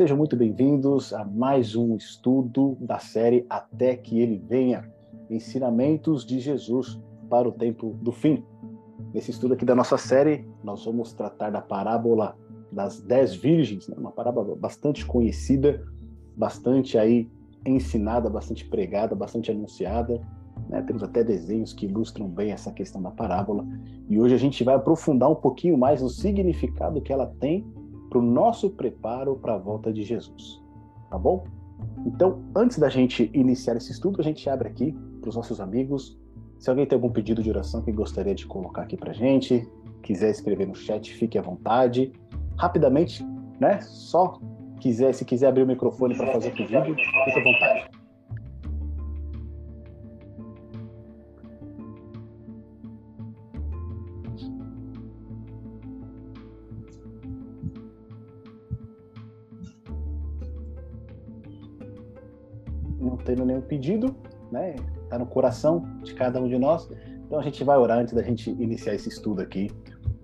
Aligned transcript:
Sejam 0.00 0.16
muito 0.16 0.34
bem-vindos 0.34 1.12
a 1.12 1.26
mais 1.26 1.76
um 1.76 1.94
estudo 1.94 2.74
da 2.80 2.98
série 2.98 3.44
Até 3.50 3.94
que 3.94 4.18
Ele 4.18 4.38
Venha 4.38 4.90
Ensinamentos 5.28 6.24
de 6.24 6.40
Jesus 6.40 6.98
para 7.28 7.46
o 7.46 7.52
Tempo 7.52 7.98
do 8.00 8.10
Fim. 8.10 8.42
Nesse 9.12 9.30
estudo 9.30 9.52
aqui 9.52 9.66
da 9.66 9.74
nossa 9.74 9.98
série, 9.98 10.48
nós 10.64 10.86
vamos 10.86 11.12
tratar 11.12 11.50
da 11.50 11.60
parábola 11.60 12.34
das 12.72 13.02
dez 13.02 13.34
virgens, 13.34 13.88
né? 13.88 13.96
uma 13.98 14.10
parábola 14.10 14.56
bastante 14.56 15.04
conhecida, 15.04 15.86
bastante 16.34 16.96
aí 16.96 17.28
ensinada, 17.66 18.30
bastante 18.30 18.64
pregada, 18.70 19.14
bastante 19.14 19.50
anunciada. 19.50 20.18
Né? 20.66 20.80
Temos 20.80 21.02
até 21.02 21.22
desenhos 21.22 21.74
que 21.74 21.84
ilustram 21.84 22.26
bem 22.26 22.52
essa 22.52 22.72
questão 22.72 23.02
da 23.02 23.10
parábola. 23.10 23.66
E 24.08 24.18
hoje 24.18 24.34
a 24.34 24.38
gente 24.38 24.64
vai 24.64 24.76
aprofundar 24.76 25.30
um 25.30 25.34
pouquinho 25.34 25.76
mais 25.76 26.00
no 26.00 26.08
significado 26.08 27.02
que 27.02 27.12
ela 27.12 27.26
tem 27.38 27.66
para 28.10 28.18
o 28.18 28.22
nosso 28.22 28.68
preparo 28.70 29.36
para 29.36 29.54
a 29.54 29.58
volta 29.58 29.92
de 29.92 30.02
Jesus. 30.02 30.60
Tá 31.08 31.16
bom? 31.16 31.44
Então, 32.04 32.42
antes 32.54 32.78
da 32.78 32.88
gente 32.88 33.30
iniciar 33.32 33.76
esse 33.76 33.92
estudo, 33.92 34.20
a 34.20 34.24
gente 34.24 34.48
abre 34.50 34.68
aqui 34.68 34.92
para 35.20 35.30
os 35.30 35.36
nossos 35.36 35.60
amigos. 35.60 36.18
Se 36.58 36.68
alguém 36.68 36.84
tem 36.84 36.96
algum 36.96 37.10
pedido 37.10 37.42
de 37.42 37.48
oração 37.48 37.82
que 37.82 37.92
gostaria 37.92 38.34
de 38.34 38.46
colocar 38.46 38.82
aqui 38.82 38.96
para 38.96 39.12
gente, 39.12 39.66
quiser 40.02 40.30
escrever 40.30 40.66
no 40.66 40.74
chat, 40.74 41.12
fique 41.14 41.38
à 41.38 41.42
vontade. 41.42 42.12
Rapidamente, 42.58 43.24
né? 43.58 43.80
Só 43.80 44.38
quiser, 44.80 45.14
se 45.14 45.24
quiser 45.24 45.46
abrir 45.46 45.62
o 45.62 45.66
microfone 45.66 46.16
para 46.16 46.32
fazer 46.32 46.48
o 46.48 46.56
pedido, 46.56 46.84
fique 46.84 47.38
à 47.38 47.44
vontade. 47.44 47.99
Tendo 63.30 63.46
nenhum 63.46 63.60
pedido, 63.60 64.14
né? 64.50 64.74
Está 65.04 65.18
no 65.18 65.26
coração 65.26 65.84
de 66.02 66.14
cada 66.14 66.40
um 66.40 66.48
de 66.48 66.58
nós. 66.58 66.88
Então 67.26 67.38
a 67.38 67.42
gente 67.42 67.62
vai 67.62 67.78
orar 67.78 67.98
antes 67.98 68.12
da 68.12 68.22
gente 68.22 68.50
iniciar 68.50 68.94
esse 68.94 69.08
estudo 69.08 69.40
aqui, 69.40 69.70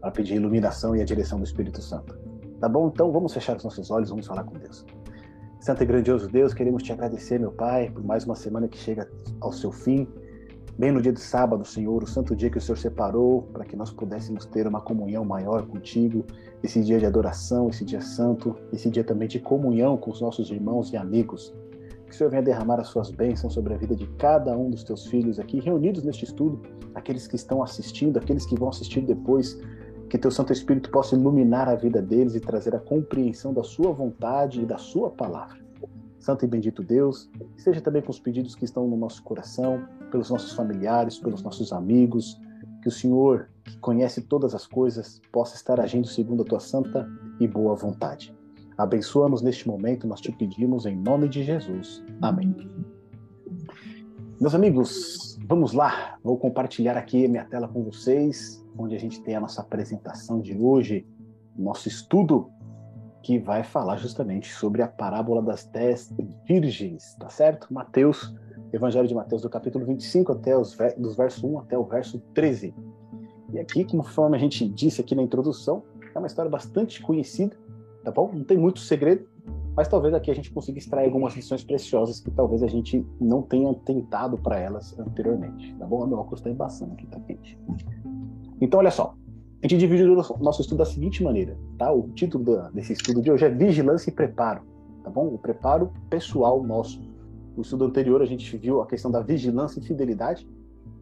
para 0.01 0.11
pedir 0.11 0.35
iluminação 0.35 0.95
e 0.97 1.01
a 1.01 1.05
direção 1.05 1.39
do 1.39 1.45
Espírito 1.45 1.81
Santo. 1.81 2.19
Tá 2.61 2.69
bom? 2.69 2.89
Então 2.89 3.13
vamos 3.13 3.33
fechar 3.33 3.57
os 3.57 3.65
nossos 3.65 3.91
olhos, 3.91 4.11
vamos 4.11 4.27
falar 4.27 4.45
com 4.45 4.59
Deus. 4.59 4.85
Santo 5.61 5.83
e 5.83 5.87
grandioso 5.87 6.29
Deus, 6.29 6.53
queremos 6.53 6.83
te 6.83 6.93
agradecer, 6.93 7.39
meu 7.39 7.53
Pai, 7.53 7.91
por 7.91 8.05
mais 8.05 8.25
uma 8.25 8.35
semana 8.35 8.69
que 8.69 8.79
chega 8.79 9.09
ao 9.41 9.53
seu 9.53 9.71
fim. 9.71 10.07
Bem 10.79 10.93
no 10.93 11.01
dia 11.01 11.13
de 11.13 11.21
sábado, 11.21 11.65
Senhor, 11.65 12.03
o 12.03 12.07
santo 12.07 12.37
dia 12.37 12.51
que 12.51 12.59
o 12.59 12.61
Senhor 12.61 12.77
separou 12.77 13.43
para 13.53 13.65
que 13.65 13.75
nós 13.75 13.91
pudéssemos 13.91 14.45
ter 14.45 14.67
uma 14.67 14.81
comunhão 14.81 15.25
maior 15.25 15.67
contigo, 15.67 16.25
esse 16.63 16.83
dia 16.83 16.99
de 16.99 17.07
adoração, 17.07 17.69
esse 17.69 17.85
dia 17.85 18.01
santo, 18.01 18.55
esse 18.73 18.91
dia 18.91 19.03
também 19.03 19.27
de 19.27 19.41
comunhão 19.41 19.97
com 19.97 20.11
os 20.11 20.21
nossos 20.21 20.51
irmãos 20.51 20.93
e 20.93 20.97
amigos. 20.97 21.55
Que 22.07 22.13
o 22.13 22.15
Senhor 22.15 22.31
venha 22.31 22.43
derramar 22.43 22.81
as 22.81 22.89
suas 22.89 23.11
bênçãos 23.11 23.55
sobre 23.55 23.75
a 23.75 23.77
vida 23.77 23.95
de 23.95 24.07
cada 24.17 24.57
um 24.57 24.71
dos 24.71 24.85
teus 24.85 25.07
filhos 25.07 25.39
aqui, 25.39 25.61
reunidos 25.61 26.05
neste 26.05 26.25
estudo, 26.25 26.63
aqueles 26.95 27.27
que 27.27 27.37
estão 27.37 27.63
assistindo, 27.63 28.19
aqueles 28.19 28.47
que 28.47 28.59
vão 28.59 28.69
assistir 28.69 29.01
depois, 29.01 29.61
que 30.09 30.17
teu 30.17 30.31
Santo 30.31 30.53
Espírito 30.53 30.91
possa 30.91 31.17
iluminar 31.17 31.69
a 31.69 31.75
vida 31.75 32.01
deles 32.01 32.35
e 32.35 32.41
trazer 32.41 32.75
a 32.75 32.79
compreensão 32.79 33.53
da 33.53 33.63
sua 33.63 33.93
vontade 33.93 34.63
e 34.63 34.67
da 34.67 34.79
sua 34.79 35.11
palavra. 35.11 35.59
Santo 36.19 36.45
e 36.45 36.49
bendito 36.49 36.83
Deus, 36.83 37.31
esteja 37.57 37.81
também 37.81 38.03
com 38.03 38.11
os 38.11 38.19
pedidos 38.19 38.55
que 38.55 38.65
estão 38.65 38.87
no 38.89 38.97
nosso 38.97 39.23
coração, 39.23 39.85
pelos 40.11 40.31
nossos 40.31 40.53
familiares, 40.53 41.19
pelos 41.19 41.43
nossos 41.43 41.73
amigos, 41.73 42.41
que 42.83 42.89
o 42.89 42.93
Senhor, 42.93 43.49
que 43.65 43.79
conhece 43.79 44.23
todas 44.23 44.55
as 44.55 44.67
coisas, 44.67 45.21
possa 45.33 45.57
estar 45.57 45.81
agindo 45.81 46.07
segundo 46.07 46.43
a 46.43 46.47
tua 46.47 46.61
santa 46.61 47.09
e 47.41 47.47
boa 47.47 47.75
vontade. 47.75 48.36
Abençoa-nos 48.79 49.43
neste 49.43 49.67
momento, 49.67 50.07
nós 50.07 50.21
te 50.21 50.31
pedimos 50.31 50.85
em 50.87 50.97
nome 50.97 51.29
de 51.29 51.43
Jesus. 51.43 52.05
Amém. 52.21 52.55
Meus 54.39 54.55
amigos, 54.55 55.39
vamos 55.47 55.73
lá. 55.73 56.19
Vou 56.23 56.37
compartilhar 56.37 56.97
aqui 56.97 57.27
minha 57.27 57.45
tela 57.45 57.67
com 57.67 57.83
vocês 57.83 58.63
onde 58.79 58.95
a 58.95 58.99
gente 58.99 59.21
tem 59.23 59.35
a 59.35 59.41
nossa 59.41 59.61
apresentação 59.63 60.41
de 60.41 60.57
hoje, 60.57 61.07
nosso 61.57 61.89
estudo, 61.89 62.51
que 63.23 63.39
vai 63.39 63.65
falar 63.65 63.97
justamente 63.97 64.53
sobre 64.53 64.83
a 64.83 64.89
parábola 64.89 65.43
das 65.43 65.65
dez 65.65 66.15
virgens, 66.47 67.17
tá 67.19 67.29
certo? 67.29 67.73
Mateus, 67.73 68.35
Evangelho 68.73 69.09
de 69.09 69.15
Mateus, 69.15 69.43
do 69.43 69.51
capítulo 69.51 69.85
25 69.85 70.33
até 70.33 70.57
os 70.57 70.77
dos 70.97 71.17
versos 71.17 71.43
1 71.43 71.59
até 71.59 71.79
o 71.79 71.85
verso 71.85 72.21
13. 72.35 72.75
E 73.53 73.59
aqui, 73.59 73.85
conforme 73.85 74.37
a 74.37 74.41
gente 74.41 74.69
disse 74.69 75.01
aqui 75.01 75.15
na 75.15 75.23
introdução, 75.23 75.83
é 76.15 76.19
uma 76.19 76.27
história 76.27 76.51
bastante 76.51 77.01
conhecida, 77.03 77.57
tá 78.07 78.13
bom? 78.13 78.31
Não 78.33 78.45
tem 78.45 78.57
muito 78.57 78.79
segredo, 78.79 79.27
mas 79.75 79.89
talvez 79.89 80.15
aqui 80.15 80.31
a 80.31 80.35
gente 80.35 80.53
consiga 80.53 80.79
extrair 80.79 81.07
algumas 81.07 81.35
lições 81.35 81.65
preciosas 81.65 82.21
que 82.21 82.31
talvez 82.31 82.63
a 82.63 82.69
gente 82.69 83.05
não 83.21 83.43
tenha 83.43 83.75
tentado 83.75 84.39
para 84.39 84.61
elas 84.61 84.97
anteriormente, 84.97 85.75
tá 85.75 85.85
bom? 85.85 86.07
Meu 86.07 86.19
óculos 86.19 86.39
está 86.39 86.49
embaçando 86.49 86.93
aqui, 86.93 87.05
tá 87.09 87.19
quente. 87.19 87.59
Então, 88.61 88.79
olha 88.79 88.93
só. 88.93 89.13
A 89.61 89.67
gente 89.67 89.81
dividiu 89.81 90.13
o 90.13 90.39
nosso 90.39 90.61
estudo 90.61 90.79
da 90.79 90.85
seguinte 90.85 91.21
maneira, 91.25 91.59
tá? 91.77 91.93
O 91.93 92.09
título 92.11 92.71
desse 92.73 92.93
estudo 92.93 93.21
de 93.21 93.33
hoje 93.33 93.45
é 93.45 93.51
Vigilância 93.51 94.09
e 94.09 94.13
Preparo, 94.13 94.63
tá 95.03 95.11
bom? 95.11 95.27
O 95.27 95.39
preparo 95.39 95.93
pessoal 96.09 96.63
nosso. 96.63 97.03
No 97.57 97.63
estudo 97.63 97.87
anterior, 97.87 98.23
a 98.23 98.27
gente 98.27 98.57
viu 98.57 98.81
a 98.83 98.87
questão 98.87 99.11
da 99.11 99.21
vigilância 99.21 99.81
e 99.81 99.83
fidelidade. 99.83 100.47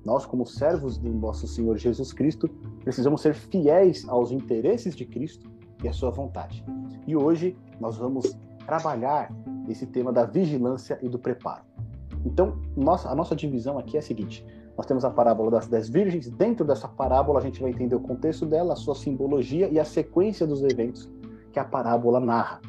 Nós, 0.07 0.25
como 0.25 0.47
servos 0.47 0.97
do 0.97 1.11
nosso 1.11 1.47
Senhor 1.47 1.77
Jesus 1.77 2.15
Cristo, 2.15 2.49
precisamos 2.83 3.21
ser 3.21 3.35
fiéis 3.35 4.09
aos 4.09 4.33
interesses 4.33 4.97
de 4.97 5.05
Cristo 5.05 5.53
e 5.84 5.89
à 5.89 5.93
sua 5.93 6.11
vontade. 6.11 6.65
E 7.06 7.17
hoje 7.17 7.56
nós 7.81 7.97
vamos 7.97 8.37
trabalhar 8.67 9.31
esse 9.69 9.87
tema 9.87 10.12
da 10.12 10.25
vigilância 10.25 10.99
e 11.03 11.09
do 11.09 11.19
preparo. 11.19 11.62
Então, 12.25 12.59
nossa, 12.77 13.09
a 13.11 13.15
nossa 13.15 13.37
divisão 13.37 13.78
aqui 13.78 13.97
é 13.97 14.00
a 14.00 14.03
seguinte: 14.03 14.44
nós 14.77 14.87
temos 14.87 15.05
a 15.05 15.11
parábola 15.11 15.50
das 15.50 15.67
dez 15.67 15.89
virgens. 15.89 16.28
Dentro 16.31 16.65
dessa 16.65 16.89
parábola, 16.89 17.39
a 17.39 17.43
gente 17.43 17.61
vai 17.61 17.71
entender 17.71 17.94
o 17.94 18.00
contexto 18.00 18.47
dela, 18.47 18.73
a 18.73 18.77
sua 18.77 18.94
simbologia 18.94 19.69
e 19.69 19.78
a 19.78 19.84
sequência 19.84 20.47
dos 20.47 20.62
eventos 20.62 21.11
que 21.53 21.59
a 21.59 21.65
parábola 21.65 22.19
narra. 22.19 22.61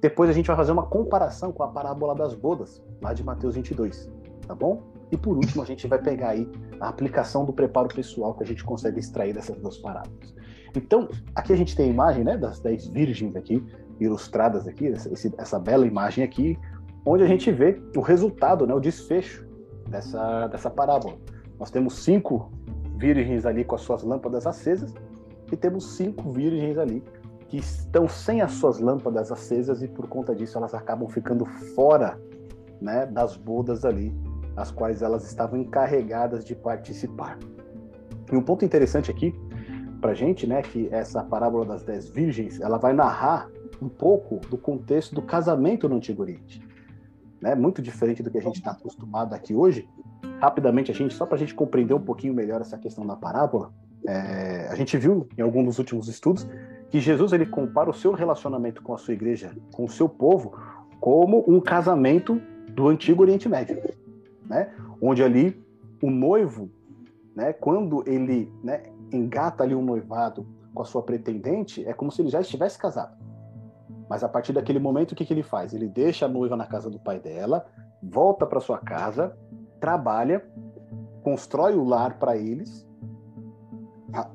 Depois 0.00 0.28
a 0.28 0.32
gente 0.32 0.46
vai 0.46 0.56
fazer 0.56 0.72
uma 0.72 0.86
comparação 0.86 1.52
com 1.52 1.62
a 1.62 1.68
parábola 1.68 2.14
das 2.14 2.34
bodas, 2.34 2.82
lá 3.00 3.12
de 3.12 3.22
Mateus 3.22 3.54
22, 3.54 4.10
tá 4.48 4.54
bom? 4.54 4.82
E 5.12 5.16
por 5.16 5.36
último, 5.36 5.62
a 5.62 5.66
gente 5.66 5.86
vai 5.86 6.00
pegar 6.00 6.30
aí 6.30 6.50
a 6.80 6.88
aplicação 6.88 7.44
do 7.44 7.52
preparo 7.52 7.88
pessoal 7.88 8.34
que 8.34 8.42
a 8.42 8.46
gente 8.46 8.64
consegue 8.64 8.98
extrair 8.98 9.32
dessas 9.34 9.56
duas 9.58 9.78
parábolas. 9.78 10.34
Então, 10.74 11.08
aqui 11.34 11.52
a 11.52 11.56
gente 11.56 11.76
tem 11.76 11.86
a 11.86 11.92
imagem 11.92 12.24
né, 12.24 12.36
das 12.36 12.58
dez 12.60 12.86
virgens 12.86 13.36
aqui, 13.36 13.62
ilustradas 14.00 14.66
aqui, 14.66 14.88
essa, 14.88 15.10
essa 15.38 15.58
bela 15.58 15.86
imagem 15.86 16.24
aqui, 16.24 16.58
onde 17.04 17.22
a 17.22 17.26
gente 17.26 17.50
vê 17.50 17.80
o 17.96 18.00
resultado, 18.00 18.66
né, 18.66 18.74
o 18.74 18.80
desfecho 18.80 19.46
dessa, 19.88 20.46
dessa 20.48 20.70
parábola. 20.70 21.16
Nós 21.58 21.70
temos 21.70 21.96
cinco 22.02 22.50
virgens 22.96 23.44
ali 23.44 23.64
com 23.64 23.74
as 23.74 23.82
suas 23.82 24.02
lâmpadas 24.02 24.46
acesas 24.46 24.94
e 25.50 25.56
temos 25.56 25.96
cinco 25.96 26.30
virgens 26.30 26.78
ali 26.78 27.02
que 27.48 27.58
estão 27.58 28.08
sem 28.08 28.40
as 28.40 28.52
suas 28.52 28.78
lâmpadas 28.78 29.30
acesas 29.30 29.82
e 29.82 29.88
por 29.88 30.08
conta 30.08 30.34
disso 30.34 30.56
elas 30.56 30.72
acabam 30.72 31.08
ficando 31.08 31.44
fora 31.74 32.18
né, 32.80 33.04
das 33.06 33.36
bodas 33.36 33.84
ali, 33.84 34.14
as 34.56 34.70
quais 34.70 35.02
elas 35.02 35.24
estavam 35.26 35.58
encarregadas 35.58 36.44
de 36.44 36.54
participar. 36.54 37.38
E 38.32 38.36
um 38.36 38.42
ponto 38.42 38.64
interessante 38.64 39.10
aqui 39.10 39.34
para 40.02 40.14
gente, 40.14 40.48
né, 40.48 40.60
que 40.60 40.88
essa 40.90 41.22
parábola 41.22 41.64
das 41.64 41.84
dez 41.84 42.10
virgens, 42.10 42.60
ela 42.60 42.76
vai 42.76 42.92
narrar 42.92 43.48
um 43.80 43.88
pouco 43.88 44.40
do 44.48 44.58
contexto 44.58 45.14
do 45.14 45.22
casamento 45.22 45.88
no 45.88 45.96
Antigo 45.96 46.22
Oriente, 46.22 46.60
né, 47.40 47.54
muito 47.54 47.80
diferente 47.80 48.20
do 48.20 48.30
que 48.30 48.38
a 48.38 48.42
gente 48.42 48.56
está 48.56 48.72
acostumado 48.72 49.32
aqui 49.32 49.54
hoje, 49.54 49.88
rapidamente, 50.40 50.90
a 50.90 50.94
gente, 50.94 51.14
só 51.14 51.24
para 51.24 51.36
a 51.36 51.38
gente 51.38 51.54
compreender 51.54 51.94
um 51.94 52.00
pouquinho 52.00 52.34
melhor 52.34 52.60
essa 52.60 52.76
questão 52.76 53.06
da 53.06 53.14
parábola, 53.14 53.72
é, 54.04 54.66
a 54.68 54.74
gente 54.74 54.98
viu 54.98 55.28
em 55.38 55.42
algum 55.42 55.64
dos 55.64 55.78
últimos 55.78 56.08
estudos 56.08 56.48
que 56.90 56.98
Jesus 56.98 57.32
ele 57.32 57.46
compara 57.46 57.88
o 57.88 57.94
seu 57.94 58.12
relacionamento 58.12 58.82
com 58.82 58.92
a 58.92 58.98
sua 58.98 59.14
igreja, 59.14 59.56
com 59.72 59.84
o 59.84 59.88
seu 59.88 60.08
povo, 60.08 60.58
como 60.98 61.44
um 61.46 61.60
casamento 61.60 62.42
do 62.72 62.88
antigo 62.88 63.22
Oriente 63.22 63.48
Médio, 63.48 63.80
né? 64.46 64.72
Onde 65.00 65.22
ali 65.22 65.64
o 66.02 66.10
noivo, 66.10 66.68
né, 67.34 67.52
quando 67.52 68.02
ele 68.06 68.52
né, 68.62 68.82
engata 69.12 69.62
ali 69.62 69.74
um 69.74 69.84
noivado 69.84 70.46
com 70.74 70.82
a 70.82 70.84
sua 70.84 71.02
pretendente, 71.02 71.86
é 71.86 71.92
como 71.92 72.10
se 72.10 72.22
ele 72.22 72.28
já 72.28 72.40
estivesse 72.40 72.78
casado. 72.78 73.16
Mas 74.08 74.24
a 74.24 74.28
partir 74.28 74.52
daquele 74.52 74.78
momento, 74.78 75.12
o 75.12 75.14
que, 75.14 75.24
que 75.24 75.32
ele 75.32 75.42
faz? 75.42 75.72
Ele 75.72 75.88
deixa 75.88 76.26
a 76.26 76.28
noiva 76.28 76.56
na 76.56 76.66
casa 76.66 76.90
do 76.90 76.98
pai 76.98 77.18
dela, 77.18 77.66
volta 78.02 78.46
para 78.46 78.60
sua 78.60 78.78
casa, 78.78 79.36
trabalha, 79.80 80.44
constrói 81.22 81.74
o 81.74 81.84
lar 81.84 82.18
para 82.18 82.36
eles, 82.36 82.86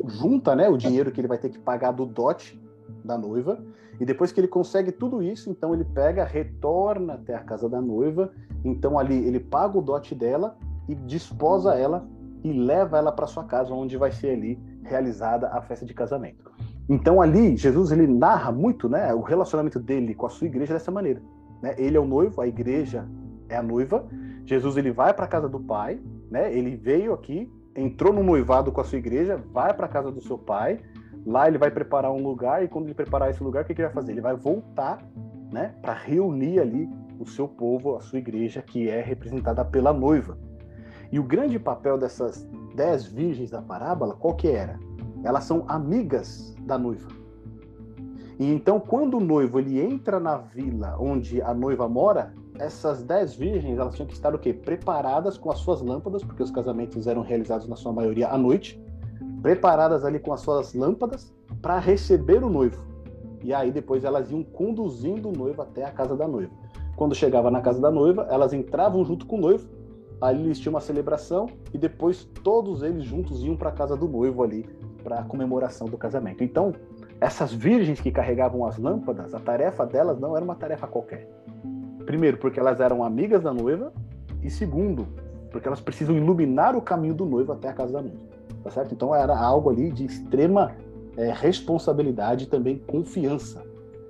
junta 0.06 0.56
né, 0.56 0.69
o 0.69 0.77
dinheiro 0.77 1.12
que 1.12 1.21
ele 1.21 1.27
vai 1.27 1.38
ter 1.38 1.50
que 1.50 1.59
pagar 1.59 1.91
do 1.91 2.06
dote 2.06 2.59
da 3.03 3.18
noiva, 3.18 3.63
e 4.00 4.06
depois 4.06 4.31
que 4.31 4.39
ele 4.39 4.47
consegue 4.47 4.91
tudo 4.91 5.21
isso, 5.21 5.50
então 5.50 5.74
ele 5.74 5.85
pega, 5.85 6.24
retorna 6.24 7.13
até 7.13 7.33
a 7.35 7.44
casa 7.44 7.68
da 7.68 7.81
noiva, 7.81 8.31
então 8.63 8.97
ali 8.97 9.15
ele 9.25 9.39
paga 9.39 9.77
o 9.77 9.81
dote 9.81 10.13
dela 10.13 10.57
e 10.88 10.95
desposa 10.95 11.75
ela 11.75 12.07
e 12.49 12.53
leva 12.53 12.97
ela 12.97 13.11
para 13.11 13.27
sua 13.27 13.44
casa, 13.44 13.73
onde 13.73 13.97
vai 13.97 14.11
ser 14.11 14.31
ali 14.31 14.59
realizada 14.83 15.47
a 15.49 15.61
festa 15.61 15.85
de 15.85 15.94
casamento. 15.94 16.51
Então 16.89 17.21
ali 17.21 17.57
Jesus 17.57 17.91
ele 17.91 18.07
narra 18.07 18.51
muito, 18.51 18.88
né, 18.88 19.13
o 19.13 19.21
relacionamento 19.21 19.79
dele 19.79 20.15
com 20.15 20.25
a 20.25 20.29
sua 20.29 20.47
igreja 20.47 20.73
dessa 20.73 20.91
maneira. 20.91 21.21
Né? 21.61 21.75
Ele 21.77 21.97
é 21.97 21.99
o 21.99 22.05
noivo, 22.05 22.41
a 22.41 22.47
igreja 22.47 23.07
é 23.49 23.57
a 23.57 23.63
noiva. 23.63 24.05
Jesus 24.45 24.77
ele 24.77 24.91
vai 24.91 25.13
para 25.13 25.25
a 25.25 25.27
casa 25.27 25.49
do 25.49 25.59
Pai, 25.59 25.99
né? 26.29 26.53
Ele 26.53 26.75
veio 26.75 27.13
aqui, 27.13 27.51
entrou 27.75 28.13
no 28.13 28.23
noivado 28.23 28.71
com 28.71 28.79
a 28.79 28.83
sua 28.83 28.97
igreja, 28.97 29.41
vai 29.51 29.73
para 29.73 29.85
a 29.85 29.89
casa 29.89 30.11
do 30.11 30.21
seu 30.21 30.38
Pai. 30.38 30.79
Lá 31.25 31.47
ele 31.47 31.57
vai 31.57 31.69
preparar 31.69 32.11
um 32.11 32.23
lugar 32.23 32.63
e 32.63 32.67
quando 32.67 32.85
ele 32.85 32.93
preparar 32.93 33.29
esse 33.29 33.43
lugar, 33.43 33.63
o 33.63 33.67
que, 33.67 33.73
que 33.73 33.81
ele 33.81 33.88
vai 33.88 33.95
fazer? 33.95 34.11
Ele 34.13 34.21
vai 34.21 34.35
voltar, 34.35 35.00
né, 35.51 35.73
para 35.81 35.93
reunir 35.93 36.59
ali 36.59 36.89
o 37.19 37.25
seu 37.25 37.47
povo, 37.47 37.95
a 37.95 38.01
sua 38.01 38.19
igreja, 38.19 38.61
que 38.61 38.89
é 38.89 39.01
representada 39.01 39.65
pela 39.65 39.91
noiva. 39.91 40.38
E 41.12 41.19
o 41.19 41.24
grande 41.24 41.57
papel 41.57 41.98
dessas 41.98 42.48
dez 42.75 43.06
virgens 43.06 43.50
da 43.50 43.62
parábola, 43.62 44.13
qual 44.13 44.36
que 44.36 44.48
era? 44.48 44.80
Elas 45.24 45.45
são 45.45 45.63
amigas 45.68 46.56
da 46.62 46.77
noiva. 46.77 47.07
E 48.39 48.45
então, 48.51 48.80
quando 48.80 49.18
o 49.18 49.19
noivo 49.19 49.59
ele 49.59 49.81
entra 49.81 50.19
na 50.19 50.38
vila 50.38 50.95
onde 51.00 51.42
a 51.42 51.54
noiva 51.54 51.89
mora, 51.89 52.33
essas 52.59 53.04
dez 53.04 53.33
virgens 53.33 53.80
elas 53.80 53.95
tinham 53.95 54.07
que 54.07 54.13
estar 54.13 54.33
o 54.36 54.39
quê? 54.39 54.54
Preparadas 54.54 55.38
com 55.38 55.51
as 55.51 55.59
suas 55.59 55.81
lâmpadas, 55.81 56.24
porque 56.24 56.44
os 56.44 56.51
casamentos 56.51 57.07
eram 57.07 57.21
realizados 57.21 57.68
na 57.68 57.75
sua 57.75 57.92
maioria 57.92 58.30
à 58.30 58.38
noite, 58.38 58.80
preparadas 59.42 60.06
ali 60.06 60.19
com 60.19 60.33
as 60.33 60.42
suas 60.42 60.74
lâmpadas 60.74 61.33
para 61.62 61.80
receber 61.80 62.44
o 62.44 62.50
noivo. 62.50 62.86
E 63.44 63.53
aí 63.53 63.71
depois 63.71 64.03
elas 64.03 64.30
iam 64.30 64.44
conduzindo 64.44 65.30
o 65.30 65.31
noivo 65.31 65.62
até 65.62 65.86
a 65.86 65.92
casa 65.92 66.15
da 66.15 66.27
noiva. 66.27 66.51
Quando 66.95 67.15
chegava 67.15 67.50
na 67.50 67.62
casa 67.62 67.80
da 67.80 67.92
noiva, 67.92 68.27
elas 68.30 68.53
entravam 68.53 69.06
junto 69.06 69.25
com 69.25 69.38
o 69.38 69.42
noivo. 69.42 69.68
Ali 70.19 70.43
eles 70.43 70.59
tinham 70.59 70.73
uma 70.73 70.81
celebração 70.81 71.47
e 71.73 71.77
depois 71.77 72.23
todos 72.43 72.81
eles 72.81 73.03
juntos 73.03 73.43
iam 73.43 73.55
para 73.55 73.69
a 73.69 73.71
casa 73.71 73.95
do 73.95 74.07
noivo 74.07 74.43
ali 74.43 74.65
para 75.03 75.19
a 75.19 75.23
comemoração 75.23 75.87
do 75.87 75.97
casamento. 75.97 76.43
Então, 76.43 76.73
essas 77.21 77.53
virgens 77.53 78.01
que 78.01 78.11
carregavam 78.11 78.65
as 78.65 78.77
lâmpadas, 78.77 79.33
a 79.33 79.39
tarefa 79.39 79.85
delas 79.85 80.19
não 80.19 80.35
era 80.35 80.43
uma 80.43 80.55
tarefa 80.55 80.87
qualquer. 80.87 81.29
Primeiro, 82.05 82.37
porque 82.37 82.59
elas 82.59 82.79
eram 82.79 83.03
amigas 83.03 83.43
da 83.43 83.53
noiva, 83.53 83.93
e 84.43 84.49
segundo, 84.49 85.07
porque 85.51 85.67
elas 85.67 85.81
precisam 85.81 86.15
iluminar 86.15 86.75
o 86.75 86.81
caminho 86.81 87.13
do 87.13 87.25
noivo 87.25 87.53
até 87.53 87.69
a 87.69 87.73
casa 87.73 87.93
da 87.93 88.01
noiva. 88.01 88.17
Tá 88.63 88.71
certo? 88.71 88.93
Então 88.93 89.15
era 89.15 89.37
algo 89.37 89.69
ali 89.69 89.91
de 89.91 90.05
extrema 90.05 90.75
é, 91.15 91.31
responsabilidade 91.31 92.45
e 92.45 92.47
também 92.47 92.77
confiança. 92.79 93.63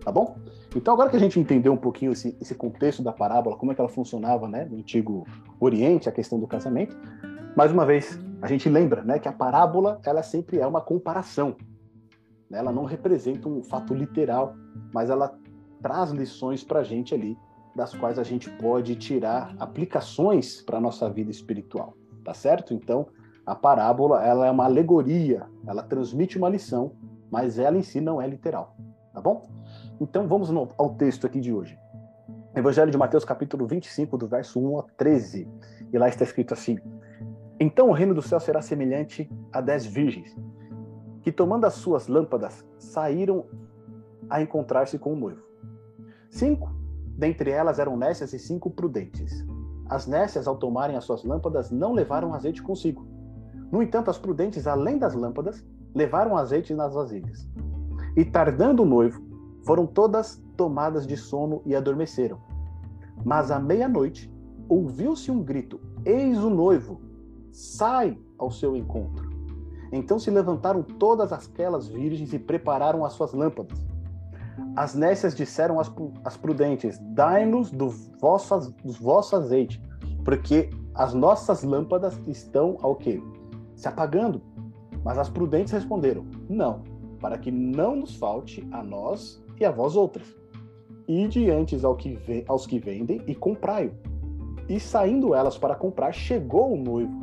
Tá 0.03 0.11
bom? 0.11 0.35
Então, 0.77 0.93
agora 0.93 1.09
que 1.09 1.15
a 1.15 1.19
gente 1.19 1.39
entendeu 1.39 1.73
um 1.73 1.77
pouquinho 1.77 2.11
esse, 2.11 2.37
esse 2.39 2.53
contexto 2.53 3.01
da 3.01 3.11
parábola, 3.11 3.57
como 3.57 3.71
é 3.71 3.75
que 3.75 3.81
ela 3.81 3.89
funcionava 3.89 4.47
né, 4.47 4.63
no 4.63 4.77
Antigo 4.77 5.25
Oriente, 5.59 6.07
a 6.07 6.11
questão 6.11 6.39
do 6.39 6.45
casamento, 6.45 6.95
mais 7.55 7.71
uma 7.71 7.83
vez, 7.83 8.19
a 8.43 8.47
gente 8.47 8.69
lembra 8.69 9.01
né, 9.01 9.17
que 9.17 9.27
a 9.27 9.31
parábola 9.31 9.99
ela 10.05 10.21
sempre 10.21 10.59
é 10.59 10.67
uma 10.67 10.79
comparação. 10.79 11.55
Né? 12.47 12.59
Ela 12.59 12.71
não 12.71 12.85
representa 12.85 13.49
um 13.49 13.63
fato 13.63 13.91
literal, 13.95 14.53
mas 14.93 15.09
ela 15.09 15.35
traz 15.81 16.11
lições 16.11 16.63
para 16.63 16.81
a 16.81 16.83
gente 16.83 17.15
ali, 17.15 17.35
das 17.75 17.95
quais 17.95 18.19
a 18.19 18.23
gente 18.23 18.47
pode 18.47 18.95
tirar 18.97 19.55
aplicações 19.59 20.61
para 20.61 20.77
a 20.77 20.81
nossa 20.81 21.09
vida 21.09 21.31
espiritual, 21.31 21.95
tá 22.23 22.35
certo? 22.35 22.75
Então, 22.75 23.07
a 23.43 23.55
parábola 23.55 24.23
ela 24.23 24.45
é 24.45 24.51
uma 24.51 24.65
alegoria, 24.65 25.47
ela 25.65 25.81
transmite 25.81 26.37
uma 26.37 26.49
lição, 26.49 26.91
mas 27.31 27.57
ela 27.57 27.77
em 27.77 27.81
si 27.81 27.99
não 27.99 28.21
é 28.21 28.27
literal, 28.27 28.75
tá 29.17 29.21
bom? 29.21 29.49
Então, 29.99 30.27
vamos 30.27 30.51
no, 30.51 30.67
ao 30.77 30.91
texto 30.93 31.25
aqui 31.25 31.39
de 31.39 31.51
hoje. 31.51 31.75
Evangelho 32.55 32.91
de 32.91 32.97
Mateus, 32.99 33.25
capítulo 33.25 33.65
25, 33.65 34.15
do 34.15 34.27
verso 34.27 34.59
1 34.59 34.79
a 34.79 34.83
13. 34.95 35.49
E 35.91 35.97
lá 35.97 36.07
está 36.07 36.23
escrito 36.23 36.53
assim: 36.53 36.77
Então 37.59 37.89
o 37.89 37.93
reino 37.93 38.13
do 38.13 38.21
céu 38.21 38.39
será 38.39 38.61
semelhante 38.61 39.27
a 39.51 39.59
dez 39.59 39.87
virgens 39.87 40.35
que, 41.23 41.31
tomando 41.31 41.65
as 41.65 41.73
suas 41.73 42.07
lâmpadas, 42.07 42.63
saíram 42.77 43.47
a 44.29 44.39
encontrar-se 44.39 44.99
com 44.99 45.13
o 45.13 45.15
noivo. 45.15 45.41
Cinco 46.29 46.71
dentre 47.17 47.49
elas 47.49 47.79
eram 47.79 47.97
nécias 47.97 48.33
e 48.33 48.39
cinco 48.39 48.69
prudentes. 48.69 49.43
As 49.89 50.05
nécias, 50.05 50.47
ao 50.47 50.57
tomarem 50.57 50.95
as 50.95 51.05
suas 51.05 51.23
lâmpadas, 51.23 51.71
não 51.71 51.91
levaram 51.93 52.35
azeite 52.35 52.61
consigo. 52.61 53.07
No 53.71 53.81
entanto, 53.81 54.11
as 54.11 54.17
prudentes, 54.19 54.67
além 54.67 54.99
das 54.99 55.15
lâmpadas, 55.15 55.65
levaram 55.95 56.37
azeite 56.37 56.71
nas 56.75 56.93
vasilhas. 56.93 57.49
E 58.17 58.25
tardando 58.25 58.81
o 58.81 58.85
noivo, 58.85 59.21
foram 59.63 59.85
todas 59.85 60.43
tomadas 60.57 61.05
de 61.05 61.15
sono 61.15 61.61
e 61.67 61.75
adormeceram. 61.75 62.39
Mas 63.23 63.51
à 63.51 63.59
meia-noite, 63.59 64.33
ouviu-se 64.67 65.29
um 65.29 65.43
grito: 65.43 65.79
Eis 66.03 66.39
o 66.39 66.49
noivo! 66.49 66.99
Sai 67.51 68.17
ao 68.39 68.49
seu 68.49 68.75
encontro. 68.75 69.29
Então 69.91 70.17
se 70.17 70.31
levantaram 70.31 70.81
todas 70.81 71.31
aquelas 71.31 71.87
virgens 71.87 72.33
e 72.33 72.39
prepararam 72.39 73.05
as 73.05 73.13
suas 73.13 73.33
lâmpadas. 73.33 73.85
As 74.75 74.95
nécias 74.95 75.35
disseram 75.35 75.79
às, 75.79 76.37
prudentes: 76.37 76.99
Dai-nos 77.13 77.69
do 77.69 77.89
vosso, 78.19 78.73
do 78.83 78.93
vosso 78.93 79.35
azeite, 79.35 79.79
porque 80.25 80.71
as 80.95 81.13
nossas 81.13 81.61
lâmpadas 81.61 82.19
estão 82.25 82.77
ao 82.81 82.95
quê? 82.95 83.21
Se 83.75 83.87
apagando. 83.87 84.41
Mas 85.03 85.19
as 85.19 85.29
prudentes 85.29 85.71
responderam: 85.71 86.25
Não, 86.49 86.81
para 87.19 87.37
que 87.37 87.51
não 87.51 87.95
nos 87.95 88.15
falte 88.15 88.67
a 88.71 88.83
nós 88.83 89.43
e 89.59 89.65
a 89.65 89.71
vós 89.71 89.95
outras. 89.95 90.35
E 91.07 91.27
diante 91.27 91.83
ao 91.85 91.95
que 91.95 92.17
aos 92.47 92.67
que 92.67 92.79
vendem 92.79 93.21
e 93.27 93.33
comprai-o. 93.33 93.91
E 94.69 94.79
saindo 94.79 95.33
elas 95.33 95.57
para 95.57 95.75
comprar, 95.75 96.11
chegou 96.11 96.73
o 96.73 96.77
noivo, 96.77 97.13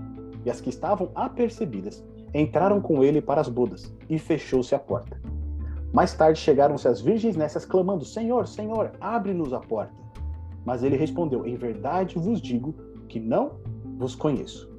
e 0.44 0.50
as 0.50 0.60
que 0.60 0.70
estavam 0.70 1.10
apercebidas 1.14 2.02
entraram 2.32 2.80
com 2.80 3.04
ele 3.04 3.20
para 3.20 3.40
as 3.40 3.48
bodas, 3.48 3.94
e 4.08 4.18
fechou-se 4.18 4.74
a 4.74 4.78
porta. 4.78 5.20
Mais 5.92 6.12
tarde 6.12 6.40
chegaram-se 6.40 6.88
as 6.88 7.00
virgens 7.00 7.36
nessas 7.36 7.64
clamando: 7.64 8.04
Senhor, 8.04 8.48
Senhor, 8.48 8.92
abre-nos 9.00 9.52
a 9.52 9.60
porta. 9.60 9.94
Mas 10.64 10.82
ele 10.82 10.96
respondeu: 10.96 11.46
Em 11.46 11.54
verdade 11.54 12.18
vos 12.18 12.40
digo 12.40 12.74
que 13.08 13.20
não 13.20 13.52
vos 13.96 14.14
conheço. 14.16 14.72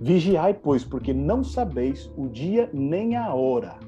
Vigiai, 0.00 0.54
pois, 0.54 0.84
porque 0.84 1.12
não 1.12 1.42
sabeis 1.42 2.10
o 2.16 2.28
dia 2.28 2.70
nem 2.72 3.16
a 3.16 3.34
hora. 3.34 3.78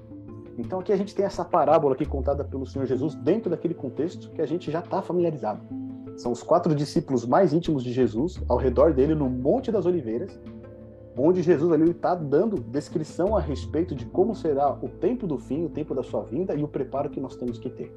Então 0.59 0.81
aqui 0.81 0.93
a 0.93 0.97
gente 0.97 1.15
tem 1.15 1.25
essa 1.25 1.45
parábola 1.45 1.95
aqui 1.95 2.05
contada 2.05 2.45
pelo 2.45 2.67
Senhor 2.67 2.87
Jesus 2.87 3.15
dentro 3.15 3.51
daquele 3.51 3.75
contexto 3.75 4.31
que 4.31 4.43
a 4.43 4.47
gente 4.47 4.71
já 4.71 4.81
está 4.81 5.01
familiarizado. 5.03 5.61
São 6.17 6.33
os 6.33 6.43
quatro 6.43 6.75
discípulos 6.75 7.27
mais 7.27 7.53
íntimos 7.53 7.83
de 7.83 7.93
Jesus 7.93 8.43
ao 8.49 8.59
redor 8.59 8.93
dele 8.93 9.15
no 9.15 9.31
Monte 9.31 9.73
das 9.73 9.87
Oliveiras, 9.87 10.39
onde 11.17 11.43
Jesus 11.43 11.73
ali 11.73 11.91
está 11.91 12.15
dando 12.15 12.61
descrição 12.61 13.37
a 13.37 13.41
respeito 13.41 13.95
de 13.95 14.05
como 14.07 14.35
será 14.35 14.73
o 14.73 14.89
tempo 14.89 15.27
do 15.27 15.39
fim, 15.39 15.65
o 15.65 15.69
tempo 15.69 15.95
da 15.95 16.03
sua 16.03 16.23
vinda 16.23 16.55
e 16.55 16.63
o 16.63 16.69
preparo 16.69 17.11
que 17.11 17.21
nós 17.21 17.37
temos 17.37 17.59
que 17.59 17.71
ter. 17.71 17.95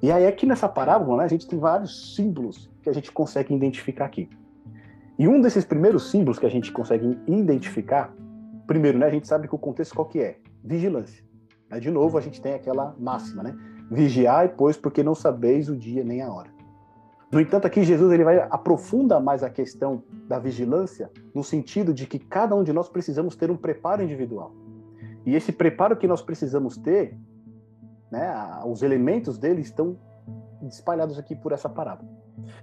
E 0.00 0.10
aí 0.10 0.26
aqui 0.26 0.46
nessa 0.46 0.68
parábola, 0.68 1.18
né, 1.18 1.24
a 1.24 1.28
gente 1.28 1.46
tem 1.46 1.58
vários 1.58 2.14
símbolos 2.16 2.70
que 2.82 2.88
a 2.88 2.92
gente 2.92 3.12
consegue 3.12 3.54
identificar 3.54 4.06
aqui. 4.06 4.28
E 5.18 5.28
um 5.28 5.40
desses 5.40 5.64
primeiros 5.64 6.10
símbolos 6.10 6.38
que 6.38 6.46
a 6.46 6.50
gente 6.50 6.72
consegue 6.72 7.18
identificar, 7.26 8.12
primeiro, 8.66 8.98
né, 8.98 9.06
a 9.06 9.10
gente 9.10 9.28
sabe 9.28 9.46
que 9.46 9.54
o 9.54 9.58
contexto 9.58 9.94
qual 9.94 10.08
que 10.08 10.18
é? 10.20 10.38
Vigilância. 10.64 11.24
De 11.80 11.90
novo, 11.90 12.18
a 12.18 12.20
gente 12.20 12.40
tem 12.40 12.54
aquela 12.54 12.94
máxima, 12.98 13.42
né? 13.42 13.56
Vigiai, 13.90 14.48
pois, 14.48 14.76
porque 14.76 15.02
não 15.02 15.14
sabeis 15.14 15.68
o 15.68 15.76
dia 15.76 16.04
nem 16.04 16.22
a 16.22 16.32
hora. 16.32 16.50
No 17.30 17.40
entanto, 17.40 17.66
aqui 17.66 17.82
Jesus 17.82 18.12
ele 18.12 18.24
vai 18.24 18.38
aprofunda 18.50 19.18
mais 19.18 19.42
a 19.42 19.48
questão 19.48 20.02
da 20.28 20.38
vigilância, 20.38 21.10
no 21.34 21.42
sentido 21.42 21.94
de 21.94 22.06
que 22.06 22.18
cada 22.18 22.54
um 22.54 22.62
de 22.62 22.72
nós 22.72 22.90
precisamos 22.90 23.34
ter 23.34 23.50
um 23.50 23.56
preparo 23.56 24.02
individual. 24.02 24.54
E 25.24 25.34
esse 25.34 25.50
preparo 25.50 25.96
que 25.96 26.06
nós 26.06 26.20
precisamos 26.20 26.76
ter, 26.76 27.16
né, 28.10 28.34
os 28.66 28.82
elementos 28.82 29.38
dele 29.38 29.62
estão 29.62 29.96
espalhados 30.68 31.18
aqui 31.18 31.34
por 31.34 31.52
essa 31.52 31.68
parábola. 31.68 32.10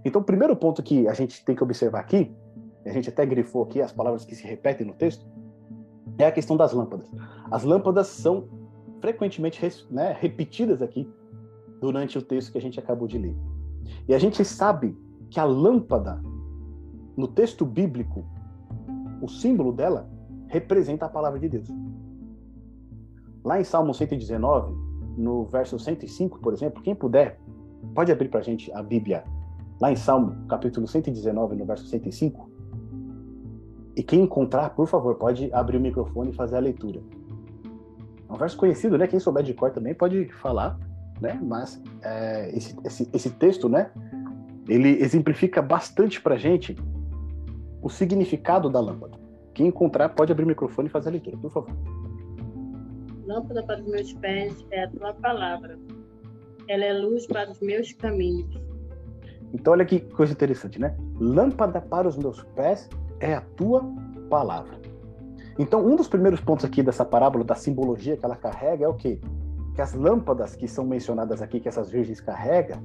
Então, 0.05 0.21
o 0.21 0.23
primeiro 0.23 0.55
ponto 0.55 0.83
que 0.83 1.07
a 1.07 1.13
gente 1.13 1.43
tem 1.43 1.55
que 1.55 1.63
observar 1.63 1.99
aqui, 1.99 2.31
a 2.85 2.91
gente 2.91 3.09
até 3.09 3.25
grifou 3.25 3.63
aqui 3.63 3.81
as 3.81 3.91
palavras 3.91 4.23
que 4.23 4.35
se 4.35 4.45
repetem 4.45 4.85
no 4.85 4.93
texto, 4.93 5.25
é 6.17 6.25
a 6.25 6.31
questão 6.31 6.55
das 6.55 6.73
lâmpadas. 6.73 7.09
As 7.49 7.63
lâmpadas 7.63 8.07
são 8.07 8.47
frequentemente 8.99 9.61
né, 9.89 10.15
repetidas 10.19 10.81
aqui 10.81 11.09
durante 11.79 12.17
o 12.17 12.21
texto 12.21 12.51
que 12.51 12.57
a 12.57 12.61
gente 12.61 12.79
acabou 12.79 13.07
de 13.07 13.17
ler. 13.17 13.35
E 14.07 14.13
a 14.13 14.19
gente 14.19 14.43
sabe 14.43 14.97
que 15.29 15.39
a 15.39 15.43
lâmpada, 15.43 16.21
no 17.15 17.27
texto 17.27 17.65
bíblico, 17.65 18.25
o 19.21 19.27
símbolo 19.27 19.71
dela 19.71 20.09
representa 20.47 21.05
a 21.05 21.09
palavra 21.09 21.39
de 21.39 21.49
Deus. 21.49 21.69
Lá 23.43 23.59
em 23.59 23.63
Salmo 23.63 23.93
119, 23.93 24.75
no 25.17 25.45
verso 25.45 25.77
105, 25.77 26.39
por 26.39 26.53
exemplo, 26.53 26.81
quem 26.81 26.95
puder, 26.95 27.39
pode 27.93 28.11
abrir 28.11 28.29
para 28.29 28.39
a 28.39 28.43
gente 28.43 28.71
a 28.73 28.81
Bíblia. 28.81 29.23
Lá 29.79 29.91
em 29.91 29.95
Salmo, 29.95 30.45
capítulo 30.47 30.87
119, 30.87 31.55
no 31.55 31.65
verso 31.65 31.85
105. 31.85 32.49
E 33.95 34.03
quem 34.03 34.23
encontrar, 34.23 34.69
por 34.71 34.87
favor, 34.87 35.15
pode 35.15 35.51
abrir 35.53 35.77
o 35.77 35.81
microfone 35.81 36.31
e 36.31 36.33
fazer 36.33 36.57
a 36.57 36.59
leitura. 36.59 37.01
É 38.29 38.33
um 38.33 38.37
verso 38.37 38.55
conhecido, 38.57 38.97
né? 38.97 39.07
Quem 39.07 39.19
souber 39.19 39.43
de 39.43 39.53
cor 39.53 39.71
também 39.71 39.93
pode 39.93 40.29
falar 40.33 40.77
né? 41.19 41.39
Mas 41.41 41.81
é, 42.01 42.49
esse, 42.55 42.75
esse, 42.85 43.09
esse 43.13 43.29
texto, 43.31 43.67
né? 43.69 43.91
Ele 44.67 45.01
exemplifica 45.01 45.61
bastante 45.61 46.21
para 46.21 46.37
gente 46.37 46.75
o 47.81 47.89
significado 47.89 48.69
da 48.69 48.79
lâmpada. 48.79 49.17
Quem 49.53 49.67
encontrar 49.67 50.09
pode 50.09 50.31
abrir 50.31 50.45
o 50.45 50.47
microfone 50.47 50.87
e 50.87 50.91
fazer 50.91 51.09
a 51.09 51.11
leitura, 51.13 51.37
por 51.37 51.51
favor. 51.51 51.75
Lâmpada 53.25 53.63
para 53.63 53.81
os 53.81 53.87
meus 53.87 54.13
pés 54.13 54.65
é 54.71 54.83
a 54.83 54.89
tua 54.89 55.13
palavra. 55.13 55.77
Ela 56.67 56.85
é 56.85 56.93
luz 56.93 57.25
para 57.25 57.49
os 57.49 57.59
meus 57.59 57.91
caminhos. 57.93 58.61
Então, 59.53 59.73
olha 59.73 59.85
que 59.85 59.99
coisa 59.99 60.33
interessante, 60.33 60.79
né? 60.79 60.95
Lâmpada 61.19 61.81
para 61.81 62.07
os 62.07 62.15
meus 62.15 62.43
pés 62.55 62.87
é 63.19 63.33
a 63.33 63.41
tua 63.41 63.83
palavra. 64.29 64.79
Então, 65.59 65.85
um 65.85 65.97
dos 65.97 66.07
primeiros 66.07 66.39
pontos 66.39 66.63
aqui 66.63 66.81
dessa 66.81 67.03
parábola, 67.03 67.43
da 67.43 67.53
simbologia 67.53 68.15
que 68.15 68.23
ela 68.23 68.37
carrega, 68.37 68.85
é 68.85 68.87
o 68.87 68.93
quê? 68.93 69.19
Que 69.75 69.81
as 69.81 69.93
lâmpadas 69.93 70.55
que 70.55 70.69
são 70.69 70.85
mencionadas 70.85 71.41
aqui, 71.41 71.59
que 71.59 71.67
essas 71.67 71.89
virgens 71.89 72.21
carregam, 72.21 72.81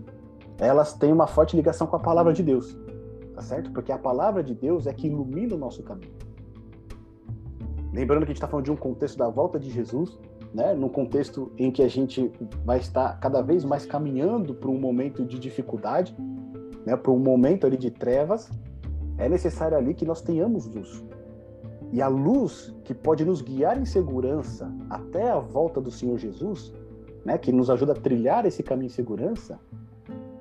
elas 0.58 0.92
têm 0.92 1.12
uma 1.12 1.28
forte 1.28 1.54
ligação 1.54 1.86
com 1.86 1.94
a 1.94 2.00
palavra 2.00 2.32
de 2.32 2.42
Deus. 2.42 2.76
Tá 3.32 3.42
certo? 3.42 3.70
Porque 3.70 3.92
a 3.92 3.98
palavra 3.98 4.42
de 4.42 4.56
Deus 4.56 4.88
é 4.88 4.92
que 4.92 5.06
ilumina 5.06 5.54
o 5.54 5.58
nosso 5.58 5.84
caminho. 5.84 6.12
Lembrando 7.92 8.22
que 8.22 8.32
a 8.32 8.34
gente 8.34 8.38
está 8.38 8.48
falando 8.48 8.64
de 8.64 8.72
um 8.72 8.76
contexto 8.76 9.18
da 9.18 9.28
volta 9.28 9.56
de 9.56 9.70
Jesus, 9.70 10.18
né? 10.52 10.74
Num 10.74 10.88
contexto 10.88 11.52
em 11.56 11.70
que 11.70 11.80
a 11.80 11.88
gente 11.88 12.32
vai 12.64 12.78
estar 12.78 13.20
cada 13.20 13.40
vez 13.40 13.64
mais 13.64 13.86
caminhando 13.86 14.52
para 14.52 14.68
um 14.68 14.80
momento 14.80 15.24
de 15.24 15.38
dificuldade, 15.38 16.16
né? 16.84 16.96
Para 16.96 17.12
um 17.12 17.20
momento 17.20 17.68
ali 17.68 17.76
de 17.76 17.92
trevas, 17.92 18.50
é 19.16 19.28
necessário 19.28 19.76
ali 19.76 19.94
que 19.94 20.04
nós 20.04 20.20
tenhamos 20.20 20.66
luz. 20.66 21.04
E 21.92 22.02
a 22.02 22.08
luz 22.08 22.74
que 22.84 22.92
pode 22.92 23.24
nos 23.24 23.40
guiar 23.40 23.78
em 23.80 23.84
segurança 23.84 24.72
até 24.90 25.30
a 25.30 25.38
volta 25.38 25.80
do 25.80 25.90
Senhor 25.90 26.18
Jesus, 26.18 26.72
né, 27.24 27.38
que 27.38 27.52
nos 27.52 27.70
ajuda 27.70 27.92
a 27.92 27.96
trilhar 27.96 28.44
esse 28.46 28.62
caminho 28.62 28.86
em 28.86 28.90
segurança, 28.90 29.58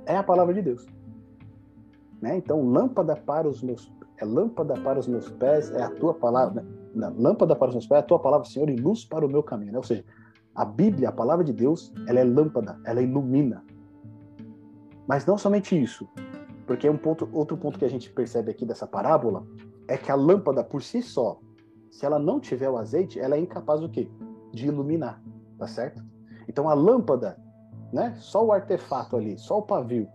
é 0.06 0.18
a 0.18 0.24
palavra 0.24 0.54
de 0.54 0.62
Deus. 0.62 0.86
Né? 2.22 2.38
Então, 2.38 2.66
lâmpada 2.66 3.16
para 3.16 3.48
os 3.48 3.62
meus 3.62 3.92
é 4.18 4.26
lâmpada 4.26 4.76
para 4.76 5.00
os 5.00 5.08
meus 5.08 5.30
pés 5.30 5.72
é 5.72 5.82
a 5.82 5.90
tua 5.90 6.14
palavra. 6.14 6.66
Né? 6.94 7.12
Lâmpada 7.18 7.56
para 7.56 7.70
os 7.70 7.76
meus 7.76 7.88
pés 7.88 7.98
é 7.98 8.04
a 8.04 8.08
tua 8.08 8.20
palavra, 8.20 8.48
Senhor, 8.48 8.70
e 8.70 8.76
luz 8.76 9.04
para 9.04 9.26
o 9.26 9.30
meu 9.30 9.44
caminho. 9.44 9.72
Né? 9.72 9.78
Ou 9.78 9.84
seja, 9.84 10.06
a 10.56 10.64
Bíblia, 10.64 11.10
a 11.10 11.12
palavra 11.12 11.44
de 11.44 11.52
Deus, 11.52 11.92
ela 12.08 12.20
é 12.20 12.24
lâmpada, 12.24 12.80
ela 12.86 13.02
ilumina. 13.02 13.64
Mas 15.08 15.26
não 15.26 15.38
somente 15.38 15.80
isso, 15.82 16.08
porque 16.66 16.90
um 16.90 16.98
ponto, 16.98 17.28
outro 17.34 17.58
ponto 17.58 17.78
que 17.78 17.86
a 17.86 17.90
gente 17.90 18.10
percebe 18.10 18.52
aqui 18.52 18.66
dessa 18.66 18.88
parábola 18.88 19.46
é 19.88 19.98
que 19.98 20.12
a 20.12 20.16
lâmpada 20.16 20.64
por 20.64 20.82
si 20.82 21.02
só, 21.02 21.40
se 21.92 22.06
ela 22.06 22.20
não 22.20 22.40
tiver 22.40 22.70
o 22.70 22.78
azeite, 22.78 23.20
ela 23.20 23.36
é 23.36 23.40
incapaz 23.40 23.80
do 23.82 23.90
quê? 23.90 24.10
De 24.52 24.68
iluminar, 24.68 25.22
tá 25.58 25.68
certo? 25.68 26.04
Então 26.48 26.70
a 26.70 26.74
lâmpada, 26.74 27.38
né? 27.92 28.16
Só 28.18 28.44
o 28.46 28.52
artefato 28.52 29.16
ali, 29.16 29.38
só 29.38 29.60
o 29.60 29.62
pavio, 29.62 30.08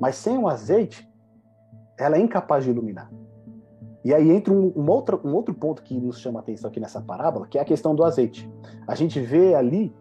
mas 0.00 0.16
sem 0.16 0.38
o 0.38 0.48
azeite, 0.48 1.08
ela 1.98 2.16
é 2.16 2.20
incapaz 2.20 2.64
de 2.64 2.70
iluminar. 2.70 3.10
E 4.04 4.14
aí 4.14 4.30
entra 4.30 4.52
um, 4.52 4.72
um, 4.76 4.88
outro, 4.88 5.20
um 5.24 5.34
outro 5.34 5.52
ponto 5.52 5.82
que 5.82 5.98
nos 5.98 6.20
chama 6.20 6.38
a 6.38 6.42
atenção 6.42 6.70
aqui 6.70 6.78
nessa 6.78 7.00
parábola, 7.00 7.46
que 7.46 7.58
é 7.58 7.60
a 7.60 7.64
questão 7.64 7.94
do 7.94 8.04
azeite. 8.04 8.48
A 8.86 8.94
gente 8.94 9.18
vê 9.20 9.54
ali 9.54 9.94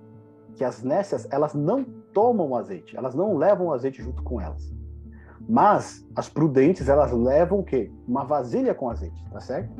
que 0.54 0.64
as 0.64 0.84
nécias, 0.84 1.28
elas 1.32 1.54
não 1.54 1.84
tomam 2.14 2.56
azeite, 2.56 2.96
elas 2.96 3.16
não 3.16 3.36
levam 3.36 3.68
o 3.68 3.74
azeite 3.74 4.02
junto 4.02 4.22
com 4.24 4.40
elas. 4.40 4.72
Mas 5.48 6.06
as 6.16 6.28
prudentes, 6.28 6.90
elas 6.90 7.12
levam 7.12 7.60
o 7.60 7.64
quê? 7.64 7.92
Uma 8.08 8.24
vasilha 8.24 8.74
com 8.74 8.90
azeite, 8.90 9.24
tá 9.32 9.40
certo? 9.40 9.72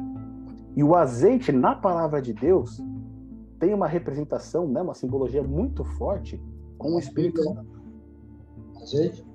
E 0.76 0.84
o 0.84 0.94
azeite, 0.96 1.52
na 1.52 1.76
palavra 1.76 2.22
de 2.22 2.34
Deus, 2.34 2.84
tem 3.60 3.74
uma 3.74 3.88
representação, 3.88 4.68
né, 4.68 4.82
uma 4.82 4.94
simbologia 4.94 5.42
muito 5.42 5.84
forte 5.84 6.42
com 6.78 6.96
o 6.96 7.00
Espírito 7.00 7.42
Santo. 7.42 7.66
Azeite? 8.82 9.26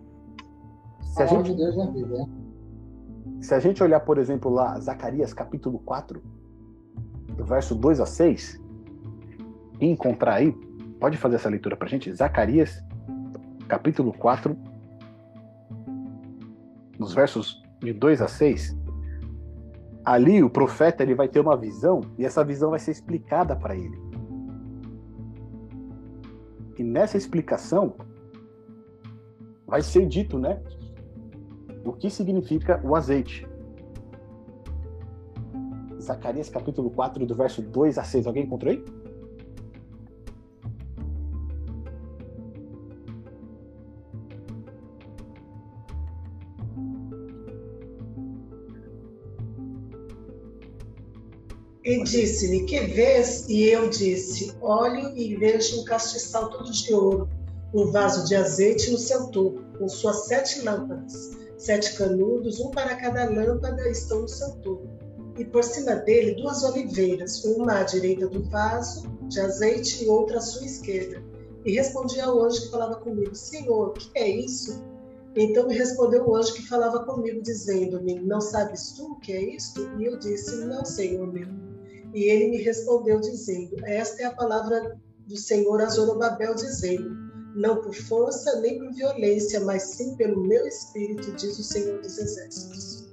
Se 1.02 1.22
a, 1.22 1.26
gente, 1.26 1.50
de 1.50 1.56
Deus 1.56 1.76
na 1.76 1.86
Bíblia, 1.86 2.18
né? 2.18 2.28
se 3.40 3.54
a 3.54 3.58
gente 3.58 3.82
olhar, 3.82 4.00
por 4.00 4.18
exemplo, 4.18 4.50
lá, 4.50 4.78
Zacarias 4.78 5.32
capítulo 5.32 5.80
4, 5.80 6.22
do 7.36 7.44
verso 7.44 7.74
2 7.74 8.00
a 8.00 8.06
6, 8.06 8.60
e 9.80 9.86
encontrar 9.86 10.34
aí, 10.34 10.52
pode 11.00 11.16
fazer 11.16 11.36
essa 11.36 11.48
leitura 11.48 11.76
pra 11.76 11.88
gente? 11.88 12.12
Zacarias 12.12 12.84
capítulo 13.66 14.12
4, 14.12 14.56
nos 17.00 17.14
versos 17.14 17.62
de 17.80 17.94
2 17.94 18.20
a 18.20 18.28
6, 18.28 18.76
ali 20.04 20.42
o 20.42 20.50
profeta 20.50 21.02
ele 21.02 21.14
vai 21.14 21.28
ter 21.28 21.40
uma 21.40 21.56
visão 21.56 22.02
e 22.18 22.26
essa 22.26 22.44
visão 22.44 22.70
vai 22.70 22.78
ser 22.78 22.90
explicada 22.90 23.56
para 23.56 23.74
ele. 23.74 23.98
E 26.78 26.84
nessa 26.84 27.16
explicação 27.16 27.94
vai 29.66 29.80
ser 29.80 30.06
dito, 30.06 30.38
né, 30.38 30.62
o 31.84 31.92
que 31.92 32.10
significa 32.10 32.78
o 32.84 32.94
azeite. 32.94 33.48
Zacarias 35.98 36.50
capítulo 36.50 36.90
4, 36.90 37.24
do 37.24 37.34
verso 37.34 37.62
2 37.62 37.96
a 37.96 38.04
6. 38.04 38.26
Alguém 38.26 38.44
encontrou 38.44 38.72
aí? 38.72 38.84
E 51.82 52.04
disse-me, 52.04 52.66
que 52.66 52.78
vês? 52.80 53.48
E 53.48 53.64
eu 53.64 53.88
disse, 53.88 54.52
olho 54.60 55.16
e 55.16 55.34
vejo 55.36 55.80
um 55.80 55.84
castiçal 55.84 56.50
todo 56.50 56.70
de 56.70 56.92
ouro, 56.92 57.28
um 57.72 57.90
vaso 57.90 58.26
de 58.26 58.36
azeite 58.36 58.90
no 58.90 58.98
seu 58.98 59.28
topo, 59.28 59.62
com 59.78 59.88
suas 59.88 60.26
sete 60.26 60.60
lâmpadas. 60.62 61.38
Sete 61.56 61.94
canudos, 61.94 62.60
um 62.60 62.70
para 62.70 62.96
cada 62.96 63.28
lâmpada, 63.30 63.88
estão 63.88 64.22
no 64.22 64.28
seu 64.28 64.50
topo. 64.56 64.88
E 65.38 65.44
por 65.44 65.64
cima 65.64 65.94
dele 65.94 66.34
duas 66.34 66.62
oliveiras, 66.64 67.44
uma 67.44 67.78
à 67.78 67.82
direita 67.82 68.26
do 68.26 68.42
vaso 68.50 69.08
de 69.28 69.40
azeite 69.40 70.04
e 70.04 70.08
outra 70.08 70.36
à 70.38 70.40
sua 70.40 70.66
esquerda. 70.66 71.22
E 71.64 71.72
respondi 71.72 72.20
ao 72.20 72.42
anjo 72.42 72.62
que 72.62 72.70
falava 72.70 72.96
comigo, 72.96 73.34
Senhor, 73.34 73.92
que 73.94 74.10
é 74.18 74.28
isso? 74.28 74.82
Então 75.36 75.68
me 75.68 75.74
respondeu 75.74 76.28
o 76.28 76.36
anjo 76.36 76.54
que 76.54 76.66
falava 76.66 77.04
comigo, 77.04 77.40
dizendo-me: 77.40 78.20
Não 78.20 78.40
sabes 78.40 78.92
tu 78.92 79.12
o 79.12 79.20
que 79.20 79.32
é 79.32 79.54
isto? 79.54 79.80
E 79.98 80.04
eu 80.04 80.18
disse: 80.18 80.56
Não, 80.64 80.84
Senhor 80.84 81.30
meu. 81.32 81.69
E 82.14 82.24
ele 82.24 82.50
me 82.50 82.58
respondeu, 82.58 83.20
dizendo: 83.20 83.76
Esta 83.84 84.22
é 84.22 84.24
a 84.26 84.34
palavra 84.34 84.98
do 85.26 85.36
Senhor 85.36 85.80
a 85.80 85.86
Zorobabel, 85.86 86.54
dizendo: 86.54 87.10
Não 87.54 87.80
por 87.80 87.94
força 87.94 88.60
nem 88.60 88.78
por 88.78 88.92
violência, 88.92 89.60
mas 89.60 89.82
sim 89.82 90.16
pelo 90.16 90.42
meu 90.42 90.66
espírito, 90.66 91.32
diz 91.32 91.58
o 91.58 91.62
Senhor 91.62 92.00
dos 92.00 92.18
Exércitos. 92.18 93.10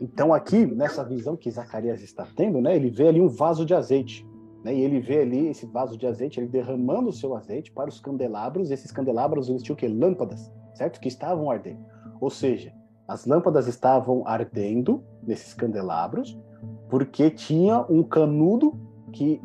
Então, 0.00 0.32
aqui, 0.32 0.64
nessa 0.64 1.02
visão 1.04 1.36
que 1.36 1.50
Zacarias 1.50 2.02
está 2.02 2.26
tendo, 2.36 2.60
né, 2.60 2.76
ele 2.76 2.88
vê 2.88 3.08
ali 3.08 3.20
um 3.20 3.28
vaso 3.28 3.64
de 3.64 3.74
azeite. 3.74 4.26
Né, 4.64 4.74
e 4.74 4.80
ele 4.80 5.00
vê 5.00 5.20
ali 5.20 5.48
esse 5.48 5.66
vaso 5.66 5.96
de 5.96 6.06
azeite, 6.06 6.38
ele 6.38 6.48
derramando 6.48 7.08
o 7.08 7.12
seu 7.12 7.34
azeite 7.34 7.72
para 7.72 7.88
os 7.88 8.00
candelabros. 8.00 8.70
Esses 8.70 8.92
candelabros 8.92 9.48
eles 9.48 9.62
tinham 9.62 9.74
o 9.74 9.76
quê? 9.76 9.88
Lâmpadas, 9.88 10.52
certo? 10.74 11.00
Que 11.00 11.08
estavam 11.08 11.50
ardendo. 11.50 11.84
Ou 12.20 12.30
seja, 12.30 12.72
as 13.06 13.24
lâmpadas 13.24 13.66
estavam 13.66 14.22
ardendo 14.26 15.02
nesses 15.22 15.54
candelabros, 15.54 16.38
porque 16.88 17.30
tinha 17.30 17.84
um 17.88 18.02
canudo 18.02 18.78
que 19.12 19.40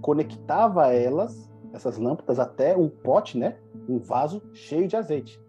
conectava 0.00 0.92
elas, 0.92 1.50
essas 1.72 1.98
lâmpadas, 1.98 2.38
até 2.38 2.76
um 2.76 2.88
pote, 2.88 3.38
né? 3.38 3.56
Um 3.88 3.98
vaso 3.98 4.42
cheio 4.52 4.88
de 4.88 4.96
azeite. 4.96 5.40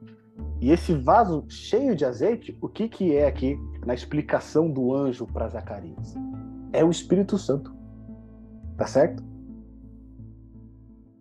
E 0.61 0.71
esse 0.71 0.93
vaso 0.93 1.45
cheio 1.47 1.95
de 1.95 2.05
azeite, 2.05 2.57
o 2.61 2.67
que, 2.67 2.87
que 2.87 3.15
é 3.15 3.27
aqui 3.27 3.57
na 3.85 3.93
explicação 3.93 4.69
do 4.69 4.93
anjo 4.93 5.25
para 5.25 5.47
Zacarias? 5.47 6.15
É 6.73 6.83
o 6.83 6.89
Espírito 6.89 7.37
Santo. 7.37 7.73
Tá 8.77 8.85
certo? 8.85 9.23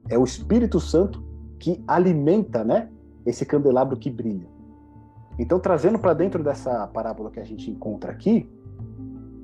É 0.09 0.19
o 0.19 0.25
Espírito 0.25 0.81
Santo 0.81 1.25
que 1.59 1.83
alimenta, 1.87 2.65
né? 2.65 2.91
Esse 3.25 3.45
candelabro 3.45 3.97
que 3.97 4.11
brilha. 4.11 4.49
Então, 5.39 5.61
trazendo 5.61 5.99
para 5.99 6.15
dentro 6.15 6.43
dessa 6.43 6.87
parábola 6.89 7.31
que 7.31 7.39
a 7.39 7.45
gente 7.45 7.71
encontra 7.71 8.11
aqui, 8.11 8.51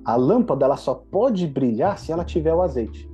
a 0.04 0.16
lâmpada 0.16 0.66
ela 0.66 0.76
só 0.76 0.94
pode 0.94 1.46
brilhar 1.46 1.98
se 1.98 2.12
ela 2.12 2.24
tiver 2.24 2.54
o 2.54 2.60
azeite. 2.60 3.10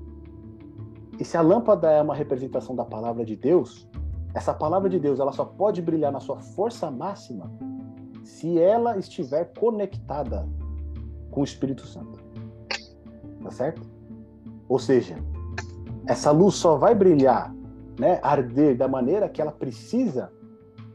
E 1.18 1.24
se 1.24 1.36
a 1.36 1.40
lâmpada 1.40 1.90
é 1.90 2.02
uma 2.02 2.14
representação 2.14 2.74
da 2.74 2.84
palavra 2.84 3.24
de 3.24 3.36
Deus, 3.36 3.88
essa 4.34 4.54
palavra 4.54 4.88
de 4.88 4.98
Deus 4.98 5.20
ela 5.20 5.32
só 5.32 5.44
pode 5.44 5.82
brilhar 5.82 6.10
na 6.10 6.20
sua 6.20 6.38
força 6.38 6.90
máxima 6.90 7.52
se 8.24 8.58
ela 8.58 8.96
estiver 8.96 9.52
conectada 9.58 10.48
com 11.30 11.42
o 11.42 11.44
Espírito 11.44 11.86
Santo. 11.86 12.18
Tá 13.42 13.50
certo? 13.50 13.82
Ou 14.68 14.78
seja, 14.78 15.16
essa 16.06 16.30
luz 16.30 16.54
só 16.54 16.76
vai 16.76 16.94
brilhar, 16.94 17.54
né, 17.98 18.18
arder 18.22 18.76
da 18.76 18.88
maneira 18.88 19.28
que 19.28 19.40
ela 19.40 19.52
precisa 19.52 20.32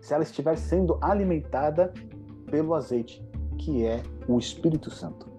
se 0.01 0.13
ela 0.13 0.23
estiver 0.23 0.57
sendo 0.57 0.97
alimentada 1.01 1.93
pelo 2.49 2.73
azeite, 2.73 3.23
que 3.57 3.85
é 3.85 4.01
o 4.27 4.37
Espírito 4.37 4.89
Santo. 4.89 5.34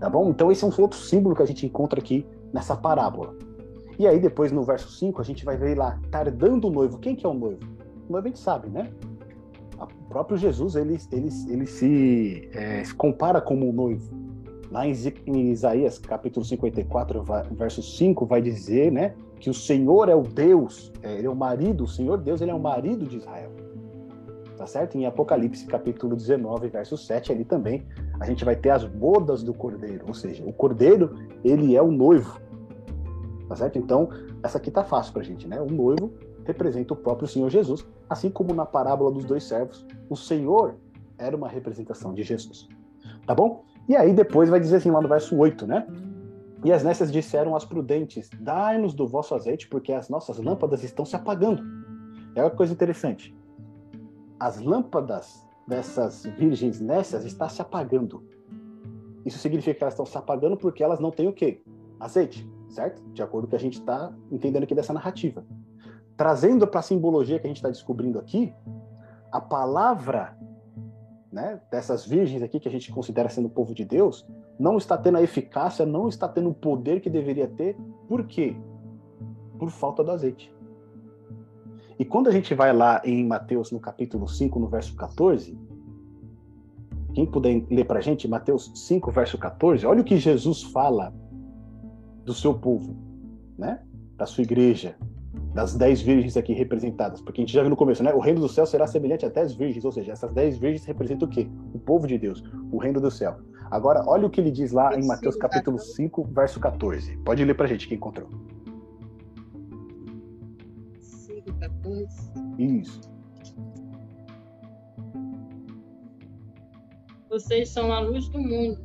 Tá 0.00 0.08
bom? 0.08 0.30
Então 0.30 0.50
esse 0.50 0.64
é 0.64 0.66
um 0.66 0.72
outro 0.78 0.98
símbolo 0.98 1.36
que 1.36 1.42
a 1.42 1.46
gente 1.46 1.66
encontra 1.66 2.00
aqui 2.00 2.26
nessa 2.52 2.74
parábola. 2.74 3.36
E 3.98 4.06
aí 4.06 4.18
depois 4.18 4.50
no 4.50 4.62
verso 4.62 4.90
5 4.90 5.20
a 5.20 5.24
gente 5.24 5.44
vai 5.44 5.58
ver 5.58 5.76
lá, 5.76 6.00
tardando 6.10 6.68
o 6.68 6.70
noivo. 6.70 6.98
Quem 6.98 7.14
que 7.14 7.26
é 7.26 7.28
o 7.28 7.34
noivo? 7.34 7.60
O 8.08 8.12
noivo 8.12 8.26
a 8.26 8.30
gente 8.30 8.40
sabe, 8.40 8.70
né? 8.70 8.90
O 9.78 10.08
próprio 10.08 10.38
Jesus, 10.38 10.74
ele, 10.74 10.98
ele, 11.12 11.28
ele 11.48 11.66
se, 11.66 12.48
é, 12.52 12.82
se 12.82 12.94
compara 12.94 13.40
como 13.40 13.68
um 13.68 13.72
noivo. 13.72 14.18
Lá 14.70 14.86
em 14.86 15.50
Isaías, 15.50 15.98
capítulo 15.98 16.46
54, 16.46 17.24
verso 17.52 17.82
5, 17.82 18.24
vai 18.24 18.40
dizer, 18.40 18.92
né, 18.92 19.14
que 19.38 19.50
o 19.50 19.54
Senhor 19.54 20.08
é 20.08 20.14
o 20.14 20.22
Deus, 20.22 20.92
é, 21.02 21.16
ele 21.16 21.26
é 21.26 21.30
o 21.30 21.34
marido, 21.34 21.84
o 21.84 21.88
Senhor 21.88 22.18
Deus, 22.18 22.40
ele 22.40 22.50
é 22.50 22.54
o 22.54 22.60
marido 22.60 23.04
de 23.04 23.16
Israel. 23.16 23.50
Tá 24.60 24.66
certo? 24.66 24.98
Em 24.98 25.06
Apocalipse, 25.06 25.64
capítulo 25.64 26.14
19, 26.14 26.68
verso 26.68 26.94
7, 26.94 27.32
ali 27.32 27.46
também, 27.46 27.88
a 28.20 28.26
gente 28.26 28.44
vai 28.44 28.54
ter 28.54 28.68
as 28.68 28.84
bodas 28.84 29.42
do 29.42 29.54
Cordeiro, 29.54 30.04
ou 30.06 30.12
seja, 30.12 30.44
o 30.44 30.52
Cordeiro, 30.52 31.16
ele 31.42 31.74
é 31.74 31.80
o 31.80 31.90
noivo. 31.90 32.38
Tá 33.48 33.56
certo? 33.56 33.78
Então, 33.78 34.10
essa 34.42 34.58
aqui 34.58 34.70
tá 34.70 34.84
fácil 34.84 35.14
pra 35.14 35.22
gente, 35.22 35.48
né? 35.48 35.58
O 35.62 35.64
noivo 35.64 36.12
representa 36.44 36.92
o 36.92 36.96
próprio 36.96 37.26
Senhor 37.26 37.48
Jesus, 37.48 37.86
assim 38.06 38.28
como 38.28 38.52
na 38.52 38.66
parábola 38.66 39.10
dos 39.10 39.24
dois 39.24 39.44
servos, 39.44 39.86
o 40.10 40.14
Senhor 40.14 40.74
era 41.16 41.34
uma 41.34 41.48
representação 41.48 42.12
de 42.12 42.22
Jesus. 42.22 42.68
Tá 43.26 43.34
bom? 43.34 43.64
E 43.88 43.96
aí 43.96 44.12
depois 44.12 44.50
vai 44.50 44.60
dizer 44.60 44.76
assim 44.76 44.90
lá 44.90 45.00
no 45.00 45.08
verso 45.08 45.38
8, 45.38 45.66
né? 45.66 45.86
E 46.62 46.70
as 46.70 46.84
nécias 46.84 47.10
disseram 47.10 47.56
às 47.56 47.64
prudentes: 47.64 48.28
Dai-nos 48.38 48.92
do 48.92 49.08
vosso 49.08 49.34
azeite, 49.34 49.66
porque 49.68 49.90
as 49.90 50.10
nossas 50.10 50.36
lâmpadas 50.36 50.84
estão 50.84 51.06
se 51.06 51.16
apagando. 51.16 51.62
É 52.34 52.42
uma 52.42 52.50
coisa 52.50 52.74
interessante. 52.74 53.39
As 54.40 54.58
lâmpadas 54.58 55.46
dessas 55.68 56.24
virgens 56.24 56.80
nécias 56.80 57.26
estão 57.26 57.48
se 57.48 57.60
apagando. 57.60 58.24
Isso 59.24 59.38
significa 59.38 59.76
que 59.76 59.84
elas 59.84 59.92
estão 59.92 60.06
se 60.06 60.16
apagando 60.16 60.56
porque 60.56 60.82
elas 60.82 60.98
não 60.98 61.10
têm 61.10 61.28
o 61.28 61.32
quê? 61.32 61.62
Azeite, 62.00 62.50
certo? 62.70 63.02
De 63.12 63.22
acordo 63.22 63.46
com 63.46 63.48
o 63.48 63.50
que 63.50 63.56
a 63.56 63.60
gente 63.60 63.78
está 63.78 64.10
entendendo 64.32 64.62
aqui 64.62 64.74
dessa 64.74 64.94
narrativa. 64.94 65.44
Trazendo 66.16 66.66
para 66.66 66.80
a 66.80 66.82
simbologia 66.82 67.38
que 67.38 67.46
a 67.46 67.50
gente 67.50 67.58
está 67.58 67.68
descobrindo 67.68 68.18
aqui, 68.18 68.52
a 69.30 69.40
palavra 69.40 70.36
né, 71.30 71.60
dessas 71.70 72.06
virgens 72.06 72.42
aqui 72.42 72.58
que 72.58 72.68
a 72.68 72.72
gente 72.72 72.90
considera 72.90 73.28
sendo 73.28 73.46
o 73.46 73.50
povo 73.50 73.74
de 73.74 73.84
Deus, 73.84 74.26
não 74.58 74.78
está 74.78 74.96
tendo 74.96 75.18
a 75.18 75.22
eficácia, 75.22 75.86
não 75.86 76.08
está 76.08 76.26
tendo 76.26 76.48
o 76.48 76.54
poder 76.54 77.00
que 77.00 77.10
deveria 77.10 77.46
ter. 77.46 77.76
Por 78.08 78.26
quê? 78.26 78.56
Por 79.58 79.70
falta 79.70 80.02
do 80.02 80.10
azeite. 80.10 80.52
E 82.00 82.04
quando 82.06 82.28
a 82.28 82.32
gente 82.32 82.54
vai 82.54 82.72
lá 82.72 83.02
em 83.04 83.26
Mateus, 83.26 83.70
no 83.70 83.78
capítulo 83.78 84.26
5, 84.26 84.58
no 84.58 84.68
verso 84.68 84.96
14, 84.96 85.54
quem 87.12 87.26
puder 87.26 87.62
ler 87.70 87.84
para 87.84 87.98
a 87.98 88.00
gente, 88.00 88.26
Mateus 88.26 88.72
5, 88.74 89.10
verso 89.10 89.36
14, 89.36 89.84
olha 89.84 90.00
o 90.00 90.04
que 90.04 90.16
Jesus 90.16 90.62
fala 90.62 91.12
do 92.24 92.32
seu 92.32 92.54
povo, 92.54 92.96
né? 93.58 93.82
da 94.16 94.24
sua 94.24 94.40
igreja, 94.40 94.96
das 95.52 95.76
dez 95.76 96.00
virgens 96.00 96.38
aqui 96.38 96.54
representadas, 96.54 97.20
porque 97.20 97.42
a 97.42 97.44
gente 97.44 97.52
já 97.52 97.60
viu 97.60 97.68
no 97.68 97.76
começo, 97.76 98.02
né? 98.02 98.14
O 98.14 98.18
reino 98.18 98.40
do 98.40 98.48
céu 98.48 98.64
será 98.64 98.86
semelhante 98.86 99.26
a 99.26 99.28
dez 99.28 99.52
virgens, 99.52 99.84
ou 99.84 99.92
seja, 99.92 100.12
essas 100.12 100.32
dez 100.32 100.56
virgens 100.56 100.86
representam 100.86 101.28
o 101.28 101.30
quê? 101.30 101.50
O 101.74 101.78
povo 101.78 102.06
de 102.06 102.16
Deus, 102.16 102.42
o 102.72 102.78
reino 102.78 102.98
do 102.98 103.10
céu. 103.10 103.36
Agora, 103.70 104.02
olha 104.06 104.26
o 104.26 104.30
que 104.30 104.40
ele 104.40 104.50
diz 104.50 104.72
lá 104.72 104.98
em 104.98 105.06
Mateus 105.06 105.36
capítulo 105.36 105.78
5, 105.78 106.24
verso 106.32 106.58
14. 106.58 107.18
Pode 107.18 107.44
ler 107.44 107.54
pra 107.54 107.66
gente 107.66 107.86
quem 107.86 107.98
encontrou. 107.98 108.26
5, 111.60 111.82
14. 111.82 112.32
Isso. 112.58 113.00
Vocês 117.28 117.68
são 117.68 117.92
a 117.92 118.00
luz 118.00 118.28
do 118.28 118.40
mundo. 118.40 118.80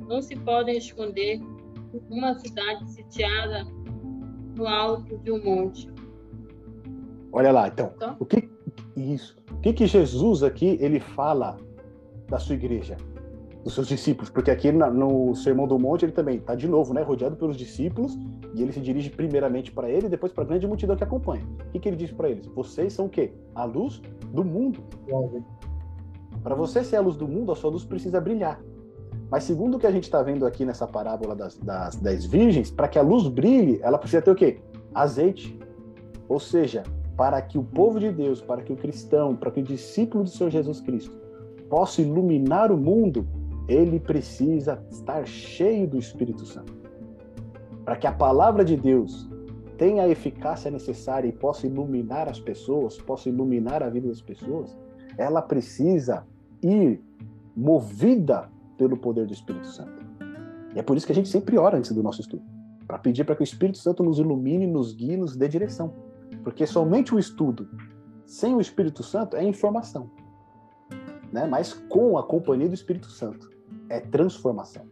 Não 0.00 0.22
se 0.22 0.36
podem 0.36 0.78
esconder 0.78 1.40
uma 2.08 2.34
cidade 2.38 2.88
sitiada 2.90 3.64
no 4.56 4.66
alto 4.66 5.18
de 5.18 5.30
um 5.30 5.42
monte. 5.42 5.90
Olha 7.32 7.52
lá, 7.52 7.68
então, 7.68 7.92
então? 7.96 8.16
o 8.18 8.24
que 8.24 8.48
isso? 8.96 9.36
O 9.50 9.60
que 9.60 9.72
que 9.72 9.86
Jesus 9.86 10.42
aqui 10.42 10.78
ele 10.80 11.00
fala 11.00 11.58
da 12.28 12.38
sua 12.38 12.54
igreja, 12.54 12.96
dos 13.66 13.74
seus 13.74 13.88
discípulos? 13.88 14.30
Porque 14.30 14.48
aqui 14.48 14.70
no 14.70 15.34
Sermão 15.34 15.66
do 15.66 15.76
Monte 15.76 16.04
ele 16.04 16.12
também 16.12 16.36
está 16.36 16.54
de 16.54 16.68
novo, 16.68 16.94
né, 16.94 17.02
rodeado 17.02 17.34
pelos 17.34 17.56
discípulos 17.56 18.16
e 18.54 18.62
ele 18.62 18.72
se 18.72 18.80
dirige 18.80 19.10
primeiramente 19.10 19.72
para 19.72 19.90
ele 19.90 20.06
e 20.06 20.08
depois 20.08 20.32
para 20.32 20.44
a 20.44 20.46
grande 20.46 20.68
multidão 20.68 20.94
que 20.94 21.02
acompanha. 21.02 21.44
O 21.66 21.72
que 21.72 21.80
que 21.80 21.88
ele 21.88 21.96
diz 21.96 22.12
para 22.12 22.30
eles? 22.30 22.46
Vocês 22.46 22.92
são 22.92 23.06
o 23.06 23.08
quê? 23.08 23.32
A 23.56 23.64
luz 23.64 24.00
do 24.32 24.44
mundo. 24.44 24.78
Para 26.44 26.54
você 26.54 26.84
ser 26.84 26.94
a 26.94 27.00
luz 27.00 27.16
do 27.16 27.26
mundo, 27.26 27.50
a 27.50 27.56
sua 27.56 27.68
luz 27.68 27.82
precisa 27.82 28.20
brilhar. 28.20 28.62
Mas 29.28 29.42
segundo 29.42 29.76
o 29.76 29.80
que 29.80 29.86
a 29.88 29.90
gente 29.90 30.04
está 30.04 30.22
vendo 30.22 30.46
aqui 30.46 30.64
nessa 30.64 30.86
parábola 30.86 31.34
das, 31.34 31.58
das 31.58 31.96
dez 31.96 32.24
virgens, 32.24 32.70
para 32.70 32.86
que 32.86 33.00
a 33.00 33.02
luz 33.02 33.26
brilhe, 33.26 33.80
ela 33.82 33.98
precisa 33.98 34.22
ter 34.22 34.30
o 34.30 34.36
quê? 34.36 34.60
Azeite. 34.94 35.58
Ou 36.28 36.38
seja, 36.38 36.84
para 37.16 37.42
que 37.42 37.58
o 37.58 37.64
povo 37.64 37.98
de 37.98 38.12
Deus, 38.12 38.40
para 38.40 38.62
que 38.62 38.72
o 38.72 38.76
cristão, 38.76 39.34
para 39.34 39.50
que 39.50 39.58
o 39.58 39.64
discípulo 39.64 40.22
do 40.22 40.30
Senhor 40.30 40.50
Jesus 40.50 40.80
Cristo 40.80 41.16
possa 41.68 42.00
iluminar 42.00 42.70
o 42.70 42.76
mundo, 42.76 43.26
ele 43.68 43.98
precisa 43.98 44.84
estar 44.90 45.26
cheio 45.26 45.88
do 45.88 45.98
Espírito 45.98 46.46
Santo. 46.46 46.74
Para 47.84 47.96
que 47.96 48.06
a 48.06 48.12
palavra 48.12 48.64
de 48.64 48.76
Deus 48.76 49.28
tenha 49.76 50.04
a 50.04 50.08
eficácia 50.08 50.70
necessária 50.70 51.28
e 51.28 51.32
possa 51.32 51.66
iluminar 51.66 52.28
as 52.28 52.40
pessoas, 52.40 52.96
possa 52.98 53.28
iluminar 53.28 53.82
a 53.82 53.90
vida 53.90 54.08
das 54.08 54.22
pessoas, 54.22 54.76
ela 55.18 55.42
precisa 55.42 56.26
ir 56.62 57.00
movida 57.54 58.50
pelo 58.78 58.96
poder 58.96 59.26
do 59.26 59.32
Espírito 59.32 59.66
Santo. 59.66 60.04
E 60.74 60.78
é 60.78 60.82
por 60.82 60.96
isso 60.96 61.06
que 61.06 61.12
a 61.12 61.14
gente 61.14 61.28
sempre 61.28 61.58
ora 61.58 61.76
antes 61.76 61.92
do 61.92 62.02
nosso 62.02 62.20
estudo, 62.20 62.42
para 62.86 62.98
pedir 62.98 63.24
para 63.24 63.34
que 63.34 63.42
o 63.42 63.44
Espírito 63.44 63.78
Santo 63.78 64.02
nos 64.02 64.18
ilumine, 64.18 64.66
nos 64.66 64.92
guie, 64.92 65.16
nos 65.16 65.36
dê 65.36 65.48
direção. 65.48 65.92
Porque 66.44 66.66
somente 66.66 67.14
o 67.14 67.18
estudo 67.18 67.68
sem 68.26 68.54
o 68.54 68.60
Espírito 68.60 69.02
Santo 69.02 69.36
é 69.36 69.44
informação. 69.44 70.10
Né? 71.32 71.46
Mas 71.46 71.72
com 71.72 72.18
a 72.18 72.22
companhia 72.22 72.68
do 72.68 72.74
Espírito 72.74 73.10
Santo 73.10 73.55
é 73.88 74.00
transformação. 74.00 74.84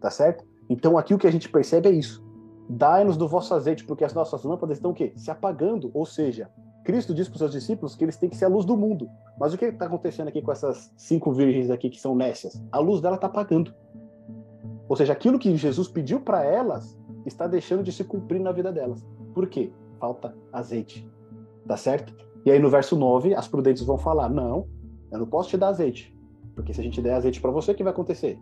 Tá 0.00 0.10
certo? 0.10 0.44
Então 0.68 0.98
aqui 0.98 1.14
o 1.14 1.18
que 1.18 1.26
a 1.26 1.30
gente 1.30 1.48
percebe 1.48 1.88
é 1.88 1.92
isso. 1.92 2.24
Dai-nos 2.68 3.16
do 3.16 3.28
vosso 3.28 3.54
azeite, 3.54 3.84
porque 3.84 4.04
as 4.04 4.14
nossas 4.14 4.42
lâmpadas 4.44 4.78
estão 4.78 4.92
o 4.92 4.94
quê? 4.94 5.12
Se 5.16 5.30
apagando, 5.30 5.90
ou 5.92 6.06
seja, 6.06 6.50
Cristo 6.84 7.14
diz 7.14 7.28
para 7.28 7.34
os 7.34 7.38
seus 7.38 7.52
discípulos 7.52 7.94
que 7.94 8.04
eles 8.04 8.16
têm 8.16 8.28
que 8.28 8.36
ser 8.36 8.46
a 8.46 8.48
luz 8.48 8.64
do 8.64 8.76
mundo. 8.76 9.08
Mas 9.38 9.52
o 9.52 9.58
que 9.58 9.66
está 9.66 9.86
acontecendo 9.86 10.28
aqui 10.28 10.42
com 10.42 10.50
essas 10.50 10.92
cinco 10.96 11.32
virgens 11.32 11.70
aqui 11.70 11.90
que 11.90 12.00
são 12.00 12.14
nécias? 12.14 12.62
A 12.72 12.78
luz 12.78 13.00
dela 13.00 13.16
está 13.16 13.26
apagando. 13.26 13.74
Ou 14.88 14.96
seja, 14.96 15.12
aquilo 15.12 15.38
que 15.38 15.56
Jesus 15.56 15.88
pediu 15.88 16.20
para 16.20 16.44
elas 16.44 16.98
está 17.24 17.46
deixando 17.46 17.82
de 17.82 17.92
se 17.92 18.04
cumprir 18.04 18.40
na 18.40 18.52
vida 18.52 18.72
delas. 18.72 19.04
Por 19.32 19.48
quê? 19.48 19.72
Falta 19.98 20.34
azeite. 20.52 21.08
Tá 21.66 21.76
certo? 21.76 22.14
E 22.44 22.50
aí 22.50 22.58
no 22.58 22.68
verso 22.68 22.96
9, 22.96 23.34
as 23.34 23.46
prudentes 23.46 23.84
vão 23.84 23.96
falar: 23.96 24.28
Não, 24.28 24.66
eu 25.10 25.20
não 25.20 25.26
posso 25.26 25.50
te 25.50 25.56
dar 25.56 25.68
azeite. 25.68 26.14
Porque 26.54 26.72
se 26.72 26.80
a 26.80 26.84
gente 26.84 27.00
der 27.00 27.14
azeite 27.14 27.40
para 27.40 27.50
você, 27.50 27.72
o 27.72 27.74
que 27.74 27.82
vai 27.82 27.92
acontecer? 27.92 28.38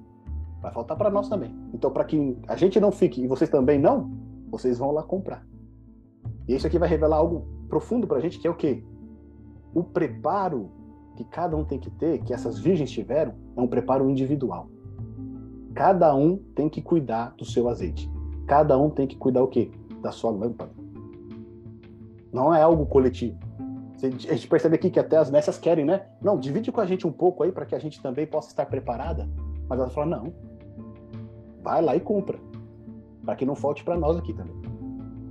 Vai 0.60 0.72
faltar 0.72 0.96
para 0.96 1.10
nós 1.10 1.28
também. 1.28 1.54
Então, 1.72 1.90
para 1.90 2.04
que 2.04 2.36
a 2.46 2.56
gente 2.56 2.78
não 2.80 2.92
fique 2.92 3.22
e 3.22 3.26
vocês 3.26 3.48
também 3.48 3.78
não, 3.78 4.10
vocês 4.50 4.78
vão 4.78 4.90
lá 4.90 5.02
comprar. 5.02 5.46
E 6.46 6.54
isso 6.54 6.66
aqui 6.66 6.78
vai 6.78 6.88
revelar 6.88 7.16
algo 7.16 7.46
profundo 7.68 8.06
para 8.06 8.18
a 8.18 8.20
gente, 8.20 8.38
que 8.38 8.46
é 8.46 8.50
o 8.50 8.54
quê? 8.54 8.82
O 9.72 9.82
preparo 9.82 10.70
que 11.16 11.24
cada 11.24 11.56
um 11.56 11.64
tem 11.64 11.78
que 11.78 11.90
ter, 11.90 12.22
que 12.22 12.32
essas 12.32 12.58
virgens 12.58 12.90
tiveram, 12.90 13.34
é 13.56 13.60
um 13.60 13.68
preparo 13.68 14.08
individual. 14.08 14.68
Cada 15.74 16.14
um 16.14 16.36
tem 16.54 16.68
que 16.68 16.82
cuidar 16.82 17.34
do 17.36 17.44
seu 17.44 17.68
azeite. 17.68 18.10
Cada 18.46 18.76
um 18.76 18.90
tem 18.90 19.06
que 19.06 19.16
cuidar 19.16 19.42
o 19.42 19.48
quê? 19.48 19.70
Da 20.02 20.10
sua 20.10 20.30
lâmpada. 20.30 20.72
Não 22.32 22.54
é 22.54 22.62
algo 22.62 22.86
coletivo. 22.86 23.38
A 24.02 24.34
gente 24.34 24.48
percebe 24.48 24.76
aqui 24.76 24.90
que 24.90 24.98
até 24.98 25.16
as 25.16 25.30
nessas 25.30 25.58
querem, 25.58 25.84
né? 25.84 26.06
Não, 26.22 26.38
divide 26.38 26.72
com 26.72 26.80
a 26.80 26.86
gente 26.86 27.06
um 27.06 27.12
pouco 27.12 27.42
aí 27.42 27.52
para 27.52 27.66
que 27.66 27.74
a 27.74 27.78
gente 27.78 28.00
também 28.00 28.26
possa 28.26 28.48
estar 28.48 28.66
preparada. 28.66 29.28
Mas 29.68 29.78
ela 29.78 29.90
fala: 29.90 30.06
não, 30.06 30.32
vai 31.62 31.82
lá 31.82 31.94
e 31.94 32.00
compra, 32.00 32.38
para 33.24 33.36
que 33.36 33.44
não 33.44 33.54
falte 33.54 33.84
para 33.84 33.98
nós 33.98 34.16
aqui 34.16 34.32
também. 34.32 34.54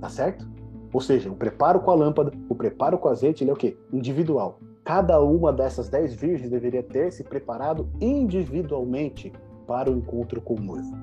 Tá 0.00 0.08
certo? 0.08 0.48
Ou 0.92 1.00
seja, 1.00 1.30
o 1.30 1.36
preparo 1.36 1.80
com 1.80 1.90
a 1.90 1.94
lâmpada, 1.94 2.32
o 2.48 2.54
preparo 2.54 2.98
com 2.98 3.08
o 3.08 3.10
azeite, 3.10 3.44
ele 3.44 3.50
é 3.50 3.54
o 3.54 3.56
quê? 3.56 3.76
Individual. 3.92 4.58
Cada 4.84 5.20
uma 5.20 5.52
dessas 5.52 5.88
dez 5.88 6.14
virgens 6.14 6.50
deveria 6.50 6.82
ter 6.82 7.12
se 7.12 7.22
preparado 7.22 7.88
individualmente 8.00 9.32
para 9.66 9.90
o 9.90 9.96
encontro 9.96 10.40
com 10.40 10.54
o 10.54 10.60
noivo. 10.60 10.96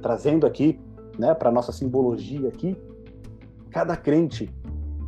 Trazendo 0.00 0.46
aqui, 0.46 0.80
né, 1.18 1.34
para 1.34 1.50
nossa 1.50 1.72
simbologia 1.72 2.48
aqui, 2.48 2.76
cada 3.70 3.96
crente, 3.96 4.48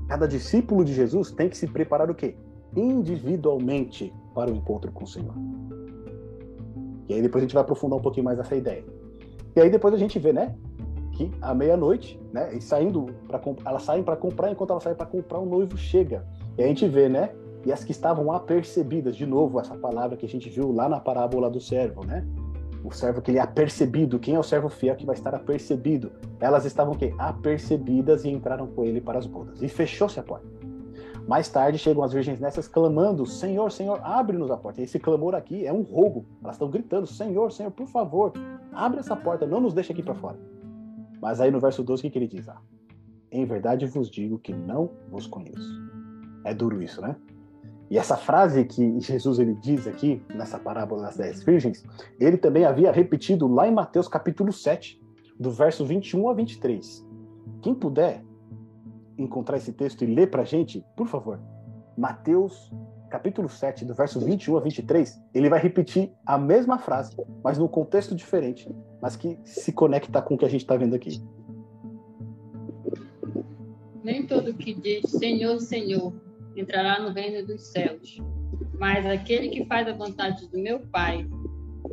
cada 0.09 0.27
discípulo 0.27 0.85
de 0.85 0.95
Jesus 0.95 1.31
tem 1.31 1.49
que 1.49 1.57
se 1.57 1.67
preparar 1.67 2.11
o 2.11 2.15
quê? 2.15 2.35
Individualmente 2.75 4.13
para 4.35 4.51
o 4.51 4.57
encontro 4.57 4.91
com 4.91 5.05
o 5.05 5.07
Senhor. 5.07 5.35
E 7.09 7.15
aí 7.15 7.23
depois 7.23 7.43
a 7.43 7.47
gente 7.47 7.55
vai 7.55 7.63
aprofundar 7.63 7.99
um 7.99 8.03
pouquinho 8.03 8.25
mais 8.25 8.39
essa 8.39 8.57
ideia. 8.57 8.85
E 9.55 9.61
aí 9.61 9.71
depois 9.71 9.95
a 9.95 9.99
gente 9.99 10.19
vê, 10.19 10.33
né, 10.33 10.55
que 11.13 11.31
à 11.41 11.55
meia-noite, 11.55 12.21
né, 12.33 12.55
e 12.55 12.61
saindo 12.61 13.07
para 13.27 13.41
elas 13.65 13.83
saem 13.83 14.03
para 14.03 14.17
comprar, 14.17 14.51
enquanto 14.51 14.71
elas 14.71 14.83
saem 14.83 14.97
para 14.97 15.07
comprar, 15.07 15.39
o 15.39 15.47
noivo 15.47 15.77
chega. 15.77 16.27
E 16.57 16.63
a 16.63 16.67
gente 16.67 16.87
vê, 16.87 17.09
né, 17.09 17.31
e 17.65 17.73
as 17.73 17.85
que 17.85 17.93
estavam 17.93 18.33
apercebidas, 18.33 19.17
de 19.17 19.27
novo 19.27 19.61
essa 19.61 19.77
palavra 19.77 20.17
que 20.17 20.25
a 20.25 20.29
gente 20.29 20.49
viu 20.49 20.73
lá 20.73 20.89
na 20.89 21.01
parábola 21.01 21.51
do 21.51 21.61
servo, 21.61 22.05
né? 22.05 22.27
O 22.85 22.93
servo 22.93 23.21
que 23.21 23.31
ele 23.31 23.39
é 23.39 23.43
apercebido, 23.43 24.19
quem 24.19 24.35
é 24.35 24.39
o 24.39 24.43
servo 24.43 24.69
fiel 24.69 24.97
que 24.97 25.05
vai 25.05 25.15
estar 25.15 25.35
apercebido? 25.35 26.13
Elas 26.41 26.65
estavam 26.65 26.95
que 26.95 27.13
apercebidas 27.19 28.25
e 28.25 28.29
entraram 28.29 28.67
com 28.67 28.85
ele 28.85 29.01
para 29.01 29.19
as 29.19 29.27
bodas. 29.27 29.61
E 29.61 29.69
fechou-se 29.69 30.19
a 30.19 30.23
porta. 30.23 30.47
Mais 31.27 31.47
tarde 31.47 31.77
chegam 31.77 32.03
as 32.03 32.13
virgens 32.13 32.41
nessas 32.41 32.67
clamando: 32.67 33.27
Senhor, 33.27 33.71
Senhor, 33.71 34.01
abre-nos 34.03 34.51
a 34.51 34.57
porta. 34.57 34.81
Esse 34.81 34.99
clamor 34.99 35.35
aqui 35.35 35.67
é 35.67 35.73
um 35.73 35.83
rogo. 35.83 36.25
Elas 36.43 36.55
estão 36.55 36.71
gritando: 36.71 37.07
Senhor, 37.07 37.53
Senhor, 37.53 37.71
por 37.71 37.87
favor, 37.87 38.33
abre 38.73 39.01
essa 39.01 39.15
porta, 39.15 39.47
não 39.47 39.61
nos 39.61 39.75
deixa 39.75 39.93
aqui 39.93 40.03
para 40.03 40.15
fora. 40.15 40.39
Mas 41.21 41.41
aí 41.41 41.51
no 41.51 41.61
verso 41.61 41.83
12, 41.83 42.01
o 42.01 42.03
que, 42.03 42.11
que 42.11 42.19
ele 42.19 42.29
diz? 42.29 42.49
Ah, 42.49 42.61
em 43.31 43.45
verdade 43.45 43.85
vos 43.85 44.11
digo 44.11 44.39
que 44.39 44.55
não 44.55 44.91
vos 45.11 45.27
conheço. 45.27 45.83
É 46.45 46.55
duro 46.55 46.83
isso, 46.83 47.03
né? 47.03 47.15
E 47.91 47.97
essa 47.97 48.17
frase 48.17 48.65
que 48.65 49.01
Jesus 49.01 49.39
ele 49.39 49.55
diz 49.55 49.87
aqui, 49.87 50.23
nessa 50.35 50.59
parábola 50.59 51.05
das 51.05 51.17
dez 51.17 51.43
virgens, 51.43 51.83
ele 52.21 52.37
também 52.37 52.65
havia 52.65 52.93
repetido 52.93 53.49
lá 53.49 53.67
em 53.67 53.73
Mateus 53.73 54.07
capítulo 54.07 54.53
7, 54.53 55.01
do 55.41 55.51
verso 55.51 55.85
21 55.85 56.29
a 56.29 56.35
23. 56.35 57.07
Quem 57.63 57.75
puder 57.75 58.23
encontrar 59.17 59.57
esse 59.57 59.73
texto 59.73 60.05
e 60.05 60.07
ler 60.07 60.31
para 60.31 60.43
a 60.43 60.45
gente, 60.45 60.85
por 60.97 61.07
favor. 61.07 61.41
Mateus 61.97 62.71
capítulo 63.11 63.49
7, 63.49 63.87
do 63.87 63.95
verso 63.95 64.21
21 64.21 64.59
a 64.59 64.61
23, 64.61 65.19
ele 65.35 65.49
vai 65.49 65.59
repetir 65.59 66.13
a 66.27 66.37
mesma 66.37 66.79
frase, 66.79 67.17
mas 67.43 67.57
num 67.57 67.67
contexto 67.67 68.15
diferente, 68.15 68.71
mas 69.01 69.17
que 69.17 69.39
se 69.45 69.73
conecta 69.73 70.21
com 70.21 70.35
o 70.35 70.39
que 70.39 70.45
a 70.45 70.49
gente 70.49 70.61
está 70.61 70.77
vendo 70.77 70.95
aqui. 70.95 71.23
Nem 74.05 74.27
todo 74.27 74.53
que 74.53 74.75
diz 74.75 75.11
Senhor, 75.11 75.59
Senhor 75.59 76.28
entrará 76.61 77.01
no 77.01 77.11
reino 77.11 77.47
dos 77.47 77.69
céus, 77.69 78.19
mas 78.79 79.07
aquele 79.07 79.49
que 79.49 79.65
faz 79.67 79.89
a 79.89 79.93
vontade 79.93 80.49
do 80.49 80.59
meu 80.59 80.81
Pai, 80.81 81.27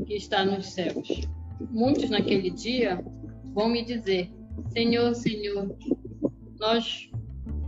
que 0.05 0.15
está 0.15 0.43
nos 0.43 0.67
céus. 0.73 1.07
Muitos 1.71 2.09
naquele 2.09 2.49
dia 2.49 3.03
vão 3.53 3.69
me 3.69 3.83
dizer: 3.83 4.31
Senhor, 4.69 5.13
Senhor, 5.15 5.75
nós 6.59 7.09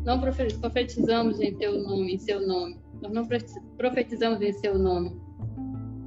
não 0.03 0.19
profetizamos 0.19 1.39
em 1.39 1.55
teu 1.55 1.81
nome, 1.81 2.15
em 2.15 2.17
seu 2.17 2.45
nome. 2.45 2.79
Nós 3.01 3.11
não 3.11 3.27
profetizamos 3.77 4.41
em 4.41 4.53
seu 4.53 4.77
nome. 4.77 5.15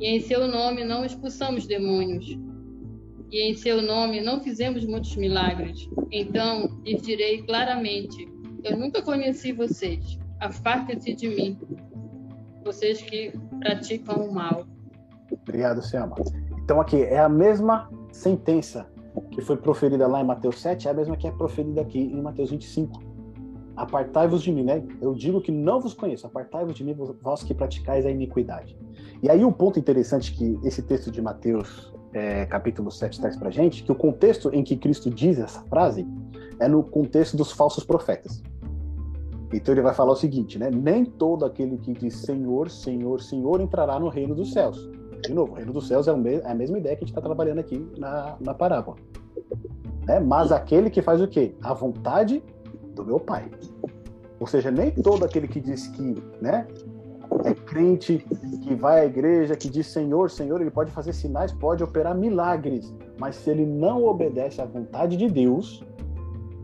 E 0.00 0.06
em 0.06 0.20
seu 0.20 0.48
nome 0.48 0.84
não 0.84 1.04
expulsamos 1.04 1.66
demônios. 1.66 2.38
E 3.30 3.42
em 3.42 3.54
seu 3.54 3.80
nome 3.80 4.20
não 4.20 4.40
fizemos 4.40 4.84
muitos 4.84 5.14
milagres. 5.16 5.88
Então 6.10 6.80
lhes 6.84 7.02
direi 7.02 7.42
claramente: 7.42 8.28
Eu 8.64 8.76
nunca 8.76 9.02
conheci 9.02 9.52
vocês 9.52 10.19
afastem-se 10.40 11.14
de 11.14 11.28
mim, 11.28 11.58
vocês 12.64 13.00
que 13.02 13.32
praticam 13.60 14.28
o 14.28 14.34
mal. 14.34 14.64
Obrigado, 15.30 15.82
Selma. 15.82 16.16
Então 16.64 16.80
aqui 16.80 17.02
é 17.02 17.18
a 17.18 17.28
mesma 17.28 17.90
sentença 18.12 18.86
que 19.30 19.40
foi 19.40 19.56
proferida 19.56 20.06
lá 20.06 20.20
em 20.20 20.24
Mateus 20.24 20.60
7, 20.60 20.88
é 20.88 20.90
a 20.90 20.94
mesma 20.94 21.16
que 21.16 21.26
é 21.26 21.30
proferida 21.30 21.80
aqui 21.80 21.98
em 21.98 22.20
Mateus 22.20 22.50
25. 22.50 23.10
Apartai-vos 23.76 24.42
de 24.42 24.52
mim, 24.52 24.64
né? 24.64 24.82
Eu 25.00 25.14
digo 25.14 25.40
que 25.40 25.50
não 25.50 25.80
vos 25.80 25.94
conheço. 25.94 26.26
Apartai-vos 26.26 26.74
de 26.74 26.84
mim, 26.84 26.94
vós 27.22 27.42
que 27.42 27.54
praticais 27.54 28.04
a 28.04 28.10
iniquidade. 28.10 28.76
E 29.22 29.30
aí 29.30 29.44
um 29.44 29.52
ponto 29.52 29.78
interessante 29.78 30.32
que 30.34 30.58
esse 30.64 30.82
texto 30.82 31.10
de 31.10 31.22
Mateus, 31.22 31.92
é, 32.12 32.44
capítulo 32.46 32.90
7, 32.90 33.20
traz 33.20 33.36
pra 33.36 33.50
gente, 33.50 33.82
que 33.82 33.90
o 33.90 33.94
contexto 33.94 34.50
em 34.52 34.62
que 34.62 34.76
Cristo 34.76 35.10
diz 35.10 35.38
essa 35.38 35.62
frase 35.62 36.06
é 36.58 36.68
no 36.68 36.82
contexto 36.82 37.36
dos 37.36 37.52
falsos 37.52 37.84
profetas. 37.84 38.42
Então 39.52 39.74
ele 39.74 39.82
vai 39.82 39.92
falar 39.94 40.12
o 40.12 40.16
seguinte, 40.16 40.58
né? 40.58 40.70
Nem 40.70 41.04
todo 41.04 41.44
aquele 41.44 41.76
que 41.76 41.92
diz 41.92 42.14
Senhor, 42.16 42.70
Senhor, 42.70 43.20
Senhor 43.20 43.60
entrará 43.60 43.98
no 43.98 44.08
reino 44.08 44.34
dos 44.34 44.52
céus. 44.52 44.88
De 45.22 45.34
novo, 45.34 45.52
o 45.52 45.54
reino 45.56 45.72
dos 45.72 45.88
céus 45.88 46.06
é, 46.08 46.12
é 46.12 46.50
a 46.50 46.54
mesma 46.54 46.78
ideia 46.78 46.96
que 46.96 47.04
a 47.04 47.06
gente 47.06 47.16
está 47.16 47.20
trabalhando 47.20 47.58
aqui 47.58 47.84
na, 47.98 48.36
na 48.40 48.54
parábola. 48.54 48.96
Né? 50.06 50.20
Mas 50.20 50.52
aquele 50.52 50.88
que 50.88 51.02
faz 51.02 51.20
o 51.20 51.28
quê? 51.28 51.54
A 51.62 51.74
vontade 51.74 52.42
do 52.94 53.04
meu 53.04 53.18
Pai. 53.18 53.50
Ou 54.38 54.46
seja, 54.46 54.70
nem 54.70 54.90
todo 54.90 55.24
aquele 55.24 55.46
que 55.46 55.60
diz 55.60 55.88
que 55.88 56.14
né, 56.40 56.66
é 57.44 57.54
crente, 57.54 58.24
que 58.62 58.74
vai 58.74 59.00
à 59.00 59.04
igreja, 59.04 59.54
que 59.54 59.68
diz 59.68 59.86
Senhor, 59.88 60.30
Senhor, 60.30 60.60
ele 60.60 60.70
pode 60.70 60.90
fazer 60.90 61.12
sinais, 61.12 61.52
pode 61.52 61.82
operar 61.82 62.16
milagres. 62.16 62.94
Mas 63.18 63.36
se 63.36 63.50
ele 63.50 63.66
não 63.66 64.04
obedece 64.04 64.60
à 64.60 64.64
vontade 64.64 65.16
de 65.16 65.28
Deus, 65.28 65.82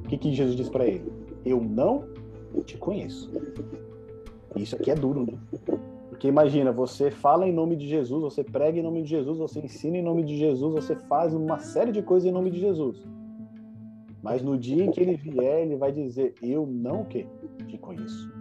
o 0.05 0.09
que, 0.09 0.17
que 0.17 0.33
Jesus 0.33 0.57
diz 0.57 0.69
para 0.69 0.87
ele? 0.87 1.13
Eu 1.45 1.61
não 1.61 2.05
eu 2.57 2.65
te 2.65 2.77
conheço. 2.77 3.31
Isso 4.57 4.75
aqui 4.75 4.91
é 4.91 4.95
duro, 4.95 5.27
né? 5.27 5.39
Porque 6.09 6.27
imagina, 6.27 6.73
você 6.73 7.11
fala 7.11 7.47
em 7.47 7.53
nome 7.53 7.77
de 7.77 7.87
Jesus, 7.87 8.23
você 8.23 8.43
prega 8.43 8.79
em 8.79 8.83
nome 8.83 9.03
de 9.03 9.11
Jesus, 9.11 9.39
você 9.39 9.61
ensina 9.61 9.99
em 9.99 10.03
nome 10.03 10.25
de 10.25 10.37
Jesus, 10.37 10.73
você 10.73 10.97
faz 10.97 11.35
uma 11.35 11.59
série 11.59 11.93
de 11.93 12.03
coisas 12.03 12.29
em 12.29 12.33
nome 12.33 12.51
de 12.51 12.59
Jesus. 12.59 13.07
Mas 14.23 14.43
no 14.43 14.59
dia 14.59 14.85
em 14.85 14.91
que 14.91 15.01
ele 15.01 15.17
vier, 15.17 15.63
ele 15.63 15.77
vai 15.77 15.93
dizer: 15.93 16.35
Eu 16.43 16.67
não 16.67 17.05
que 17.05 17.27
te 17.69 17.77
conheço. 17.77 18.33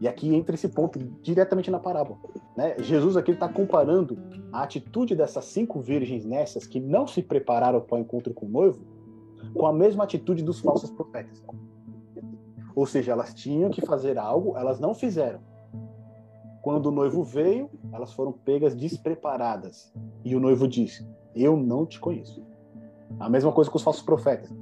E 0.00 0.06
aqui 0.06 0.34
entra 0.34 0.54
esse 0.54 0.68
ponto 0.68 0.98
diretamente 1.22 1.70
na 1.70 1.78
parábola. 1.78 2.18
Né? 2.56 2.76
Jesus 2.80 3.16
aqui 3.16 3.30
está 3.30 3.48
comparando 3.48 4.18
a 4.52 4.62
atitude 4.62 5.16
dessas 5.16 5.46
cinco 5.46 5.80
virgens 5.80 6.24
nessas 6.24 6.66
que 6.66 6.78
não 6.78 7.06
se 7.06 7.22
prepararam 7.22 7.80
para 7.80 7.96
o 7.96 8.00
encontro 8.00 8.34
com 8.34 8.46
o 8.46 8.48
noivo 8.48 8.96
com 9.54 9.66
a 9.66 9.72
mesma 9.72 10.04
atitude 10.04 10.42
dos 10.42 10.60
falsos 10.60 10.90
profetas. 10.90 11.42
Ou 12.76 12.84
seja, 12.84 13.12
elas 13.12 13.32
tinham 13.32 13.70
que 13.70 13.80
fazer 13.80 14.18
algo, 14.18 14.54
elas 14.54 14.78
não 14.78 14.94
fizeram. 14.94 15.40
Quando 16.60 16.86
o 16.86 16.90
noivo 16.90 17.24
veio, 17.24 17.70
elas 17.90 18.12
foram 18.12 18.32
pegas 18.32 18.76
despreparadas. 18.76 19.90
E 20.22 20.36
o 20.36 20.40
noivo 20.40 20.68
disse: 20.68 21.08
Eu 21.34 21.56
não 21.56 21.86
te 21.86 21.98
conheço. 21.98 22.44
A 23.18 23.30
mesma 23.30 23.50
coisa 23.50 23.70
com 23.70 23.78
os 23.78 23.82
falsos 23.82 24.02
profetas. 24.02 24.54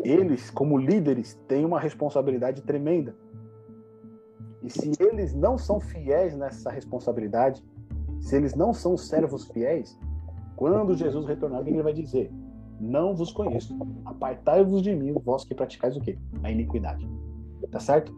Eles, 0.00 0.50
como 0.50 0.76
líderes, 0.76 1.40
têm 1.48 1.64
uma 1.64 1.80
responsabilidade 1.80 2.60
tremenda. 2.60 3.16
E 4.62 4.68
se 4.68 4.92
eles 5.00 5.32
não 5.32 5.56
são 5.56 5.80
fiéis 5.80 6.36
nessa 6.36 6.70
responsabilidade, 6.70 7.64
se 8.20 8.36
eles 8.36 8.54
não 8.54 8.74
são 8.74 8.94
servos 8.96 9.46
fiéis, 9.46 9.98
quando 10.54 10.94
Jesus 10.94 11.24
retornar, 11.24 11.62
o 11.62 11.64
que 11.64 11.70
ele 11.70 11.82
vai 11.82 11.94
dizer? 11.94 12.30
Não 12.80 13.14
vos 13.14 13.32
conheço. 13.32 13.76
Apartai-vos 14.04 14.82
de 14.82 14.94
mim, 14.94 15.12
vós 15.24 15.44
que 15.44 15.54
praticais 15.54 15.96
o 15.96 16.00
quê? 16.00 16.18
A 16.42 16.50
iniquidade. 16.50 17.08
Tá 17.70 17.80
certo? 17.80 18.14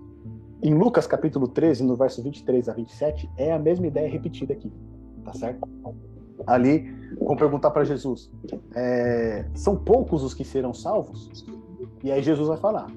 Em 0.63 0.75
Lucas 0.75 1.07
capítulo 1.07 1.49
13, 1.49 1.83
no 1.85 1.97
verso 1.97 2.23
23 2.23 2.69
a 2.69 2.75
27, 2.75 3.31
é 3.37 3.53
a 3.53 3.59
mesma 3.59 3.87
ideia 3.87 4.09
repetida 4.09 4.53
aqui. 4.53 4.71
Tá 5.25 5.33
certo? 5.33 5.67
Ali, 6.47 6.93
vão 7.19 7.37
perguntar 7.37 7.71
para 7.71 7.85
Jesus: 7.85 8.31
é, 8.75 9.47
são 9.55 9.77
poucos 9.77 10.23
os 10.23 10.35
que 10.35 10.45
serão 10.45 10.75
salvos? 10.75 11.47
E 12.03 12.11
aí 12.11 12.23
Jesus 12.23 12.49
vai 12.49 12.57
falar, 12.57 12.91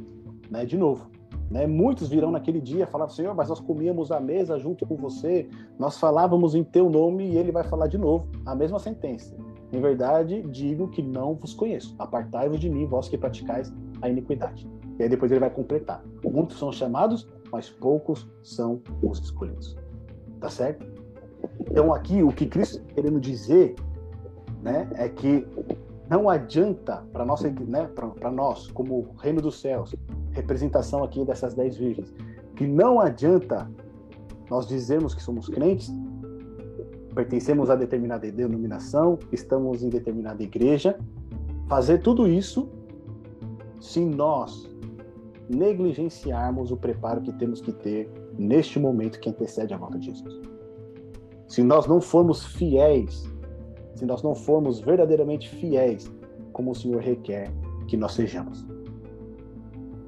né, 0.49 0.65
de 0.65 0.78
novo. 0.78 1.12
Né, 1.49 1.67
muitos 1.67 2.10
virão 2.10 2.32
naquele 2.32 2.60
dia 2.60 2.88
falar, 2.88 3.10
Senhor, 3.10 3.36
mas 3.36 3.49
nós 3.49 3.60
comíamos 3.60 4.12
à 4.12 4.19
mesa 4.19 4.58
junto 4.58 4.88
com 4.88 4.95
você, 4.95 5.47
nós 5.78 5.99
falávamos 5.99 6.56
em 6.56 6.63
teu 6.63 6.89
nome, 6.89 7.30
e 7.30 7.38
ele 7.38 7.52
vai 7.52 7.63
falar 7.63 7.88
de 7.88 7.97
novo 7.97 8.28
a 8.45 8.56
mesma 8.56 8.80
sentença. 8.80 9.36
Em 9.73 9.81
verdade, 9.81 10.43
digo 10.43 10.88
que 10.88 11.01
não 11.01 11.33
vos 11.33 11.55
conheço. 11.55 11.95
Apartai-vos 11.97 12.59
de 12.59 12.69
mim, 12.69 12.86
vós 12.86 13.09
que 13.09 13.17
praticais 13.17 13.73
a 14.03 14.07
iniquidade. 14.07 14.69
E 14.99 15.03
aí 15.03 15.09
depois 15.09 15.31
ele 15.31 15.39
vai 15.39 15.49
completar. 15.49 16.03
Muitos 16.23 16.59
são 16.59 16.71
chamados, 16.71 17.27
mas 17.51 17.71
poucos 17.71 18.29
são 18.43 18.81
os 19.01 19.19
escolhidos. 19.19 19.75
Tá 20.39 20.47
certo? 20.47 20.86
Então 21.62 21.91
aqui 21.91 22.21
o 22.21 22.29
que 22.29 22.45
Cristo 22.45 22.77
está 22.77 22.93
querendo 22.93 23.19
dizer, 23.19 23.73
né, 24.62 24.88
é 24.93 25.09
que 25.09 25.47
não 26.07 26.29
adianta 26.29 27.03
para 27.12 27.25
nossa, 27.25 27.49
né, 27.49 27.89
para 28.19 28.29
nós 28.29 28.67
como 28.67 29.15
reino 29.17 29.41
dos 29.41 29.59
céus, 29.59 29.95
representação 30.31 31.03
aqui 31.03 31.25
dessas 31.25 31.55
dez 31.55 31.75
virgens, 31.75 32.13
que 32.55 32.67
não 32.67 32.99
adianta 32.99 33.69
nós 34.51 34.67
dizermos 34.67 35.15
que 35.15 35.23
somos 35.23 35.49
crentes 35.49 35.91
pertencemos 37.13 37.69
a 37.69 37.76
determinada 37.76 38.30
denominação, 38.32 39.17
estamos 39.32 39.84
em 39.84 39.89
determinada 39.89 40.41
igreja, 40.41 40.99
fazer 41.67 41.99
tudo 41.99 42.28
isso 42.28 42.69
se 43.80 44.04
nós 44.04 44.69
negligenciarmos 45.49 46.71
o 46.71 46.78
preparo 46.78 47.21
que 47.21 47.34
temos 47.34 47.62
que 47.62 47.71
ter 47.71 48.10
neste 48.38 48.80
momento 48.80 49.19
que 49.19 49.30
antecede 49.30 49.73
a 49.73 49.78
volta 49.78 49.99
de 49.99 50.08
Jesus. 50.08 50.41
Se 51.47 51.62
nós 51.63 51.86
não 51.86 52.02
formos 52.02 52.45
fiéis, 52.45 53.30
se 53.95 54.06
nós 54.06 54.23
não 54.23 54.34
formos 54.34 54.80
verdadeiramente 54.80 55.49
fiéis 55.49 56.12
como 56.52 56.71
o 56.71 56.76
Senhor 56.76 57.02
requer 57.02 57.52
que 57.88 57.97
nós 57.97 58.13
sejamos. 58.13 58.65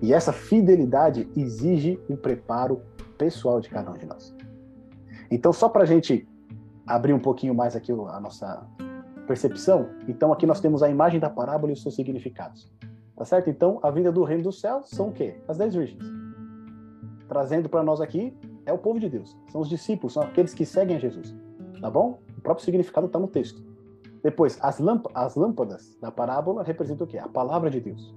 E 0.02 0.14
essa 0.14 0.32
fidelidade 0.32 1.30
exige 1.36 2.00
um 2.10 2.16
preparo 2.16 2.82
pessoal 3.18 3.60
de 3.60 3.70
cada 3.70 3.92
um 3.92 3.98
de 3.98 4.06
nós. 4.06 4.36
Então, 5.30 5.52
só 5.52 5.68
para 5.68 5.84
a 5.84 5.86
gente 5.86 6.28
abrir 6.86 7.14
um 7.14 7.20
pouquinho 7.20 7.54
mais 7.54 7.76
aqui 7.76 7.92
a 7.92 8.20
nossa 8.20 8.68
percepção, 9.28 9.90
então 10.08 10.32
aqui 10.32 10.46
nós 10.46 10.60
temos 10.60 10.84
a 10.84 10.90
imagem 10.90 11.20
da 11.20 11.30
parábola 11.30 11.72
e 11.72 11.74
os 11.74 11.82
seus 11.82 11.96
significados. 11.96 12.72
Tá 13.16 13.24
certo? 13.24 13.50
Então, 13.50 13.80
a 13.82 13.90
vinda 13.90 14.12
do 14.12 14.24
reino 14.24 14.44
do 14.44 14.52
céu 14.52 14.82
são 14.84 15.10
o 15.10 15.12
quê? 15.12 15.38
As 15.48 15.58
dez 15.58 15.74
virgens. 15.74 16.04
Trazendo 17.28 17.70
para 17.70 17.82
nós 17.82 18.02
aqui 18.02 18.38
é 18.66 18.74
o 18.74 18.78
povo 18.78 19.00
de 19.00 19.10
Deus. 19.10 19.36
São 19.52 19.62
os 19.62 19.70
discípulos, 19.70 20.14
são 20.14 20.24
aqueles 20.24 20.54
que 20.54 20.66
seguem 20.66 20.98
a 20.98 21.00
Jesus. 21.00 21.36
Tá 21.80 21.90
bom? 21.90 22.20
O 22.38 22.42
próprio 22.42 22.66
significado 22.66 23.08
está 23.08 23.18
no 23.18 23.28
texto. 23.28 23.64
Depois, 24.22 24.58
as, 24.62 24.82
as 25.14 25.36
lâmpadas 25.36 25.98
da 26.02 26.12
parábola 26.12 26.64
representam 26.64 27.06
o 27.06 27.10
quê? 27.10 27.18
A 27.18 27.28
palavra 27.28 27.70
de 27.70 27.80
Deus. 27.80 28.14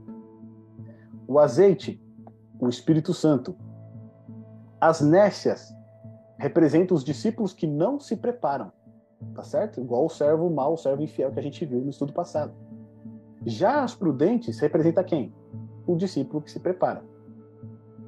O 1.26 1.38
azeite, 1.38 2.02
o 2.58 2.68
Espírito 2.68 3.14
Santo. 3.14 3.54
As 4.80 5.00
nécias 5.00 5.72
representa 6.38 6.94
os 6.94 7.04
discípulos 7.04 7.52
que 7.52 7.66
não 7.66 7.98
se 7.98 8.16
preparam. 8.16 8.72
tá 9.34 9.42
certo? 9.42 9.80
Igual 9.80 10.06
o 10.06 10.08
servo 10.08 10.48
mau, 10.48 10.74
o 10.74 10.76
servo 10.76 11.02
infiel 11.02 11.32
que 11.32 11.40
a 11.40 11.42
gente 11.42 11.64
viu 11.66 11.80
no 11.80 11.90
estudo 11.90 12.12
passado. 12.12 12.52
Já 13.44 13.82
as 13.82 13.94
prudentes 13.94 14.58
representa 14.60 15.02
quem? 15.02 15.34
O 15.86 15.96
discípulo 15.96 16.42
que 16.42 16.50
se 16.50 16.60
prepara, 16.60 17.02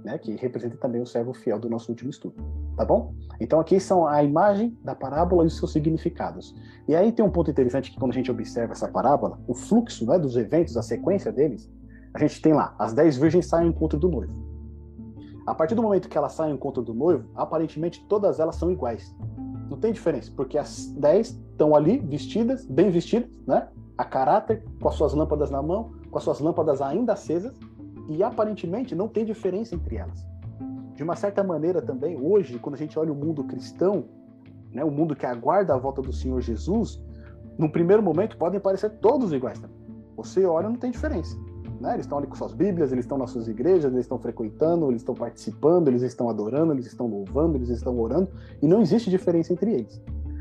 né? 0.05 0.19
Que 0.19 0.37
representa 0.37 0.77
também 0.77 1.01
o 1.01 1.07
servo 1.07 1.33
fiel 1.33 1.59
do 1.59 1.69
nosso 1.69 1.91
último 1.91 2.11
estudo, 2.11 2.37
tá 2.77 2.85
bom? 2.85 3.15
Então 3.41 3.59
aqui 3.59 3.81
são 3.81 4.07
a 4.07 4.23
imagem 4.23 4.77
da 4.85 4.95
parábola 4.95 5.45
e 5.45 5.47
os 5.47 5.57
seus 5.57 5.73
significados. 5.73 6.55
E 6.87 6.95
aí 6.95 7.11
tem 7.11 7.25
um 7.25 7.31
ponto 7.31 7.51
interessante 7.51 7.91
que 7.91 7.99
quando 7.99 8.13
a 8.13 8.15
gente 8.15 8.31
observa 8.31 8.73
essa 8.73 8.87
parábola, 8.87 9.41
o 9.49 9.55
fluxo, 9.55 10.07
né, 10.07 10.19
dos 10.19 10.37
eventos, 10.37 10.77
a 10.77 10.83
sequência 10.83 11.33
deles, 11.33 11.71
a 12.15 12.19
gente 12.19 12.41
tem 12.43 12.53
lá, 12.53 12.75
as 12.79 12.93
dez 12.93 13.17
virgens 13.17 13.47
saem 13.47 13.67
ao 13.67 13.71
encontro 13.71 13.99
do 13.99 14.09
noivo. 14.09 14.50
A 15.51 15.55
partir 15.55 15.75
do 15.75 15.83
momento 15.83 16.09
que 16.09 16.17
elas 16.17 16.33
saem 16.35 16.53
ao 16.53 16.57
encontro 16.57 16.81
do 16.81 16.95
noivo, 16.95 17.29
aparentemente 17.35 18.07
todas 18.09 18.39
elas 18.39 18.55
são 18.55 18.71
iguais. 18.71 19.13
Não 19.69 19.77
tem 19.77 19.93
diferença, 19.93 20.31
porque 20.37 20.57
as 20.57 20.87
dez 20.93 21.31
estão 21.51 21.75
ali 21.75 21.99
vestidas, 21.99 22.65
bem 22.65 22.89
vestidas, 22.89 23.29
né? 23.49 23.67
A 23.99 24.05
caráter, 24.05 24.63
com 24.81 24.89
as 24.89 24.95
suas 24.95 25.13
lâmpadas 25.13 25.51
na 25.51 25.61
mão, 25.61 25.91
com 26.09 26.17
as 26.17 26.23
suas 26.23 26.39
lâmpadas 26.39 26.81
ainda 26.81 27.15
acesas, 27.15 27.53
e 28.09 28.23
aparentemente 28.23 28.95
não 28.95 29.09
tem 29.09 29.25
diferença 29.25 29.75
entre 29.75 29.97
elas. 29.97 30.25
De 30.95 31.03
uma 31.03 31.17
certa 31.17 31.43
maneira 31.43 31.83
também, 31.83 32.17
hoje, 32.17 32.57
quando 32.61 32.77
a 32.77 32.79
gente 32.79 32.97
olha 32.97 33.13
o 33.13 33.17
mundo 33.17 33.43
cristão, 33.43 34.05
né, 34.73 34.85
o 34.85 34.91
mundo 34.91 35.17
que 35.17 35.27
aguarda 35.27 35.75
a 35.75 35.79
volta 35.79 36.01
do 36.01 36.13
Senhor 36.13 36.41
Jesus, 36.41 37.03
no 37.59 37.69
primeiro 37.69 38.05
momento 38.05 38.37
podem 38.37 38.61
parecer 38.61 38.91
todos 39.01 39.33
iguais 39.33 39.59
também. 39.59 39.77
Você 40.17 40.45
olha, 40.47 40.69
não 40.69 40.77
tem 40.77 40.93
diferença. 40.93 41.37
Né? 41.81 41.95
Eles 41.95 42.05
estão 42.05 42.19
ali 42.19 42.27
com 42.27 42.35
suas 42.35 42.53
Bíblias, 42.53 42.93
eles 42.93 43.07
estão 43.07 43.17
nas 43.17 43.31
suas 43.31 43.49
igrejas, 43.49 43.91
eles 43.91 44.05
estão 44.05 44.19
frequentando, 44.19 44.91
eles 44.91 45.01
estão 45.01 45.15
participando, 45.15 45.89
eles 45.89 46.03
estão 46.03 46.29
adorando, 46.29 46.73
eles 46.73 46.87
estão 46.87 47.07
louvando, 47.07 47.57
eles 47.57 47.71
estão 47.71 47.99
orando, 47.99 48.29
e 48.61 48.69
não 48.69 48.83
existe 48.83 49.09
diferença 49.09 49.53
entre 49.53 49.73
eles. 49.73 50.01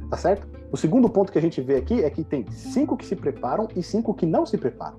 Tá 0.09 0.17
certo? 0.17 0.47
O 0.71 0.75
segundo 0.75 1.09
ponto 1.09 1.31
que 1.31 1.37
a 1.37 1.41
gente 1.41 1.61
vê 1.61 1.77
aqui 1.77 2.03
é 2.03 2.09
que 2.09 2.23
tem 2.23 2.45
cinco 2.51 2.97
que 2.97 3.05
se 3.05 3.15
preparam 3.15 3.69
e 3.75 3.81
cinco 3.81 4.13
que 4.13 4.25
não 4.25 4.45
se 4.45 4.57
preparam. 4.57 4.97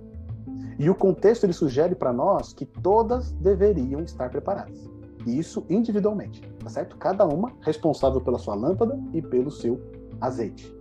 E 0.78 0.88
o 0.88 0.94
contexto 0.94 1.44
ele 1.44 1.52
sugere 1.52 1.94
para 1.94 2.12
nós 2.12 2.54
que 2.54 2.64
todas 2.64 3.32
deveriam 3.32 4.00
estar 4.00 4.30
preparadas. 4.30 4.88
E 5.26 5.38
isso 5.38 5.66
individualmente, 5.68 6.40
tá 6.62 6.70
certo? 6.70 6.96
Cada 6.96 7.26
uma 7.26 7.52
responsável 7.60 8.20
pela 8.20 8.38
sua 8.38 8.54
lâmpada 8.54 8.98
e 9.12 9.20
pelo 9.20 9.50
seu 9.50 9.78
azeite. 10.18 10.74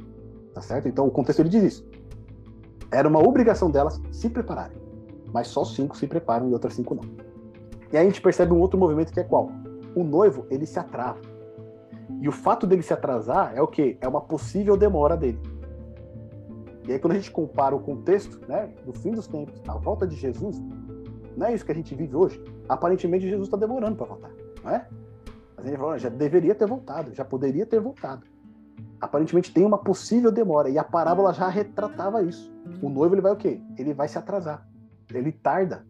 Tá 0.54 0.62
certo? 0.62 0.88
Então 0.88 1.06
o 1.06 1.12
contexto 1.12 1.42
ele 1.42 1.50
diz 1.50 1.64
isso. 1.64 1.90
Era 2.90 3.10
uma 3.10 3.20
obrigação 3.20 3.70
delas 3.70 4.02
se 4.12 4.30
prepararem 4.30 4.89
mas 5.34 5.48
só 5.48 5.64
cinco 5.64 5.98
se 5.98 6.08
preparam 6.08 6.50
e 6.50 6.54
outras 6.54 6.74
cinco 6.74 6.96
não. 6.96 7.04
E 7.92 7.98
aí 7.98 8.06
a 8.06 8.10
gente 8.10 8.22
percebe 8.22 8.54
um 8.54 8.60
outro 8.60 8.80
movimento 8.80 9.12
que 9.12 9.20
é 9.20 9.24
qual? 9.24 9.50
O 9.96 10.04
noivo, 10.04 10.46
ele 10.50 10.66
se 10.66 10.78
atrasa. 10.78 11.20
E 12.22 12.28
o 12.28 12.32
fato 12.32 12.68
dele 12.68 12.82
se 12.82 12.94
atrasar 12.94 13.54
é 13.56 13.62
o 13.62 13.68
quê? 13.68 13.98
É 14.02 14.08
uma 14.08 14.22
possível 14.22 14.78
demora 14.78 15.18
dele. 15.18 15.40
E 16.88 16.94
aí 16.94 17.00
quando 17.00 17.14
a 17.14 17.16
gente 17.16 17.32
compara 17.32 17.76
o 17.76 17.80
contexto, 17.80 18.40
né, 18.48 18.70
do 18.86 18.94
fim 18.94 19.12
dos 19.12 19.28
tempos, 19.28 19.62
a 19.68 19.78
volta 19.78 20.06
de 20.06 20.16
Jesus, 20.16 20.62
não 21.36 21.48
é 21.48 21.54
isso 21.54 21.66
que 21.66 21.72
a 21.72 21.76
gente 21.76 21.96
vive 21.96 22.16
hoje. 22.16 22.44
Aparentemente 22.68 23.28
Jesus 23.28 23.48
está 23.48 23.58
demorando 23.58 23.96
para 23.96 24.08
voltar, 24.08 24.32
não 24.64 24.72
é? 24.72 24.88
Mas 25.56 25.66
gente 25.66 25.78
fala, 25.78 25.98
já 25.98 26.10
deveria 26.10 26.56
ter 26.56 26.68
voltado, 26.68 27.14
já 27.14 27.26
poderia 27.26 27.66
ter 27.66 27.80
voltado. 27.80 28.24
Aparentemente 29.02 29.54
tem 29.54 29.66
uma 29.66 29.78
possível 29.78 30.32
demora 30.32 30.70
e 30.70 30.78
a 30.78 30.84
parábola 30.84 31.34
já 31.34 31.48
retratava 31.48 32.22
isso. 32.22 32.52
O 32.82 32.90
noivo 32.90 33.16
ele 33.16 33.22
vai 33.22 33.32
o 33.32 33.36
quê? 33.36 33.62
Ele 33.78 33.94
vai 33.94 34.08
se 34.08 34.18
atrasar 34.18 34.69
ele 35.14 35.32
tarda. 35.32 35.86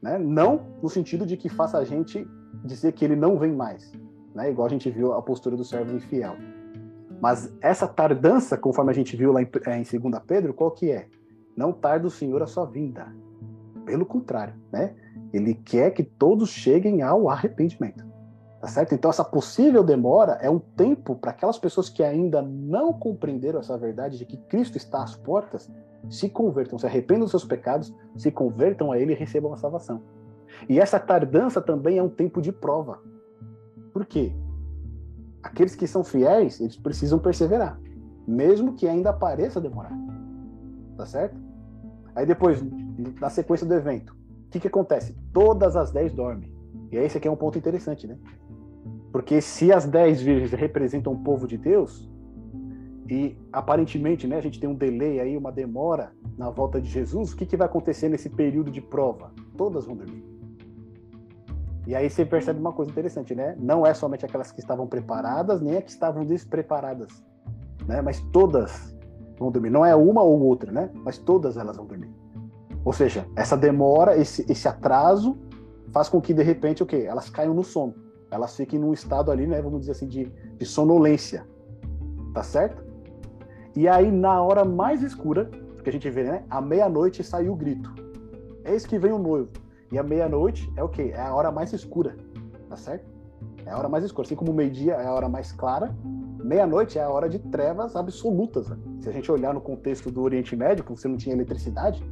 Né? 0.00 0.18
Não 0.18 0.66
no 0.82 0.88
sentido 0.88 1.26
de 1.26 1.36
que 1.36 1.48
faça 1.48 1.78
a 1.78 1.84
gente 1.84 2.26
dizer 2.64 2.92
que 2.92 3.04
ele 3.04 3.16
não 3.16 3.38
vem 3.38 3.52
mais, 3.52 3.92
né? 4.34 4.50
igual 4.50 4.66
a 4.66 4.70
gente 4.70 4.90
viu 4.90 5.12
a 5.12 5.22
postura 5.22 5.56
do 5.56 5.64
servo 5.64 5.96
infiel. 5.96 6.36
Mas 7.20 7.52
essa 7.60 7.86
tardança, 7.86 8.58
conforme 8.58 8.90
a 8.90 8.94
gente 8.94 9.16
viu 9.16 9.32
lá 9.32 9.40
em, 9.40 9.48
é, 9.66 9.76
em 9.78 9.82
2 10.00 10.22
Pedro, 10.26 10.52
qual 10.52 10.72
que 10.72 10.90
é? 10.90 11.06
Não 11.56 11.72
tarda 11.72 12.06
o 12.06 12.10
Senhor 12.10 12.42
a 12.42 12.46
sua 12.46 12.64
vinda. 12.64 13.14
Pelo 13.84 14.04
contrário, 14.04 14.54
né? 14.72 14.94
Ele 15.32 15.54
quer 15.54 15.92
que 15.92 16.02
todos 16.02 16.50
cheguem 16.50 17.00
ao 17.00 17.28
arrependimento. 17.28 18.04
Tá 18.60 18.68
certo? 18.68 18.94
Então, 18.94 19.10
essa 19.10 19.24
possível 19.24 19.82
demora 19.82 20.38
é 20.40 20.48
um 20.48 20.58
tempo 20.58 21.16
para 21.16 21.32
aquelas 21.32 21.58
pessoas 21.58 21.88
que 21.88 22.02
ainda 22.02 22.40
não 22.40 22.92
compreenderam 22.92 23.58
essa 23.58 23.76
verdade 23.76 24.18
de 24.18 24.24
que 24.24 24.36
Cristo 24.36 24.76
está 24.76 25.02
às 25.02 25.16
portas, 25.16 25.68
se 26.10 26.28
convertam, 26.28 26.78
se 26.78 26.86
arrependam 26.86 27.22
dos 27.22 27.30
seus 27.30 27.44
pecados, 27.44 27.94
se 28.16 28.30
convertam 28.30 28.92
a 28.92 28.98
Ele 28.98 29.12
e 29.12 29.16
recebam 29.16 29.52
a 29.52 29.56
salvação. 29.56 30.02
E 30.68 30.78
essa 30.78 30.98
tardança 30.98 31.60
também 31.60 31.98
é 31.98 32.02
um 32.02 32.08
tempo 32.08 32.40
de 32.40 32.52
prova. 32.52 33.00
Por 33.92 34.06
quê? 34.06 34.32
Aqueles 35.42 35.74
que 35.74 35.86
são 35.86 36.04
fiéis, 36.04 36.60
eles 36.60 36.76
precisam 36.76 37.18
perseverar, 37.18 37.80
mesmo 38.26 38.74
que 38.74 38.86
ainda 38.86 39.12
pareça 39.12 39.60
demorar. 39.60 39.92
Tá 40.96 41.06
certo? 41.06 41.36
Aí 42.14 42.26
depois, 42.26 42.62
na 43.20 43.30
sequência 43.30 43.66
do 43.66 43.74
evento, 43.74 44.12
o 44.12 44.50
que, 44.50 44.60
que 44.60 44.68
acontece? 44.68 45.16
Todas 45.32 45.76
as 45.76 45.90
dez 45.90 46.12
dormem. 46.12 46.52
E 46.90 46.96
esse 46.96 47.16
aqui 47.16 47.26
é 47.26 47.30
um 47.30 47.36
ponto 47.36 47.58
interessante, 47.58 48.06
né? 48.06 48.18
Porque 49.10 49.40
se 49.40 49.72
as 49.72 49.86
dez 49.86 50.20
virgens 50.20 50.52
representam 50.52 51.12
o 51.12 51.18
povo 51.18 51.46
de 51.46 51.56
Deus, 51.56 52.10
e 53.08 53.36
aparentemente 53.52 54.26
né, 54.26 54.36
a 54.36 54.40
gente 54.40 54.60
tem 54.60 54.68
um 54.68 54.74
delay 54.74 55.20
aí, 55.20 55.36
uma 55.36 55.50
demora 55.52 56.12
na 56.38 56.50
volta 56.50 56.80
de 56.80 56.88
Jesus, 56.88 57.32
o 57.32 57.36
que, 57.36 57.46
que 57.46 57.56
vai 57.56 57.66
acontecer 57.66 58.08
nesse 58.08 58.30
período 58.30 58.70
de 58.70 58.80
prova? 58.80 59.32
Todas 59.56 59.84
vão 59.84 59.96
dormir. 59.96 60.24
E 61.86 61.94
aí 61.94 62.08
você 62.08 62.24
percebe 62.24 62.60
uma 62.60 62.72
coisa 62.72 62.90
interessante, 62.90 63.34
né? 63.34 63.56
Não 63.58 63.84
é 63.84 63.92
somente 63.92 64.24
aquelas 64.24 64.52
que 64.52 64.60
estavam 64.60 64.86
preparadas, 64.86 65.60
nem 65.60 65.76
as 65.76 65.84
que 65.84 65.90
estavam 65.90 66.24
despreparadas, 66.24 67.24
né? 67.86 68.00
Mas 68.00 68.20
todas 68.32 68.96
vão 69.36 69.50
dormir. 69.50 69.70
Não 69.70 69.84
é 69.84 69.94
uma 69.94 70.22
ou 70.22 70.40
outra, 70.40 70.70
né? 70.70 70.90
Mas 71.04 71.18
todas 71.18 71.56
elas 71.56 71.76
vão 71.76 71.86
dormir. 71.86 72.10
Ou 72.84 72.92
seja, 72.92 73.26
essa 73.34 73.56
demora, 73.56 74.16
esse, 74.16 74.50
esse 74.50 74.68
atraso, 74.68 75.36
faz 75.92 76.08
com 76.08 76.20
que 76.20 76.32
de 76.32 76.42
repente 76.42 76.84
o 76.84 76.86
quê? 76.86 77.04
Elas 77.08 77.28
caiam 77.28 77.52
no 77.52 77.64
sono 77.64 77.94
elas 78.32 78.56
fiquem 78.56 78.78
num 78.78 78.94
estado 78.94 79.30
ali, 79.30 79.46
né, 79.46 79.60
vamos 79.60 79.80
dizer 79.80 79.92
assim, 79.92 80.08
de, 80.08 80.24
de 80.56 80.64
sonolência. 80.64 81.46
Tá 82.32 82.42
certo? 82.42 82.82
E 83.74 83.88
aí, 83.88 84.10
na 84.10 84.42
hora 84.42 84.64
mais 84.64 85.02
escura, 85.02 85.50
que 85.82 85.90
a 85.90 85.92
gente 85.92 86.08
vê, 86.08 86.24
né? 86.24 86.44
À 86.48 86.60
meia-noite 86.60 87.22
saiu 87.24 87.52
o 87.52 87.56
grito. 87.56 87.92
Eis 88.64 88.86
que 88.86 88.98
vem 88.98 89.12
o 89.12 89.18
noivo. 89.18 89.50
E 89.90 89.98
a 89.98 90.02
meia-noite 90.02 90.72
é 90.76 90.82
o 90.82 90.88
quê? 90.88 91.12
É 91.14 91.20
a 91.20 91.34
hora 91.34 91.50
mais 91.50 91.72
escura. 91.72 92.16
Tá 92.68 92.76
certo? 92.76 93.04
É 93.66 93.70
a 93.70 93.78
hora 93.78 93.88
mais 93.88 94.04
escura. 94.04 94.26
Assim 94.26 94.36
como 94.36 94.52
meio-dia 94.52 94.94
é 94.94 95.06
a 95.06 95.12
hora 95.12 95.28
mais 95.28 95.52
clara, 95.52 95.94
meia-noite 96.42 96.98
é 96.98 97.02
a 97.02 97.10
hora 97.10 97.28
de 97.28 97.38
trevas 97.38 97.96
absolutas. 97.96 98.68
Né? 98.68 98.76
Se 99.00 99.08
a 99.08 99.12
gente 99.12 99.30
olhar 99.30 99.52
no 99.52 99.60
contexto 99.60 100.10
do 100.10 100.22
Oriente 100.22 100.54
Médio, 100.56 100.84
que 100.84 100.90
você 100.90 101.08
não 101.08 101.16
tinha 101.16 101.34
eletricidade, 101.34 102.02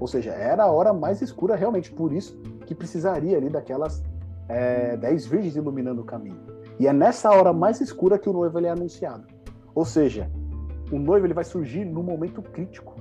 ou 0.00 0.06
seja, 0.06 0.30
era 0.30 0.64
a 0.64 0.70
hora 0.70 0.92
mais 0.92 1.20
escura 1.20 1.54
realmente. 1.54 1.92
Por 1.92 2.12
isso 2.12 2.36
que 2.66 2.74
precisaria 2.74 3.36
ali 3.36 3.48
daquelas 3.48 4.02
é, 4.48 4.96
dez 4.96 5.26
virgens 5.26 5.56
iluminando 5.56 6.00
o 6.00 6.04
caminho. 6.04 6.40
E 6.78 6.86
é 6.86 6.92
nessa 6.92 7.30
hora 7.30 7.52
mais 7.52 7.80
escura 7.80 8.18
que 8.18 8.28
o 8.28 8.32
noivo 8.32 8.58
ele 8.58 8.66
é 8.66 8.70
anunciado. 8.70 9.26
Ou 9.74 9.84
seja, 9.84 10.30
o 10.90 10.98
noivo 10.98 11.26
ele 11.26 11.34
vai 11.34 11.44
surgir 11.44 11.84
no 11.84 12.02
momento 12.02 12.42
crítico. 12.42 12.94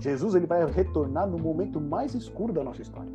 Jesus 0.00 0.34
ele 0.34 0.46
vai 0.46 0.64
retornar 0.66 1.28
no 1.28 1.38
momento 1.38 1.80
mais 1.80 2.14
escuro 2.14 2.52
da 2.52 2.62
nossa 2.62 2.82
história. 2.82 3.10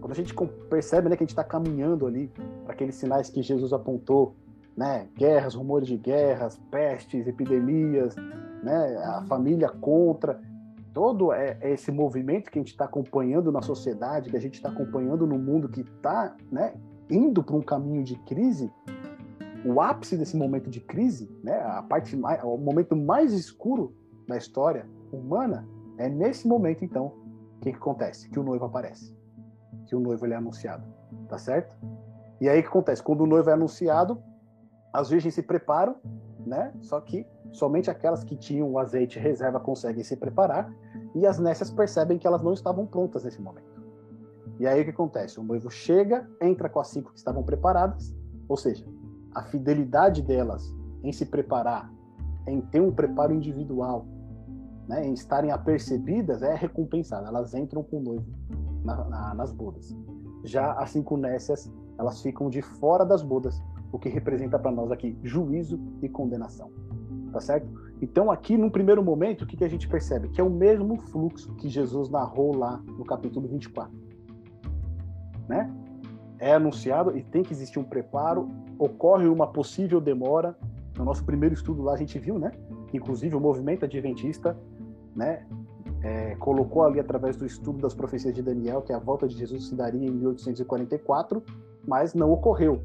Quando 0.00 0.12
a 0.12 0.14
gente 0.14 0.34
percebe 0.68 1.08
né, 1.08 1.16
que 1.16 1.22
a 1.22 1.24
gente 1.24 1.30
está 1.30 1.42
caminhando 1.42 2.06
ali 2.06 2.30
para 2.64 2.74
aqueles 2.74 2.94
sinais 2.94 3.30
que 3.30 3.42
Jesus 3.42 3.72
apontou, 3.72 4.36
né, 4.76 5.08
guerras, 5.16 5.54
rumores 5.54 5.88
de 5.88 5.96
guerras, 5.96 6.60
pestes, 6.70 7.26
epidemias, 7.26 8.14
né, 8.62 8.96
a 8.98 9.24
família 9.26 9.68
contra, 9.68 10.40
todo 10.92 11.32
é, 11.32 11.58
é 11.60 11.72
esse 11.72 11.90
movimento 11.90 12.50
que 12.50 12.58
a 12.58 12.62
gente 12.62 12.72
está 12.72 12.84
acompanhando 12.84 13.50
na 13.50 13.62
sociedade, 13.62 14.30
que 14.30 14.36
a 14.36 14.40
gente 14.40 14.54
está 14.54 14.68
acompanhando 14.68 15.26
no 15.26 15.38
mundo 15.38 15.68
que 15.68 15.80
está 15.80 16.36
né, 16.50 16.74
indo 17.10 17.42
para 17.42 17.56
um 17.56 17.62
caminho 17.62 18.04
de 18.04 18.16
crise, 18.20 18.70
o 19.64 19.80
ápice 19.80 20.16
desse 20.16 20.36
momento 20.36 20.68
de 20.70 20.80
crise, 20.80 21.30
né, 21.42 21.60
a 21.62 21.82
parte 21.82 22.16
mais, 22.16 22.42
o 22.44 22.56
momento 22.56 22.94
mais 22.94 23.32
escuro 23.32 23.94
da 24.28 24.36
história 24.36 24.86
humana, 25.12 25.66
é 25.98 26.08
nesse 26.08 26.46
momento 26.46 26.84
então 26.84 27.14
que, 27.60 27.70
que 27.70 27.78
acontece, 27.78 28.28
que 28.28 28.38
o 28.38 28.42
noivo 28.42 28.66
aparece, 28.66 29.16
que 29.86 29.96
o 29.96 30.00
noivo 30.00 30.26
ele 30.26 30.34
é 30.34 30.36
anunciado, 30.36 30.84
tá 31.28 31.38
certo? 31.38 31.74
E 32.40 32.48
aí 32.48 32.60
o 32.60 32.62
que 32.62 32.68
acontece? 32.68 33.02
Quando 33.02 33.22
o 33.22 33.26
noivo 33.26 33.48
é 33.48 33.52
anunciado, 33.52 34.22
as 34.92 35.08
virgens 35.08 35.34
se 35.34 35.42
preparam, 35.42 35.96
né? 36.46 36.72
Só 36.82 37.00
que 37.00 37.26
somente 37.52 37.90
aquelas 37.90 38.22
que 38.22 38.36
tinham 38.36 38.70
o 38.70 38.78
azeite 38.78 39.18
reserva 39.18 39.58
conseguem 39.58 40.04
se 40.04 40.16
preparar 40.16 40.70
e 41.14 41.26
as 41.26 41.38
nécias 41.38 41.70
percebem 41.70 42.18
que 42.18 42.26
elas 42.26 42.42
não 42.42 42.52
estavam 42.52 42.86
prontas 42.86 43.24
nesse 43.24 43.40
momento. 43.40 43.82
E 44.58 44.66
aí 44.66 44.82
o 44.82 44.84
que 44.84 44.90
acontece? 44.90 45.40
O 45.40 45.42
noivo 45.42 45.70
chega, 45.70 46.28
entra 46.40 46.68
com 46.68 46.80
as 46.80 46.88
cinco 46.88 47.12
que 47.12 47.18
estavam 47.18 47.42
preparadas, 47.42 48.14
ou 48.48 48.56
seja, 48.56 48.84
a 49.34 49.42
fidelidade 49.42 50.22
delas 50.22 50.74
em 51.02 51.12
se 51.12 51.26
preparar, 51.26 51.92
em 52.46 52.60
ter 52.60 52.80
um 52.80 52.92
preparo 52.92 53.34
individual, 53.34 54.06
né, 54.88 55.06
em 55.06 55.12
estarem 55.12 55.50
apercebidas, 55.50 56.42
é 56.42 56.54
recompensada. 56.54 57.28
Elas 57.28 57.54
entram 57.54 57.82
com 57.82 57.98
o 57.98 58.02
noivo 58.02 58.26
na, 58.84 59.04
na, 59.04 59.34
nas 59.34 59.52
bodas. 59.52 59.96
Já 60.44 60.72
as 60.74 60.90
cinco 60.90 61.16
nécias, 61.16 61.72
elas 61.98 62.20
ficam 62.20 62.50
de 62.50 62.60
fora 62.60 63.04
das 63.04 63.22
bodas, 63.22 63.62
o 63.90 63.98
que 63.98 64.08
representa 64.08 64.58
para 64.58 64.70
nós 64.70 64.90
aqui 64.90 65.16
juízo 65.22 65.80
e 66.02 66.08
condenação. 66.08 66.70
Tá 67.32 67.40
certo? 67.40 67.66
Então, 68.02 68.30
aqui, 68.30 68.56
num 68.58 68.68
primeiro 68.68 69.02
momento, 69.02 69.42
o 69.42 69.46
que, 69.46 69.56
que 69.56 69.64
a 69.64 69.68
gente 69.68 69.88
percebe? 69.88 70.28
Que 70.28 70.40
é 70.40 70.44
o 70.44 70.50
mesmo 70.50 70.98
fluxo 70.98 71.54
que 71.54 71.68
Jesus 71.68 72.10
narrou 72.10 72.54
lá 72.54 72.82
no 72.98 73.04
capítulo 73.04 73.48
24. 73.48 73.92
Né? 75.48 75.72
É 76.38 76.54
anunciado 76.54 77.16
e 77.16 77.22
tem 77.22 77.42
que 77.42 77.52
existir 77.52 77.78
um 77.78 77.84
preparo, 77.84 78.50
ocorre 78.78 79.26
uma 79.26 79.46
possível 79.46 80.00
demora. 80.00 80.56
No 80.96 81.04
nosso 81.04 81.24
primeiro 81.24 81.54
estudo 81.54 81.82
lá, 81.82 81.94
a 81.94 81.96
gente 81.96 82.18
viu, 82.18 82.38
né? 82.38 82.52
Inclusive, 82.92 83.34
o 83.34 83.40
movimento 83.40 83.84
adventista 83.84 84.56
né, 85.14 85.44
é, 86.02 86.34
colocou 86.36 86.84
ali 86.84 87.00
através 87.00 87.36
do 87.36 87.46
estudo 87.46 87.78
das 87.78 87.94
profecias 87.94 88.34
de 88.34 88.42
Daniel 88.42 88.82
que 88.82 88.92
a 88.92 88.98
volta 88.98 89.26
de 89.26 89.36
Jesus 89.36 89.68
se 89.68 89.74
daria 89.74 90.06
em 90.06 90.10
1844, 90.10 91.42
mas 91.86 92.14
não 92.14 92.30
ocorreu. 92.30 92.82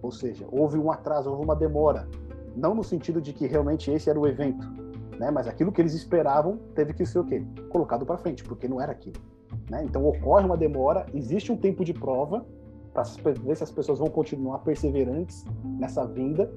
Ou 0.00 0.10
seja, 0.10 0.46
houve 0.50 0.78
um 0.78 0.90
atraso, 0.90 1.30
houve 1.30 1.44
uma 1.44 1.54
demora. 1.54 2.08
Não 2.56 2.74
no 2.74 2.82
sentido 2.82 3.20
de 3.20 3.32
que 3.32 3.46
realmente 3.46 3.90
esse 3.90 4.08
era 4.08 4.18
o 4.18 4.26
evento, 4.26 4.66
né? 5.18 5.30
mas 5.30 5.46
aquilo 5.46 5.70
que 5.70 5.80
eles 5.80 5.94
esperavam 5.94 6.58
teve 6.74 6.92
que 6.92 7.04
ser 7.04 7.18
o 7.18 7.24
quê? 7.24 7.44
Colocado 7.68 8.06
para 8.06 8.16
frente, 8.16 8.42
porque 8.42 8.66
não 8.66 8.80
era 8.80 8.92
aquilo. 8.92 9.16
Né? 9.70 9.84
Então 9.84 10.06
ocorre 10.06 10.44
uma 10.44 10.56
demora, 10.56 11.06
existe 11.12 11.52
um 11.52 11.56
tempo 11.56 11.84
de 11.84 11.92
prova 11.92 12.46
para 12.92 13.02
ver 13.32 13.56
se 13.56 13.64
as 13.64 13.70
pessoas 13.70 13.98
vão 13.98 14.08
continuar 14.08 14.58
perseverantes 14.58 15.44
nessa 15.78 16.06
vinda 16.06 16.50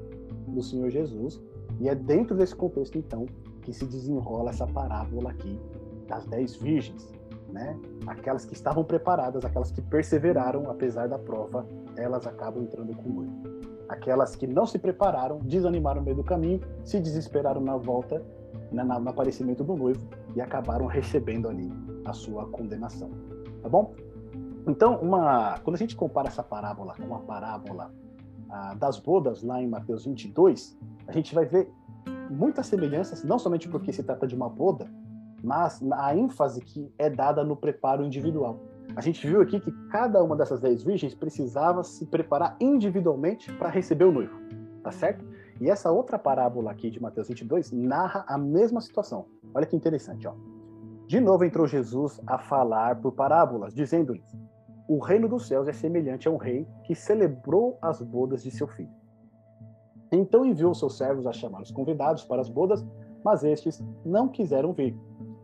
do 0.48 0.62
Senhor 0.62 0.90
Jesus. 0.90 1.42
E 1.80 1.90
é 1.90 1.96
dentro 1.96 2.36
desse 2.36 2.56
contexto, 2.56 2.98
então, 2.98 3.26
que 3.62 3.74
se 3.74 3.86
desenrola 3.86 4.50
essa 4.50 4.68
parábola 4.68 5.32
aqui 5.32 5.60
das 6.08 6.26
dez 6.26 6.56
virgens, 6.56 7.12
né? 7.50 7.78
Aquelas 8.08 8.46
que 8.46 8.54
estavam 8.54 8.84
preparadas, 8.84 9.46
aquelas 9.46 9.72
que 9.72 9.82
perseveraram 9.82 10.70
apesar 10.70 11.08
da 11.08 11.18
prova, 11.18 11.66
elas 11.96 12.28
acabam 12.28 12.64
entrando 12.64 12.96
com 12.96 13.10
o 13.10 13.14
noivo. 13.14 13.62
Aquelas 13.90 14.36
que 14.36 14.48
não 14.48 14.66
se 14.66 14.80
prepararam, 14.80 15.40
desanimaram 15.40 16.00
no 16.00 16.06
meio 16.06 16.18
do 16.18 16.24
caminho, 16.24 16.62
se 16.84 17.00
desesperaram 17.00 17.62
na 17.62 17.76
volta, 17.76 18.24
né, 18.72 18.84
no 18.84 19.10
aparecimento 19.10 19.64
do 19.64 19.76
noivo 19.76 20.08
e 20.36 20.42
acabaram 20.42 20.86
recebendo 20.86 21.50
ali 21.50 21.72
a 22.06 22.14
sua 22.14 22.46
condenação. 22.48 23.10
Tá 23.62 23.70
bom? 23.70 23.94
Então, 24.68 24.98
uma, 24.98 25.60
quando 25.64 25.76
a 25.76 25.80
gente 25.80 25.96
compara 25.96 26.28
essa 26.28 26.44
parábola 26.44 26.94
com 26.96 27.16
a 27.16 27.20
parábola 27.20 27.92
ah, 28.50 28.76
das 28.76 29.00
bodas 29.00 29.42
lá 29.42 29.62
em 29.62 29.68
Mateus 29.68 30.06
22, 30.06 30.78
a 31.08 31.12
gente 31.12 31.34
vai 31.34 31.46
ver 31.46 31.72
muitas 32.30 32.68
semelhanças, 32.68 33.24
não 33.24 33.40
somente 33.40 33.68
porque 33.68 33.92
se 33.92 34.04
trata 34.04 34.28
de 34.28 34.36
uma 34.36 34.50
boda, 34.50 34.90
mas 35.44 35.82
a 35.94 36.16
ênfase 36.16 36.62
que 36.62 36.94
é 36.98 37.10
dada 37.10 37.44
no 37.44 37.56
preparo 37.56 38.06
individual. 38.06 38.60
A 38.96 39.02
gente 39.02 39.26
viu 39.26 39.42
aqui 39.42 39.60
que 39.60 39.72
cada 39.90 40.24
uma 40.24 40.36
dessas 40.36 40.60
dez 40.60 40.84
virgens 40.84 41.16
precisava 41.16 41.84
se 41.84 42.06
preparar 42.06 42.56
individualmente 42.60 43.52
para 43.54 43.70
receber 43.70 44.06
o 44.06 44.12
noivo, 44.12 44.38
tá 44.84 44.92
certo? 44.92 45.26
E 45.60 45.70
essa 45.70 45.92
outra 45.92 46.20
parábola 46.20 46.72
aqui 46.72 46.90
de 46.90 47.02
Mateus 47.02 47.28
22 47.28 47.72
narra 47.72 48.26
a 48.28 48.38
mesma 48.38 48.82
situação. 48.82 49.26
Olha 49.54 49.66
que 49.66 49.76
interessante, 49.76 50.28
ó. 50.28 50.34
De 51.08 51.20
novo 51.20 51.44
entrou 51.44 51.68
Jesus 51.68 52.20
a 52.26 52.38
falar 52.38 52.96
por 53.02 53.12
parábolas, 53.12 53.74
dizendo-lhes: 53.74 54.26
O 54.88 55.00
reino 55.00 55.28
dos 55.28 55.48
céus 55.48 55.68
é 55.68 55.74
semelhante 55.74 56.28
a 56.28 56.32
um 56.32 56.38
rei 56.38 56.68
que 56.84 56.96
celebrou 56.96 57.78
as 57.82 58.02
bodas 58.02 58.44
de 58.44 58.52
seu 58.52 58.68
filho. 58.68 58.92
Então 60.12 60.46
enviou 60.46 60.74
seus 60.74 60.98
servos 60.98 61.26
a 61.26 61.32
chamar 61.32 61.62
os 61.62 61.72
convidados 61.72 62.24
para 62.26 62.42
as 62.42 62.50
bodas, 62.50 62.86
mas 63.24 63.44
estes 63.44 63.82
não 64.04 64.28
quiseram 64.28 64.74
vir. 64.74 64.98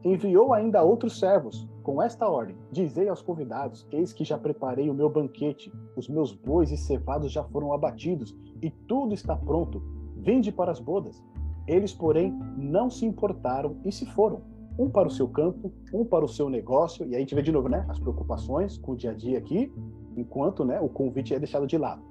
Enviou 0.04 0.54
ainda 0.54 0.84
outros 0.84 1.20
servos, 1.20 1.68
com 1.84 2.02
esta 2.02 2.28
ordem: 2.28 2.58
Dizei 2.72 3.08
aos 3.08 3.22
convidados: 3.22 3.88
Eis 3.92 4.12
que 4.12 4.26
já 4.26 4.38
preparei 4.38 4.90
o 4.90 4.94
meu 4.94 5.10
banquete, 5.10 5.72
os 5.96 6.10
meus 6.10 6.34
bois 6.34 6.72
e 6.72 6.78
cevados 6.78 7.32
já 7.32 7.44
foram 7.46 7.72
abatidos, 7.72 8.36
e 8.62 8.70
tudo 8.70 9.14
está 9.14 9.36
pronto. 9.36 9.82
Vinde 10.18 10.52
para 10.52 10.72
as 10.72 10.80
bodas. 10.80 11.24
Eles, 11.66 11.94
porém, 11.94 12.32
não 12.58 12.90
se 12.90 13.06
importaram 13.06 13.78
e 13.86 13.92
se 13.92 14.06
foram. 14.06 14.42
Um 14.78 14.90
para 14.90 15.08
o 15.08 15.12
seu 15.12 15.28
campo, 15.28 15.72
um 15.94 16.06
para 16.06 16.24
o 16.24 16.28
seu 16.28 16.50
negócio, 16.50 17.06
e 17.06 17.10
aí 17.10 17.16
a 17.16 17.20
gente 17.20 17.34
vê 17.34 17.42
de 17.42 17.52
novo, 17.52 17.68
né? 17.68 17.86
As 17.90 18.00
preocupações 18.00 18.78
com 18.78 18.92
o 18.92 18.96
dia 18.96 19.12
a 19.12 19.14
dia 19.14 19.38
aqui, 19.38 19.74
enquanto 20.16 20.64
né, 20.64 20.80
o 20.80 20.88
convite 20.88 21.34
é 21.34 21.40
deixado 21.40 21.66
de 21.66 21.78
lado. 21.78 22.02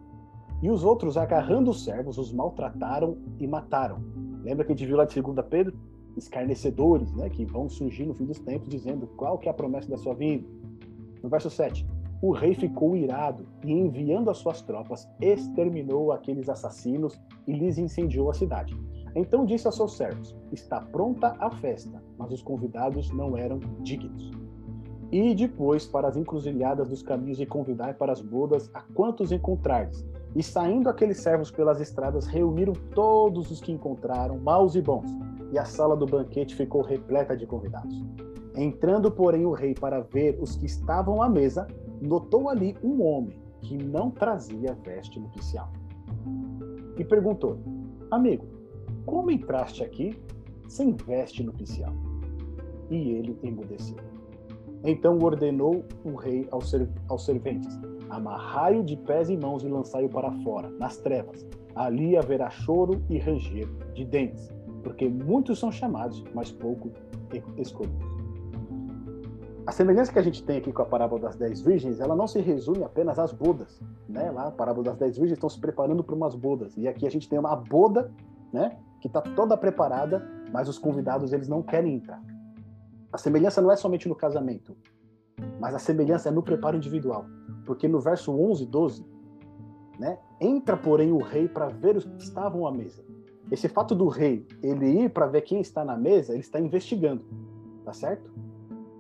E 0.62 0.70
os 0.70 0.82
outros, 0.82 1.16
agarrando 1.16 1.70
os 1.70 1.84
servos, 1.84 2.18
os 2.18 2.32
maltrataram 2.32 3.18
e 3.38 3.46
mataram. 3.46 3.98
Lembra 4.42 4.64
que 4.64 4.72
a 4.72 4.74
gente 4.74 4.86
viu 4.86 4.96
lá 4.96 5.04
de 5.04 5.20
2 5.20 5.46
Pedro? 5.48 5.76
escarnecedores, 6.16 7.12
né, 7.12 7.28
que 7.28 7.44
vão 7.44 7.68
surgir 7.68 8.06
no 8.06 8.14
fim 8.14 8.24
dos 8.24 8.38
tempos 8.38 8.68
dizendo 8.68 9.06
qual 9.06 9.38
que 9.38 9.48
é 9.48 9.50
a 9.50 9.54
promessa 9.54 9.88
da 9.88 9.98
sua 9.98 10.14
vinda. 10.14 10.48
No 11.22 11.28
verso 11.28 11.50
7, 11.50 11.86
o 12.22 12.32
rei 12.32 12.54
ficou 12.54 12.96
irado 12.96 13.46
e 13.62 13.72
enviando 13.72 14.30
as 14.30 14.38
suas 14.38 14.62
tropas 14.62 15.06
exterminou 15.20 16.12
aqueles 16.12 16.48
assassinos 16.48 17.20
e 17.46 17.52
lhes 17.52 17.78
incendiou 17.78 18.30
a 18.30 18.34
cidade. 18.34 18.76
Então 19.16 19.46
disse 19.46 19.66
aos 19.66 19.76
seus 19.76 19.96
servos: 19.96 20.36
Está 20.52 20.78
pronta 20.78 21.34
a 21.40 21.50
festa, 21.50 22.02
mas 22.18 22.30
os 22.30 22.42
convidados 22.42 23.10
não 23.10 23.36
eram 23.36 23.58
dignos. 23.80 24.30
E 25.10 25.34
depois 25.34 25.86
para 25.86 26.08
as 26.08 26.16
encruzilhadas 26.16 26.90
dos 26.90 27.02
caminhos 27.02 27.40
e 27.40 27.46
convidai 27.46 27.94
para 27.94 28.12
as 28.12 28.20
bodas 28.20 28.70
a 28.74 28.82
quantos 28.82 29.32
encontrardes. 29.32 30.04
E 30.34 30.42
saindo 30.42 30.90
aqueles 30.90 31.20
servos 31.20 31.50
pelas 31.50 31.80
estradas, 31.80 32.26
reuniram 32.26 32.74
todos 32.94 33.50
os 33.50 33.60
que 33.60 33.72
encontraram, 33.72 34.38
maus 34.38 34.74
e 34.74 34.82
bons, 34.82 35.10
e 35.50 35.58
a 35.58 35.64
sala 35.64 35.96
do 35.96 36.04
banquete 36.04 36.54
ficou 36.54 36.82
repleta 36.82 37.34
de 37.34 37.46
convidados. 37.46 38.04
Entrando, 38.54 39.10
porém, 39.10 39.46
o 39.46 39.52
rei 39.52 39.74
para 39.74 40.00
ver 40.00 40.36
os 40.40 40.56
que 40.56 40.66
estavam 40.66 41.22
à 41.22 41.28
mesa, 41.28 41.66
notou 42.02 42.50
ali 42.50 42.76
um 42.82 43.02
homem 43.02 43.38
que 43.62 43.78
não 43.78 44.10
trazia 44.10 44.76
veste 44.84 45.18
nupcial. 45.18 45.70
E 46.98 47.04
perguntou: 47.04 47.58
Amigo, 48.10 48.55
como 49.06 49.30
entraste 49.30 49.82
aqui 49.82 50.20
sem 50.68 50.92
veste 50.92 51.42
nupcial? 51.42 51.94
E 52.90 53.12
ele 53.12 53.38
emudeceu. 53.42 53.96
Então 54.84 55.18
ordenou 55.18 55.84
o 56.04 56.14
rei 56.14 56.46
aos, 56.50 56.72
aos 57.08 57.24
serventes: 57.24 57.78
Amarrai-o 58.10 58.84
de 58.84 58.96
pés 58.96 59.30
e 59.30 59.36
mãos 59.36 59.64
e 59.64 59.68
lançai-o 59.68 60.08
para 60.08 60.30
fora, 60.42 60.68
nas 60.70 60.98
trevas. 60.98 61.46
Ali 61.74 62.16
haverá 62.16 62.50
choro 62.50 63.02
e 63.08 63.18
ranger 63.18 63.68
de 63.94 64.04
dentes 64.04 64.56
porque 64.86 65.08
muitos 65.08 65.58
são 65.58 65.72
chamados, 65.72 66.22
mas 66.32 66.52
pouco 66.52 66.92
escolhidos. 67.56 68.06
A 69.66 69.72
semelhança 69.72 70.12
que 70.12 70.18
a 70.20 70.22
gente 70.22 70.44
tem 70.44 70.58
aqui 70.58 70.72
com 70.72 70.80
a 70.80 70.86
parábola 70.86 71.22
das 71.22 71.34
dez 71.34 71.60
virgens, 71.60 71.98
ela 71.98 72.14
não 72.14 72.28
se 72.28 72.40
resume 72.40 72.84
apenas 72.84 73.18
às 73.18 73.32
bodas, 73.32 73.80
né? 74.08 74.30
Lá, 74.30 74.46
a 74.46 74.50
parábola 74.52 74.84
das 74.84 74.96
dez 74.96 75.16
virgens 75.16 75.38
estão 75.38 75.50
se 75.50 75.58
preparando 75.58 76.04
para 76.04 76.14
umas 76.14 76.36
bodas, 76.36 76.76
e 76.76 76.86
aqui 76.86 77.04
a 77.04 77.10
gente 77.10 77.28
tem 77.28 77.36
uma 77.36 77.56
boda, 77.56 78.12
né? 78.52 78.78
Que 79.00 79.08
está 79.08 79.20
toda 79.20 79.56
preparada, 79.56 80.26
mas 80.52 80.68
os 80.68 80.78
convidados 80.78 81.32
eles 81.32 81.48
não 81.48 81.62
querem 81.62 81.94
entrar. 81.94 82.22
A 83.12 83.18
semelhança 83.18 83.60
não 83.60 83.70
é 83.70 83.76
somente 83.76 84.08
no 84.08 84.14
casamento, 84.14 84.76
mas 85.60 85.74
a 85.74 85.78
semelhança 85.78 86.28
é 86.28 86.32
no 86.32 86.42
preparo 86.42 86.76
individual, 86.76 87.26
porque 87.64 87.88
no 87.88 88.00
verso 88.00 88.32
11 88.32 88.62
e 88.62 88.66
12, 88.66 89.06
né? 89.98 90.18
Entra, 90.40 90.76
porém, 90.76 91.12
o 91.12 91.18
rei 91.18 91.48
para 91.48 91.68
ver 91.68 91.96
os 91.96 92.04
que 92.04 92.22
estavam 92.22 92.66
à 92.66 92.72
mesa. 92.72 93.02
Esse 93.50 93.68
fato 93.68 93.94
do 93.94 94.08
rei 94.08 94.46
ele 94.62 95.04
ir 95.04 95.10
para 95.10 95.26
ver 95.26 95.42
quem 95.42 95.60
está 95.60 95.84
na 95.84 95.96
mesa, 95.96 96.32
ele 96.32 96.40
está 96.40 96.60
investigando, 96.60 97.24
tá 97.84 97.92
certo? 97.92 98.30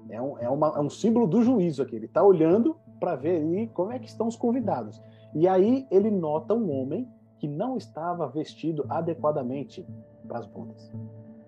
É 0.08 0.22
um, 0.22 0.38
é 0.38 0.48
uma, 0.48 0.68
é 0.76 0.80
um 0.80 0.88
símbolo 0.88 1.26
do 1.26 1.42
juízo 1.42 1.82
aqui. 1.82 1.96
Ele 1.96 2.06
está 2.06 2.22
olhando 2.22 2.76
para 3.00 3.16
ver 3.16 3.42
ali 3.42 3.66
como 3.68 3.92
é 3.92 3.98
que 3.98 4.08
estão 4.08 4.28
os 4.28 4.36
convidados. 4.36 5.02
E 5.34 5.46
aí 5.46 5.86
ele 5.90 6.10
nota 6.10 6.54
um 6.54 6.70
homem 6.70 7.08
que 7.38 7.48
não 7.48 7.76
estava 7.76 8.26
vestido 8.28 8.84
adequadamente 8.88 9.86
para 10.26 10.38
as 10.38 10.46
bodas. 10.46 10.92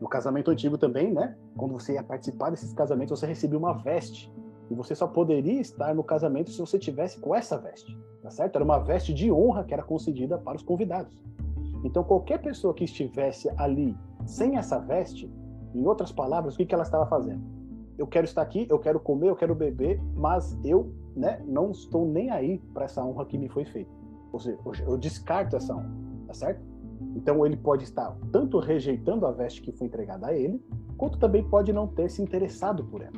No 0.01 0.09
casamento 0.09 0.51
antigo 0.51 0.79
também, 0.79 1.13
né? 1.13 1.37
Quando 1.57 1.73
você 1.73 1.95
ia 1.95 2.03
participar 2.03 2.51
desses 2.51 2.73
casamentos, 2.73 3.19
você 3.19 3.27
recebia 3.27 3.59
uma 3.59 3.73
veste. 3.73 4.33
E 4.71 4.75
você 4.75 4.95
só 4.95 5.07
poderia 5.07 5.61
estar 5.61 5.95
no 5.95 6.05
casamento 6.05 6.51
se 6.51 6.61
você 6.61 6.79
tivesse 6.79 7.19
com 7.19 7.35
essa 7.35 7.57
veste, 7.57 7.99
tá 8.23 8.31
certo? 8.31 8.57
Era 8.57 8.65
uma 8.65 8.79
veste 8.79 9.15
de 9.15 9.33
honra 9.33 9.65
que 9.65 9.73
era 9.73 9.83
concedida 9.83 10.39
para 10.39 10.57
os 10.57 10.63
convidados. 10.63 11.19
Então, 11.83 12.05
qualquer 12.05 12.41
pessoa 12.41 12.75
que 12.75 12.85
estivesse 12.85 13.51
ali 13.57 13.97
sem 14.27 14.57
essa 14.57 14.79
veste, 14.79 15.33
em 15.75 15.87
outras 15.87 16.13
palavras, 16.13 16.55
o 16.55 16.59
que, 16.59 16.67
que 16.67 16.75
ela 16.75 16.83
estava 16.83 17.07
fazendo? 17.07 17.43
Eu 17.97 18.07
quero 18.07 18.25
estar 18.27 18.43
aqui, 18.43 18.67
eu 18.69 18.79
quero 18.79 19.01
comer, 19.01 19.31
eu 19.31 19.37
quero 19.37 19.55
beber, 19.55 20.01
mas 20.15 20.57
eu 20.65 20.93
né, 21.17 21.43
não 21.47 21.71
estou 21.71 22.07
nem 22.07 22.31
aí 22.31 22.59
para 22.73 22.85
essa 22.85 23.05
honra 23.05 23.25
que 23.27 23.39
me 23.39 23.49
foi 23.49 23.65
feita. 23.65 23.91
Ou 24.33 24.41
seja, 24.41 24.59
eu 24.85 24.97
descarto 24.97 25.57
essa 25.57 25.75
honra, 25.75 25.91
tá 26.27 26.35
certo? 26.35 26.63
Então, 27.15 27.45
ele 27.47 27.57
pode 27.57 27.85
estar 27.85 28.17
tanto 28.33 28.59
rejeitando 28.59 29.27
a 29.27 29.33
veste 29.33 29.63
que 29.63 29.73
foi 29.73 29.87
entregada 29.87 30.29
a 30.29 30.35
ele, 30.35 30.63
quanto 30.97 31.19
também 31.19 31.43
pode 31.49 31.73
não 31.73 31.87
ter 31.87 32.11
se 32.11 32.21
interessado 32.21 32.85
por 32.85 33.01
ela. 33.03 33.13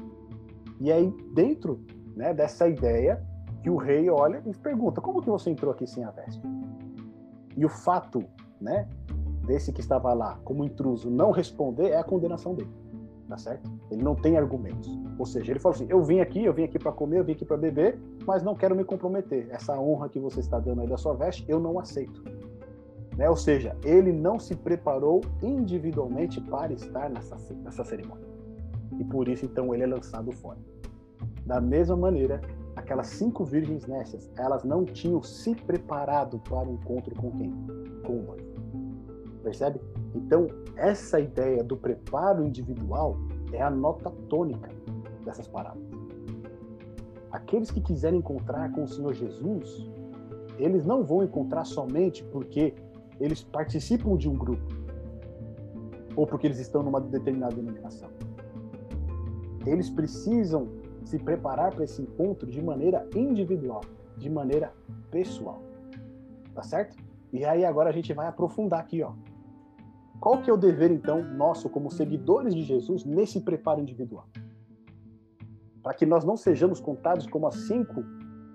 E 0.80 0.92
aí, 0.92 1.12
dentro 1.34 1.84
né, 2.14 2.32
dessa 2.32 2.68
ideia, 2.68 3.22
que 3.62 3.70
o 3.70 3.76
rei 3.76 4.08
olha 4.08 4.42
e 4.46 4.54
pergunta: 4.54 5.00
como 5.00 5.20
que 5.20 5.28
você 5.28 5.50
entrou 5.50 5.72
aqui 5.72 5.86
sem 5.86 6.04
a 6.04 6.10
veste? 6.10 6.42
E 7.56 7.64
o 7.64 7.68
fato 7.68 8.24
né, 8.60 8.88
desse 9.46 9.72
que 9.72 9.80
estava 9.80 10.12
lá 10.12 10.38
como 10.44 10.64
intruso 10.64 11.10
não 11.10 11.30
responder 11.30 11.90
é 11.90 11.98
a 11.98 12.04
condenação 12.04 12.54
dele, 12.54 12.70
tá 13.30 13.38
certo? 13.38 13.70
Ele 13.90 14.02
não 14.02 14.16
tem 14.16 14.36
argumentos. 14.36 14.90
Ou 15.16 15.24
seja, 15.24 15.52
ele 15.52 15.60
falou 15.60 15.76
assim: 15.76 15.86
eu 15.88 16.02
vim 16.02 16.18
aqui, 16.18 16.44
eu 16.44 16.52
vim 16.52 16.64
aqui 16.64 16.78
para 16.78 16.90
comer, 16.90 17.20
eu 17.20 17.24
vim 17.24 17.32
aqui 17.32 17.44
para 17.44 17.56
beber, 17.56 17.98
mas 18.26 18.42
não 18.42 18.56
quero 18.56 18.74
me 18.74 18.84
comprometer. 18.84 19.48
Essa 19.50 19.78
honra 19.78 20.08
que 20.08 20.18
você 20.18 20.40
está 20.40 20.58
dando 20.58 20.80
aí 20.80 20.88
da 20.88 20.96
sua 20.96 21.14
veste, 21.14 21.44
eu 21.48 21.60
não 21.60 21.78
aceito. 21.78 22.22
Né? 23.16 23.30
Ou 23.30 23.36
seja, 23.36 23.76
ele 23.84 24.12
não 24.12 24.38
se 24.38 24.56
preparou 24.56 25.20
individualmente 25.42 26.40
para 26.40 26.72
estar 26.72 27.08
nessa, 27.08 27.36
nessa 27.62 27.84
cerimônia. 27.84 28.26
E 28.98 29.04
por 29.04 29.28
isso, 29.28 29.46
então, 29.46 29.72
ele 29.72 29.84
é 29.84 29.86
lançado 29.86 30.32
fora. 30.32 30.58
Da 31.46 31.60
mesma 31.60 31.96
maneira, 31.96 32.40
aquelas 32.74 33.06
cinco 33.06 33.44
virgens 33.44 33.86
nécias, 33.86 34.28
elas 34.36 34.64
não 34.64 34.84
tinham 34.84 35.22
se 35.22 35.54
preparado 35.54 36.40
para 36.40 36.68
o 36.68 36.72
encontro 36.72 37.14
com 37.14 37.30
quem? 37.30 37.50
Com 38.04 38.18
o 38.18 38.22
noivo. 38.22 38.50
Percebe? 39.42 39.80
Então, 40.14 40.46
essa 40.76 41.20
ideia 41.20 41.62
do 41.62 41.76
preparo 41.76 42.44
individual 42.44 43.16
é 43.52 43.62
a 43.62 43.70
nota 43.70 44.10
tônica 44.28 44.68
dessas 45.24 45.46
parábolas. 45.46 45.88
Aqueles 47.30 47.70
que 47.70 47.80
quiserem 47.80 48.18
encontrar 48.18 48.72
com 48.72 48.84
o 48.84 48.88
Senhor 48.88 49.14
Jesus, 49.14 49.88
eles 50.58 50.84
não 50.84 51.04
vão 51.04 51.22
encontrar 51.22 51.64
somente 51.64 52.24
porque 52.24 52.74
eles 53.20 53.42
participam 53.42 54.16
de 54.16 54.28
um 54.28 54.34
grupo 54.34 54.80
ou 56.16 56.26
porque 56.26 56.46
eles 56.46 56.58
estão 56.58 56.82
numa 56.82 57.00
determinada 57.00 57.54
denominação. 57.54 58.10
Eles 59.64 59.88
precisam 59.90 60.68
se 61.04 61.18
preparar 61.18 61.72
para 61.72 61.84
esse 61.84 62.02
encontro 62.02 62.50
de 62.50 62.60
maneira 62.62 63.06
individual, 63.14 63.82
de 64.16 64.28
maneira 64.28 64.72
pessoal. 65.10 65.62
Tá 66.54 66.62
certo? 66.62 66.96
E 67.32 67.44
aí 67.44 67.64
agora 67.64 67.90
a 67.90 67.92
gente 67.92 68.12
vai 68.12 68.26
aprofundar 68.26 68.80
aqui, 68.80 69.02
ó. 69.02 69.12
Qual 70.20 70.42
que 70.42 70.50
é 70.50 70.52
o 70.52 70.56
dever 70.56 70.90
então 70.90 71.22
nosso 71.22 71.70
como 71.70 71.90
seguidores 71.90 72.54
de 72.54 72.62
Jesus 72.62 73.04
nesse 73.04 73.40
preparo 73.40 73.80
individual? 73.80 74.28
Para 75.82 75.94
que 75.94 76.04
nós 76.04 76.24
não 76.24 76.36
sejamos 76.36 76.78
contados 76.78 77.26
como 77.26 77.46
as 77.46 77.54
cinco 77.54 78.04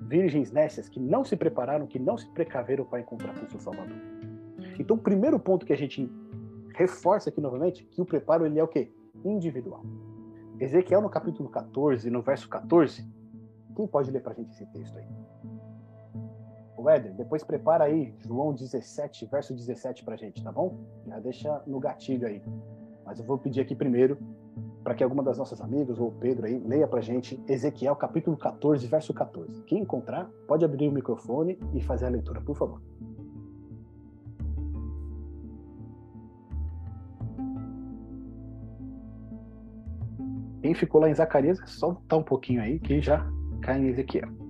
virgens 0.02 0.52
nécias 0.52 0.88
que 0.88 1.00
não 1.00 1.26
se 1.26 1.36
prepararam, 1.36 1.88
que 1.88 1.98
não 1.98 2.18
se 2.18 2.30
precaveram 2.30 2.86
para 2.86 3.00
encontrar 3.00 3.34
com 3.34 3.48
o 3.48 3.50
seu 3.50 3.60
Salvador. 3.60 3.98
Então, 4.78 4.96
o 4.96 5.00
primeiro 5.00 5.40
ponto 5.40 5.66
que 5.66 5.74
a 5.74 5.78
gente 5.78 6.08
reforça 6.76 7.30
aqui 7.30 7.42
novamente, 7.42 7.84
que 7.86 8.02
o 8.02 8.06
preparo 8.06 8.46
ele 8.46 8.60
é 8.60 8.64
o 8.64 8.68
quê? 8.68 8.92
Individual. 9.24 9.84
Ezequiel 10.60 11.02
no 11.02 11.10
capítulo 11.10 11.50
14, 11.50 12.10
no 12.12 12.22
verso 12.22 12.48
14, 12.48 13.04
quem 13.76 13.88
pode 13.88 14.12
ler 14.12 14.22
para 14.22 14.34
a 14.34 14.36
gente 14.36 14.52
esse 14.52 14.66
texto 14.68 14.98
aí? 15.00 15.08
Éder, 16.90 17.14
depois 17.14 17.44
prepara 17.44 17.86
aí 17.86 18.14
João 18.20 18.54
17, 18.54 19.26
verso 19.26 19.54
17 19.54 20.04
para 20.04 20.16
gente, 20.16 20.44
tá 20.44 20.52
bom? 20.52 20.78
Já 21.08 21.20
deixa 21.20 21.62
no 21.66 21.80
gatilho 21.80 22.28
aí. 22.28 22.42
Mas 23.06 23.20
eu 23.20 23.26
vou 23.26 23.38
pedir 23.38 23.62
aqui 23.62 23.76
primeiro 23.76 24.18
para 24.84 24.94
que 24.94 25.04
alguma 25.04 25.24
das 25.24 25.38
nossas 25.38 25.60
amigas 25.62 26.00
ou 26.00 26.10
o 26.10 26.12
Pedro 26.12 26.46
aí 26.46 26.60
leia 26.60 26.88
para 26.88 27.02
gente 27.02 27.44
Ezequiel 27.48 27.96
capítulo 27.96 28.38
14, 28.38 28.86
verso 28.86 29.14
14. 29.14 29.64
Quem 29.64 29.80
encontrar, 29.80 30.30
pode 30.48 30.64
abrir 30.64 30.88
o 30.88 30.92
microfone 30.92 31.60
e 31.74 31.82
fazer 31.82 32.06
a 32.06 32.10
leitura, 32.10 32.40
por 32.40 32.56
favor. 32.56 32.82
Quem 40.62 40.74
ficou 40.74 41.02
lá 41.02 41.10
em 41.10 41.14
Zacarias, 41.14 41.60
é 41.60 41.68
só 41.68 41.92
voltar 41.92 42.18
um 42.18 42.24
pouquinho 42.24 42.62
aí 42.62 42.80
que 42.80 43.00
já 43.00 43.26
cai 43.62 43.80
em. 43.80 43.88
Ezequiel 43.88 44.45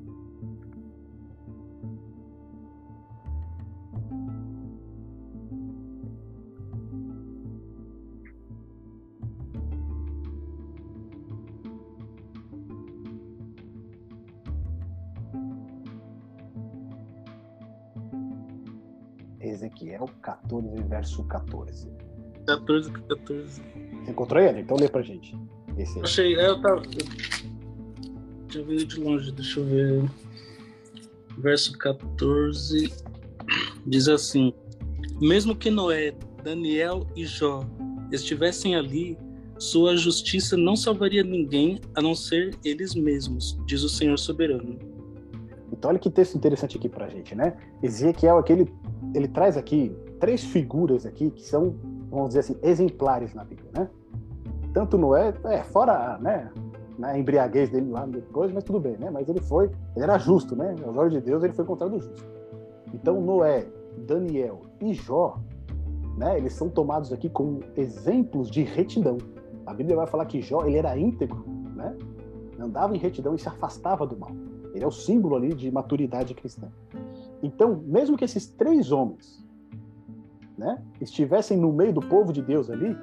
verso 21.05 21.23
14. 21.23 21.87
14, 22.47 22.91
14. 22.91 23.61
Você 24.03 24.11
encontrou 24.11 24.41
ele? 24.41 24.61
Então 24.61 24.77
lê 24.77 24.89
pra 24.89 25.01
gente. 25.01 25.37
Esse 25.77 25.99
Achei, 25.99 26.35
é, 26.35 26.47
eu 26.47 26.61
tava. 26.61 26.81
Tinha 28.47 28.63
vindo 28.63 28.85
de 28.85 28.99
longe, 28.99 29.31
deixa 29.31 29.59
eu 29.59 29.65
ver. 29.65 30.11
Verso 31.37 31.77
14 31.77 32.91
diz 33.85 34.07
assim: 34.07 34.53
Mesmo 35.21 35.55
que 35.55 35.69
Noé, 35.69 36.13
Daniel 36.43 37.05
e 37.15 37.25
Jó 37.25 37.63
estivessem 38.11 38.75
ali, 38.75 39.17
sua 39.59 39.95
justiça 39.95 40.55
não 40.55 40.75
salvaria 40.75 41.23
ninguém 41.23 41.79
a 41.95 42.01
não 42.01 42.15
ser 42.15 42.57
eles 42.63 42.95
mesmos, 42.95 43.57
diz 43.65 43.83
o 43.83 43.89
Senhor 43.89 44.17
soberano. 44.17 44.77
Então, 45.71 45.89
olha 45.89 45.99
que 45.99 46.09
texto 46.09 46.35
interessante 46.35 46.77
aqui 46.77 46.87
pra 46.87 47.09
gente, 47.09 47.35
né? 47.35 47.57
Ezequiel, 47.83 48.37
aquele, 48.37 48.71
ele 49.13 49.27
traz 49.27 49.57
aqui 49.57 49.91
três 50.19 50.43
figuras 50.43 51.05
aqui 51.05 51.29
que 51.31 51.43
são, 51.43 51.75
vamos 52.09 52.29
dizer 52.29 52.39
assim, 52.39 52.57
exemplares 52.61 53.33
na 53.33 53.43
Bíblia, 53.43 53.69
né? 53.73 53.89
tanto 54.75 54.97
Noé, 54.97 55.33
é, 55.45 55.63
fora 55.63 56.17
né, 56.17 56.51
na 56.99 57.17
embriaguez 57.17 57.69
dele 57.69 57.89
lá 57.89 58.05
depois, 58.05 58.51
mas 58.51 58.61
tudo 58.65 58.77
bem, 58.77 58.97
né? 58.97 59.09
Mas 59.09 59.29
ele 59.29 59.39
foi, 59.39 59.71
ele 59.95 60.03
era 60.03 60.17
justo, 60.17 60.53
né? 60.53 60.75
Aos 60.85 60.97
olhos 60.97 61.13
de 61.13 61.21
Deus, 61.21 61.41
ele 61.45 61.53
foi 61.53 61.63
encontrado 61.63 61.97
justo. 61.97 62.25
Então, 62.93 63.21
Noé, 63.21 63.65
Daniel 64.05 64.63
e 64.81 64.93
Jó, 64.93 65.39
né? 66.17 66.37
Eles 66.37 66.51
são 66.51 66.69
tomados 66.69 67.13
aqui 67.13 67.29
como 67.29 67.61
exemplos 67.77 68.51
de 68.51 68.63
retidão. 68.63 69.17
A 69.65 69.73
Bíblia 69.73 69.95
vai 69.95 70.07
falar 70.07 70.25
que 70.25 70.41
Jó, 70.41 70.65
ele 70.65 70.77
era 70.77 70.97
íntegro, 70.99 71.45
né? 71.73 71.95
Andava 72.59 72.93
em 72.93 72.99
retidão 72.99 73.33
e 73.33 73.39
se 73.39 73.47
afastava 73.47 74.05
do 74.05 74.17
mal. 74.17 74.31
Ele 74.73 74.83
é 74.83 74.87
o 74.87 74.91
símbolo 74.91 75.37
ali 75.37 75.53
de 75.53 75.71
maturidade 75.71 76.33
cristã. 76.33 76.67
Então, 77.41 77.81
mesmo 77.85 78.17
que 78.17 78.25
esses 78.25 78.45
três 78.45 78.91
homens, 78.91 79.41
né, 80.57 80.81
estivessem 81.01 81.57
no 81.57 81.71
meio 81.71 81.93
do 81.93 82.01
povo 82.01 82.31
de 82.31 82.41
Deus 82.41 82.69
ali, 82.69 82.95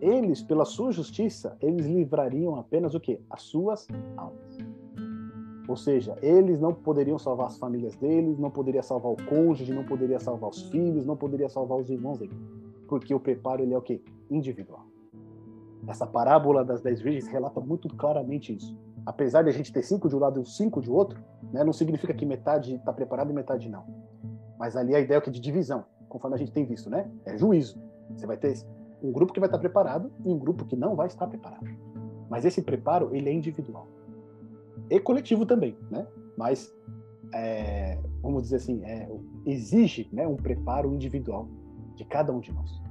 eles, 0.00 0.42
pela 0.42 0.64
sua 0.64 0.92
justiça, 0.92 1.56
eles 1.60 1.86
livrariam 1.86 2.56
apenas 2.56 2.94
o 2.94 3.00
quê? 3.00 3.20
As 3.28 3.42
suas 3.42 3.86
almas. 4.16 4.58
Ou 5.68 5.76
seja, 5.76 6.16
eles 6.20 6.58
não 6.58 6.74
poderiam 6.74 7.18
salvar 7.18 7.46
as 7.46 7.56
famílias 7.58 7.94
deles, 7.96 8.38
não 8.38 8.50
poderia 8.50 8.82
salvar 8.82 9.12
o 9.12 9.16
cônjuge, 9.26 9.72
não 9.72 9.84
poderia 9.84 10.18
salvar 10.18 10.50
os 10.50 10.62
filhos, 10.62 11.06
não 11.06 11.16
poderia 11.16 11.48
salvar 11.48 11.78
os 11.78 11.88
irmãos 11.88 12.18
dele. 12.18 12.34
Porque 12.88 13.14
o 13.14 13.20
preparo 13.20 13.62
ele 13.62 13.74
é 13.74 13.78
o 13.78 13.82
quê? 13.82 14.02
Individual. 14.30 14.84
Essa 15.86 16.06
parábola 16.06 16.64
das 16.64 16.80
dez 16.80 17.00
virgens 17.00 17.28
relata 17.28 17.60
muito 17.60 17.88
claramente 17.94 18.54
isso. 18.54 18.76
Apesar 19.06 19.42
de 19.42 19.50
a 19.50 19.52
gente 19.52 19.72
ter 19.72 19.82
cinco 19.82 20.08
de 20.08 20.16
um 20.16 20.18
lado 20.18 20.40
e 20.40 20.46
cinco 20.46 20.80
de 20.80 20.90
outro, 20.90 21.22
né, 21.52 21.62
não 21.62 21.72
significa 21.72 22.12
que 22.12 22.26
metade 22.26 22.74
está 22.74 22.92
preparada 22.92 23.30
e 23.30 23.34
metade 23.34 23.68
não. 23.68 23.84
Mas 24.58 24.76
ali 24.76 24.94
a 24.94 25.00
ideia 25.00 25.18
é 25.18 25.20
que 25.20 25.30
de 25.30 25.40
divisão, 25.40 25.84
conforme 26.10 26.36
a 26.36 26.38
gente 26.38 26.52
tem 26.52 26.66
visto, 26.66 26.90
né? 26.90 27.10
É 27.24 27.38
juízo. 27.38 27.80
Você 28.14 28.26
vai 28.26 28.36
ter 28.36 28.54
um 29.02 29.10
grupo 29.10 29.32
que 29.32 29.40
vai 29.40 29.46
estar 29.46 29.58
preparado 29.58 30.12
e 30.22 30.28
um 30.28 30.38
grupo 30.38 30.66
que 30.66 30.76
não 30.76 30.94
vai 30.94 31.06
estar 31.06 31.26
preparado. 31.26 31.66
Mas 32.28 32.44
esse 32.44 32.60
preparo 32.60 33.14
ele 33.16 33.30
é 33.30 33.32
individual 33.32 33.88
e 34.90 34.98
coletivo 34.98 35.46
também, 35.46 35.78
né? 35.90 36.06
Mas 36.36 36.74
é, 37.32 37.98
vamos 38.20 38.42
dizer 38.42 38.56
assim, 38.56 38.82
é, 38.84 39.08
exige 39.46 40.08
né, 40.12 40.26
um 40.26 40.36
preparo 40.36 40.92
individual 40.92 41.48
de 41.94 42.04
cada 42.04 42.32
um 42.32 42.40
de 42.40 42.52
nós. 42.52 42.82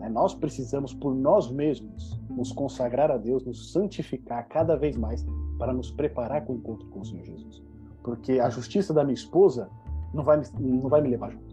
É, 0.00 0.08
nós 0.08 0.34
precisamos 0.34 0.94
por 0.94 1.14
nós 1.14 1.50
mesmos 1.50 2.20
nos 2.30 2.52
consagrar 2.52 3.10
a 3.10 3.16
Deus, 3.16 3.44
nos 3.44 3.72
santificar 3.72 4.46
cada 4.48 4.76
vez 4.76 4.96
mais 4.96 5.26
para 5.58 5.72
nos 5.72 5.90
preparar 5.90 6.44
com 6.44 6.54
o 6.54 6.56
encontro 6.56 6.86
com 6.88 7.00
o 7.00 7.04
Senhor 7.04 7.24
Jesus. 7.24 7.62
Porque 8.02 8.38
a 8.38 8.48
justiça 8.48 8.94
da 8.94 9.02
minha 9.02 9.14
esposa 9.14 9.68
não 10.14 10.22
vai, 10.22 10.40
não 10.58 10.88
vai 10.88 11.00
me 11.00 11.08
levar 11.08 11.30
junto. 11.30 11.51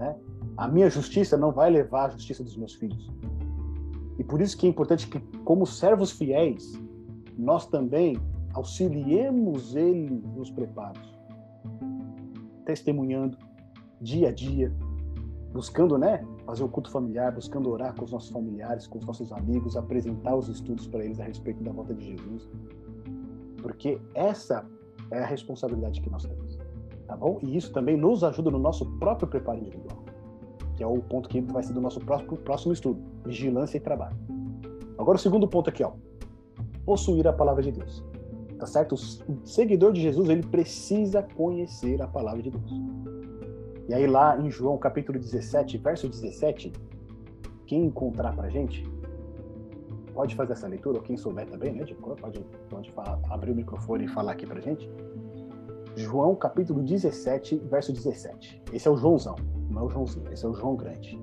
Né? 0.00 0.16
A 0.56 0.66
minha 0.66 0.88
justiça 0.88 1.36
não 1.36 1.52
vai 1.52 1.70
levar 1.70 2.06
a 2.06 2.08
justiça 2.08 2.42
dos 2.42 2.56
meus 2.56 2.74
filhos. 2.74 3.12
E 4.18 4.24
por 4.24 4.40
isso 4.40 4.56
que 4.56 4.66
é 4.66 4.70
importante 4.70 5.06
que, 5.06 5.20
como 5.44 5.66
servos 5.66 6.10
fiéis, 6.10 6.72
nós 7.36 7.66
também 7.66 8.18
auxiliemos 8.54 9.76
ele 9.76 10.22
nos 10.34 10.50
preparos, 10.50 11.14
testemunhando 12.64 13.36
dia 14.00 14.30
a 14.30 14.32
dia, 14.32 14.74
buscando, 15.52 15.98
né, 15.98 16.24
fazer 16.46 16.64
o 16.64 16.68
culto 16.68 16.90
familiar, 16.90 17.32
buscando 17.32 17.68
orar 17.70 17.94
com 17.94 18.04
os 18.04 18.12
nossos 18.12 18.30
familiares, 18.30 18.86
com 18.86 18.98
os 18.98 19.04
nossos 19.04 19.30
amigos, 19.32 19.76
apresentar 19.76 20.34
os 20.34 20.48
estudos 20.48 20.86
para 20.86 21.04
eles 21.04 21.20
a 21.20 21.24
respeito 21.24 21.62
da 21.62 21.72
volta 21.72 21.92
de 21.94 22.06
Jesus. 22.06 22.48
Porque 23.60 24.00
essa 24.14 24.66
é 25.10 25.22
a 25.22 25.26
responsabilidade 25.26 26.00
que 26.00 26.08
nós 26.08 26.24
temos, 26.24 26.58
tá 27.10 27.16
bom? 27.16 27.38
E 27.42 27.56
isso 27.56 27.72
também 27.72 27.96
nos 27.96 28.22
ajuda 28.22 28.50
no 28.50 28.58
nosso 28.58 28.86
próprio 28.98 29.28
preparo 29.28 29.58
individual 29.58 30.00
que 30.80 30.84
é 30.84 30.86
o 30.86 30.98
ponto 30.98 31.28
que 31.28 31.42
vai 31.42 31.62
ser 31.62 31.74
do 31.74 31.80
nosso 31.82 32.00
próximo, 32.00 32.38
próximo 32.38 32.72
estudo, 32.72 33.02
vigilância 33.26 33.76
e 33.76 33.80
trabalho. 33.80 34.16
Agora 34.96 35.16
o 35.16 35.20
segundo 35.20 35.46
ponto 35.46 35.68
aqui, 35.68 35.84
ó, 35.84 35.92
possuir 36.86 37.28
a 37.28 37.34
palavra 37.34 37.62
de 37.62 37.70
Deus. 37.70 38.02
Tá 38.58 38.64
certo? 38.64 38.94
O 38.94 39.46
seguidor 39.46 39.92
de 39.92 40.00
Jesus, 40.00 40.30
ele 40.30 40.42
precisa 40.42 41.22
conhecer 41.22 42.00
a 42.00 42.06
palavra 42.06 42.42
de 42.42 42.50
Deus. 42.50 42.72
E 43.90 43.92
aí 43.92 44.06
lá 44.06 44.40
em 44.40 44.50
João 44.50 44.78
capítulo 44.78 45.18
17, 45.18 45.76
verso 45.76 46.08
17, 46.08 46.72
quem 47.66 47.84
encontrar 47.84 48.34
pra 48.34 48.48
gente, 48.48 48.82
pode 50.14 50.34
fazer 50.34 50.54
essa 50.54 50.66
leitura, 50.66 50.96
ou 50.96 51.02
quem 51.02 51.18
souber 51.18 51.46
também, 51.46 51.74
né, 51.74 51.84
de 51.84 51.94
cor, 51.94 52.16
pode, 52.16 52.40
pode 52.70 52.90
falar, 52.92 53.20
abrir 53.28 53.50
o 53.50 53.54
microfone 53.54 54.06
e 54.06 54.08
falar 54.08 54.32
aqui 54.32 54.46
pra 54.46 54.60
gente. 54.60 54.90
João 55.96 56.34
capítulo 56.34 56.82
17, 56.82 57.56
verso 57.70 57.92
17. 57.92 58.62
Esse 58.72 58.88
é 58.88 58.90
o 58.90 58.96
Joãozão, 58.96 59.36
não 59.70 59.82
é 59.82 59.84
o 59.84 59.88
Joãozinho, 59.88 60.32
esse 60.32 60.44
é 60.44 60.48
o 60.48 60.54
João 60.54 60.76
Grande. 60.76 61.20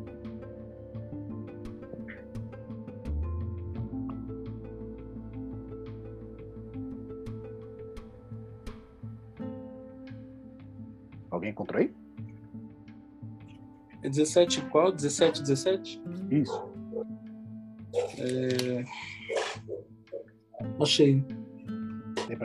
Alguém 11.29 11.51
encontrou 11.51 11.81
aí? 11.81 11.93
É 14.03 14.09
17 14.09 14.61
qual? 14.69 14.91
17, 14.91 15.41
17? 15.41 16.01
Isso. 16.31 16.69
É... 18.19 18.85
Achei. 20.79 21.23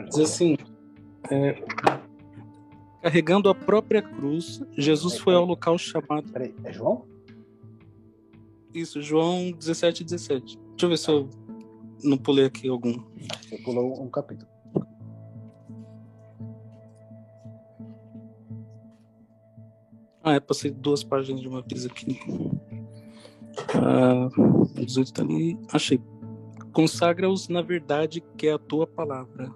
Diz 0.09 0.19
assim: 0.19 0.57
é, 1.31 1.63
carregando 3.03 3.49
a 3.49 3.53
própria 3.53 4.01
cruz, 4.01 4.61
Jesus 4.77 5.17
foi 5.17 5.35
ao 5.35 5.43
local 5.43 5.77
chamado. 5.77 6.31
Peraí, 6.31 6.55
é 6.63 6.71
João? 6.71 7.05
Isso, 8.73 9.01
João 9.01 9.51
17, 9.51 10.05
17. 10.05 10.57
Deixa 10.57 10.85
eu 10.85 10.89
ver 10.89 10.97
se 10.97 11.11
eu 11.11 11.29
não 12.01 12.17
pulei 12.17 12.45
aqui 12.45 12.69
algum. 12.69 13.03
Você 13.41 13.57
pulou 13.57 14.01
um 14.01 14.09
capítulo. 14.09 14.49
Ah, 20.23 20.35
é, 20.35 20.39
passei 20.39 20.71
duas 20.71 21.03
páginas 21.03 21.41
de 21.41 21.47
uma 21.49 21.61
vez 21.61 21.85
aqui. 21.85 22.17
Ah, 23.75 24.29
18 24.75 25.13
tá 25.13 25.21
ali. 25.21 25.59
Achei. 25.73 26.01
Consagra-os 26.71 27.49
na 27.49 27.61
verdade 27.61 28.23
que 28.37 28.47
é 28.47 28.53
a 28.53 28.57
tua 28.57 28.87
palavra. 28.87 29.53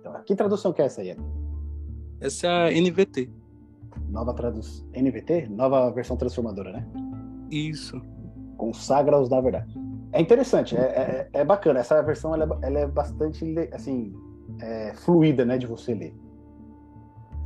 Então, 0.00 0.20
que 0.24 0.34
tradução 0.34 0.72
que 0.72 0.82
é 0.82 0.86
essa 0.86 1.00
aí? 1.00 1.16
Essa 2.20 2.46
é 2.46 2.68
a 2.68 2.80
NVT. 2.80 3.30
Nova 4.08 4.32
tradução. 4.34 4.86
NVT? 4.94 5.48
Nova 5.48 5.90
versão 5.90 6.16
transformadora, 6.16 6.72
né? 6.72 6.86
Isso. 7.50 8.00
Consagra-os 8.56 9.28
na 9.28 9.40
verdade. 9.40 9.78
É 10.12 10.20
interessante, 10.20 10.76
é, 10.76 10.80
é, 10.80 11.40
é 11.40 11.44
bacana. 11.44 11.80
Essa 11.80 12.00
versão 12.02 12.32
ela 12.34 12.58
é, 12.62 12.66
ela 12.66 12.78
é 12.80 12.86
bastante 12.86 13.44
assim, 13.72 14.14
é, 14.60 14.94
fluida, 14.94 15.44
né, 15.44 15.58
de 15.58 15.66
você 15.66 15.92
ler. 15.92 16.14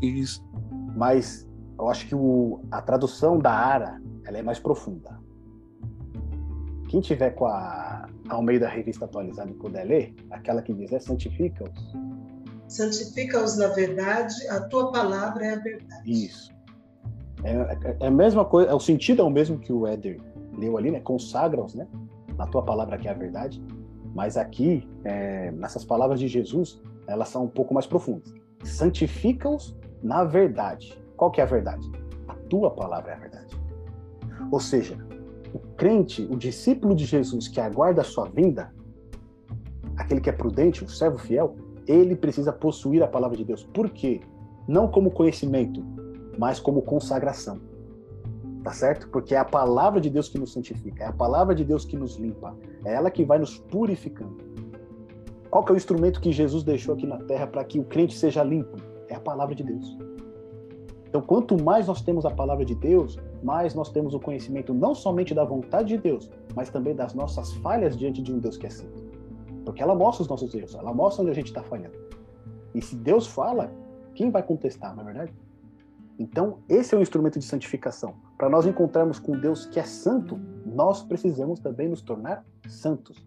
Isso. 0.03 0.47
Mas 0.95 1.49
eu 1.79 1.89
acho 1.89 2.07
que 2.07 2.15
o, 2.15 2.61
a 2.71 2.83
tradução 2.83 3.39
da 3.39 3.53
Ara 3.53 4.01
ela 4.25 4.39
é 4.39 4.43
mais 4.43 4.59
profunda. 4.59 5.19
Quem 6.89 7.01
tiver 7.01 7.31
com 7.31 7.47
a 7.47 8.07
Almeida 8.29 8.69
Revista 8.69 9.05
Atualizada 9.05 9.51
e 9.51 9.55
puder 9.55 9.85
ler, 9.85 10.15
aquela 10.31 10.63
que 10.63 10.73
diz 10.75 10.93
é 10.93 10.99
santifica-os. 10.99 11.95
Santifica-os 12.69 13.57
na 13.57 13.69
verdade, 13.69 14.35
a 14.49 14.61
tua 14.61 14.93
palavra 14.93 15.47
é 15.47 15.55
a 15.55 15.59
verdade. 15.59 16.11
Isso. 16.27 16.53
É, 17.43 17.53
é- 17.53 17.97
é 18.01 18.07
a 18.07 18.11
mesma 18.11 18.45
coisa, 18.45 18.71
é, 18.71 18.75
o 18.75 18.81
sentido 18.81 19.23
é 19.23 19.25
o 19.25 19.31
mesmo 19.31 19.59
que 19.59 19.73
o 19.73 19.87
Éder 19.87 20.21
leu 20.57 20.77
ali, 20.77 20.91
né? 20.91 21.01
Consagra-os, 21.01 21.75
né? 21.75 21.87
Na 22.37 22.47
tua 22.47 22.63
palavra 22.63 22.99
que 22.99 23.09
é 23.09 23.11
a 23.11 23.15
verdade. 23.15 23.63
Mas 24.15 24.37
aqui, 24.37 24.89
é, 25.05 25.51
nessas 25.53 25.85
palavras 25.85 26.19
de 26.21 26.29
Jesus, 26.29 26.81
elas 27.07 27.29
são 27.29 27.45
um 27.45 27.49
pouco 27.49 27.73
mais 27.73 27.87
profundas. 27.87 28.33
Santifica-os 28.65 29.77
na 30.03 30.25
verdade. 30.25 30.99
Qual 31.17 31.31
que 31.31 31.41
é 31.41 31.45
a 31.45 31.47
verdade? 31.47 31.91
A 32.29 32.35
tua 32.51 32.71
palavra 32.71 33.13
é 33.13 33.15
a 33.15 33.19
verdade. 33.19 33.57
Ou 34.51 34.61
seja, 34.61 34.97
o 35.55 35.59
crente, 35.77 36.27
o 36.31 36.37
discípulo 36.37 36.95
de 36.95 37.05
Jesus 37.05 37.49
que 37.49 37.61
aguarda 37.61 38.03
a 38.03 38.05
sua 38.05 38.29
vinda, 38.29 38.73
aquele 39.97 40.21
que 40.21 40.31
é 40.31 40.33
prudente, 40.33 40.85
o 40.85 40.89
servo 40.89 41.19
fiel, 41.19 41.57
ele 41.89 42.15
precisa 42.15 42.53
possuir 42.53 43.03
a 43.03 43.09
palavra 43.09 43.37
de 43.37 43.45
Deus. 43.45 43.65
Por 43.65 43.91
quê? 43.91 44.21
Não 44.69 44.87
como 44.87 45.11
conhecimento, 45.11 45.83
mas 46.39 46.61
como 46.61 46.83
consagração. 46.83 47.59
Tá 48.63 48.73
certo? 48.73 49.09
Porque 49.09 49.35
é 49.35 49.39
a 49.39 49.45
palavra 49.45 50.01
de 50.01 50.11
Deus 50.11 50.29
que 50.29 50.39
nos 50.39 50.53
santifica, 50.53 51.05
é 51.05 51.07
a 51.07 51.13
palavra 51.13 51.55
de 51.55 51.65
Deus 51.65 51.85
que 51.85 51.97
nos 51.97 52.17
limpa, 52.17 52.55
é 52.85 52.93
ela 52.93 53.11
que 53.11 53.25
vai 53.25 53.39
nos 53.39 53.59
purificando. 53.59 54.37
Qual 55.51 55.65
que 55.65 55.73
é 55.73 55.75
o 55.75 55.77
instrumento 55.77 56.21
que 56.21 56.31
Jesus 56.31 56.63
deixou 56.63 56.95
aqui 56.95 57.07
na 57.07 57.19
terra 57.19 57.47
para 57.47 57.65
que 57.65 57.79
o 57.79 57.85
crente 57.85 58.15
seja 58.15 58.45
limpo? 58.45 58.77
É 59.09 59.15
a 59.15 59.21
palavra 59.21 59.55
de 59.55 59.63
Deus. 59.63 59.97
Então, 61.09 61.23
quanto 61.23 61.63
mais 61.63 61.87
nós 61.87 62.03
temos 62.03 62.27
a 62.27 62.31
palavra 62.31 62.67
de 62.67 62.75
Deus, 62.75 63.19
mais 63.43 63.75
nós 63.75 63.89
temos 63.89 64.13
o 64.13 64.21
conhecimento 64.21 64.75
não 64.75 64.95
somente 64.95 65.35
da 65.35 65.43
vontade 65.43 65.89
de 65.89 65.97
Deus, 65.97 66.31
mas 66.55 66.69
também 66.69 66.95
das 66.95 67.15
nossas 67.15 67.55
falhas 67.55 67.97
diante 67.97 68.21
de 68.21 68.31
um 68.31 68.39
Deus 68.39 68.59
que 68.59 68.67
é 68.67 68.71
santo. 68.71 69.08
Porque 69.69 69.83
ela 69.83 69.95
mostra 69.95 70.23
os 70.23 70.29
nossos 70.31 70.55
erros, 70.55 70.75
ela 70.75 70.95
mostra 70.95 71.21
onde 71.21 71.31
a 71.31 71.35
gente 71.35 71.49
está 71.49 71.63
falhando. 71.63 71.95
E 72.75 72.81
se 72.81 72.97
Deus 72.97 73.27
fala, 73.27 73.71
quem 74.15 74.31
vai 74.31 74.43
contestar, 74.43 74.97
não 74.97 75.03
é 75.03 75.05
verdade? 75.05 75.35
Então, 76.19 76.61
esse 76.71 76.95
é 76.95 76.99
o 76.99 77.03
instrumento 77.03 77.39
de 77.39 77.45
santificação. 77.45 78.15
Para 78.39 78.49
nós 78.49 78.65
encontrarmos 78.65 79.19
com 79.19 79.39
Deus 79.39 79.67
que 79.67 79.79
é 79.79 79.83
santo, 79.83 80.41
nós 80.65 81.03
precisamos 81.03 81.61
também 81.61 81.87
nos 81.87 82.01
tornar 82.01 82.47
santos. 82.67 83.23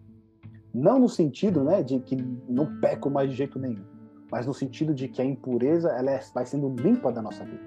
Não 0.74 0.98
no 0.98 1.08
sentido 1.08 1.62
né, 1.62 1.80
de 1.80 2.00
que 2.00 2.16
não 2.48 2.80
peco 2.80 3.08
mais 3.08 3.30
de 3.30 3.36
jeito 3.36 3.56
nenhum, 3.60 3.84
mas 4.28 4.44
no 4.44 4.52
sentido 4.52 4.92
de 4.92 5.06
que 5.06 5.22
a 5.22 5.24
impureza 5.24 5.90
ela 5.90 6.10
é- 6.10 6.20
vai 6.34 6.44
sendo 6.44 6.74
limpa 6.74 7.12
da 7.12 7.22
nossa 7.22 7.44
vida. 7.44 7.62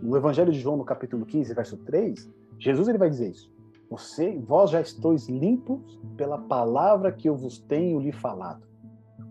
No 0.00 0.16
Evangelho 0.16 0.52
de 0.52 0.60
João, 0.60 0.76
no 0.76 0.84
capítulo 0.84 1.26
15, 1.26 1.52
verso 1.52 1.76
3, 1.78 2.30
Jesus 2.60 2.86
ele 2.86 2.96
vai 2.98 3.10
dizer 3.10 3.30
isso. 3.32 3.52
Você, 3.90 4.38
vós 4.38 4.70
já 4.70 4.80
estáis 4.80 5.28
limpos 5.28 5.98
pela 6.16 6.38
palavra 6.38 7.10
que 7.10 7.28
eu 7.28 7.34
vos 7.34 7.58
tenho 7.58 7.98
lhe 7.98 8.12
falado. 8.12 8.66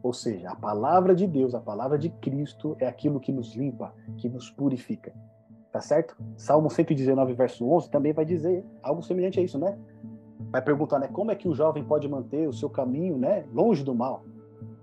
Ou 0.01 0.13
seja, 0.13 0.49
a 0.49 0.55
palavra 0.55 1.13
de 1.13 1.27
Deus, 1.27 1.53
a 1.53 1.59
palavra 1.59 1.97
de 1.97 2.09
Cristo 2.09 2.75
é 2.79 2.87
aquilo 2.87 3.19
que 3.19 3.31
nos 3.31 3.55
limpa, 3.55 3.93
que 4.17 4.27
nos 4.27 4.49
purifica. 4.49 5.13
Tá 5.71 5.81
certo? 5.81 6.15
Salmo 6.35 6.69
119, 6.69 7.33
verso 7.33 7.69
11 7.69 7.91
também 7.91 8.13
vai 8.13 8.25
dizer 8.25 8.65
algo 8.81 9.03
semelhante 9.03 9.39
a 9.39 9.43
isso, 9.43 9.59
né? 9.59 9.77
Vai 10.49 10.61
perguntar, 10.61 10.97
né, 10.99 11.07
como 11.07 11.29
é 11.29 11.35
que 11.35 11.47
o 11.47 11.53
jovem 11.53 11.83
pode 11.83 12.07
manter 12.07 12.47
o 12.47 12.53
seu 12.53 12.69
caminho, 12.69 13.17
né, 13.17 13.45
longe 13.53 13.83
do 13.83 13.93
mal? 13.93 14.23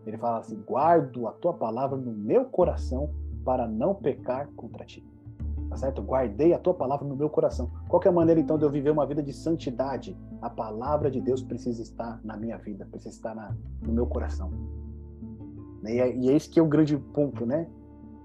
Ele 0.06 0.18
fala 0.18 0.38
assim: 0.38 0.62
"Guardo 0.66 1.26
a 1.26 1.32
tua 1.32 1.54
palavra 1.54 1.96
no 1.96 2.12
meu 2.12 2.44
coração 2.44 3.10
para 3.44 3.66
não 3.66 3.94
pecar 3.94 4.48
contra 4.54 4.84
ti." 4.84 5.02
Tá 5.74 5.78
certo? 5.78 6.00
Guardei 6.02 6.54
a 6.54 6.58
tua 6.60 6.72
palavra 6.72 7.04
no 7.04 7.16
meu 7.16 7.28
coração. 7.28 7.68
Qual 7.88 8.00
é 8.04 8.08
a 8.08 8.12
maneira 8.12 8.40
então 8.40 8.56
de 8.56 8.64
eu 8.64 8.70
viver 8.70 8.90
uma 8.90 9.04
vida 9.04 9.20
de 9.20 9.32
santidade? 9.32 10.16
A 10.40 10.48
palavra 10.48 11.10
de 11.10 11.20
Deus 11.20 11.42
precisa 11.42 11.82
estar 11.82 12.20
na 12.22 12.36
minha 12.36 12.56
vida, 12.58 12.86
precisa 12.88 13.12
estar 13.12 13.34
na, 13.34 13.56
no 13.82 13.92
meu 13.92 14.06
coração. 14.06 14.52
E 15.84 15.98
é, 15.98 16.16
e 16.16 16.30
é 16.30 16.32
esse 16.32 16.48
que 16.48 16.60
é 16.60 16.62
o 16.62 16.68
grande 16.68 16.96
ponto, 16.96 17.44
né? 17.44 17.68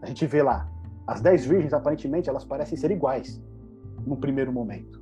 A 0.03 0.05
gente 0.05 0.27
vê 0.27 0.43
lá, 0.43 0.69
as 1.07 1.21
dez 1.21 1.43
virgens, 1.43 1.73
aparentemente, 1.73 2.29
elas 2.29 2.45
parecem 2.45 2.77
ser 2.77 2.91
iguais 2.91 3.41
no 4.05 4.15
primeiro 4.15 4.53
momento. 4.53 5.01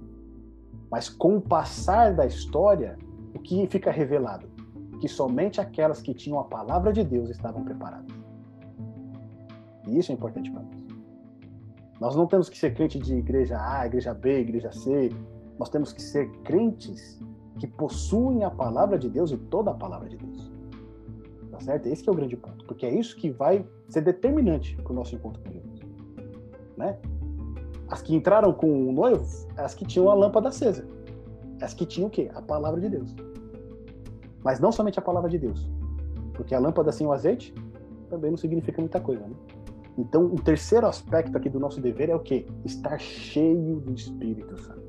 Mas 0.90 1.10
com 1.10 1.36
o 1.36 1.42
passar 1.42 2.14
da 2.14 2.26
história, 2.26 2.98
o 3.36 3.40
que 3.40 3.68
fica 3.68 3.92
revelado? 3.92 4.48
Que 5.02 5.10
somente 5.10 5.60
aquelas 5.60 6.02
que 6.02 6.14
tinham 6.14 6.40
a 6.40 6.46
palavra 6.46 6.94
de 6.94 7.04
Deus 7.04 7.30
estavam 7.30 7.66
preparadas. 7.66 8.16
E 9.86 10.00
isso 10.00 10.14
é 10.14 10.16
importante 10.16 10.50
para 10.50 10.62
nós. 10.62 10.77
Nós 12.00 12.16
não 12.16 12.28
temos 12.28 12.50
que 12.50 12.58
ser 12.58 12.74
crente 12.74 13.00
de 13.00 13.16
igreja 13.16 13.58
A, 13.60 13.86
igreja 13.86 14.14
B, 14.14 14.42
igreja 14.42 14.72
C. 14.72 15.10
Nós 15.58 15.70
temos 15.70 15.92
que 15.92 16.02
ser 16.02 16.30
crentes 16.44 17.20
que 17.58 17.66
possuem 17.66 18.44
a 18.44 18.52
palavra 18.52 19.00
de 19.00 19.10
Deus 19.10 19.32
e 19.32 19.38
toda 19.38 19.72
a 19.72 19.74
palavra 19.74 20.08
de 20.08 20.18
Deus. 20.18 20.52
Tá 21.52 21.60
certo? 21.60 21.88
Esse 21.88 22.08
é 22.08 22.12
o 22.12 22.16
grande 22.16 22.38
ponto, 22.38 22.66
porque 22.66 22.86
é 22.86 22.94
isso 22.94 23.16
que 23.16 23.32
vai 23.32 23.66
ser 23.90 24.02
determinante 24.02 24.76
para 24.76 24.92
o 24.92 24.96
nosso 24.96 25.16
encontro 25.16 25.42
com 25.42 25.52
Jesus. 25.52 25.80
Né? 26.78 27.00
As 27.90 28.02
que 28.02 28.16
entraram 28.16 28.54
com 28.54 28.90
o 28.90 28.92
noivo, 28.92 29.26
as 29.58 29.74
que 29.74 29.86
tinham 29.86 30.10
a 30.12 30.14
lâmpada 30.14 30.50
acesa. 30.50 30.88
As 31.60 31.74
que 31.74 31.86
tinham 31.86 32.08
o 32.08 32.12
quê? 32.12 32.30
A 32.36 32.42
palavra 32.42 32.80
de 32.80 32.90
Deus. 32.90 33.16
Mas 34.44 34.60
não 34.60 34.72
somente 34.72 35.00
a 35.00 35.02
palavra 35.02 35.30
de 35.30 35.40
Deus. 35.40 35.68
Porque 36.34 36.54
a 36.54 36.60
lâmpada 36.60 36.92
sem 36.92 37.08
o 37.08 37.12
azeite 37.12 37.56
também 38.08 38.30
não 38.30 38.38
significa 38.38 38.80
muita 38.80 39.00
coisa, 39.00 39.26
né? 39.26 39.36
Então, 39.98 40.26
o 40.26 40.36
terceiro 40.36 40.86
aspecto 40.86 41.36
aqui 41.36 41.50
do 41.50 41.60
nosso 41.60 41.82
dever 41.82 42.10
é 42.10 42.16
o 42.16 42.20
quê? 42.20 42.46
Estar 42.64 43.00
cheio 43.00 43.80
do 43.80 43.94
Espírito 43.94 44.56
Santo. 44.62 44.86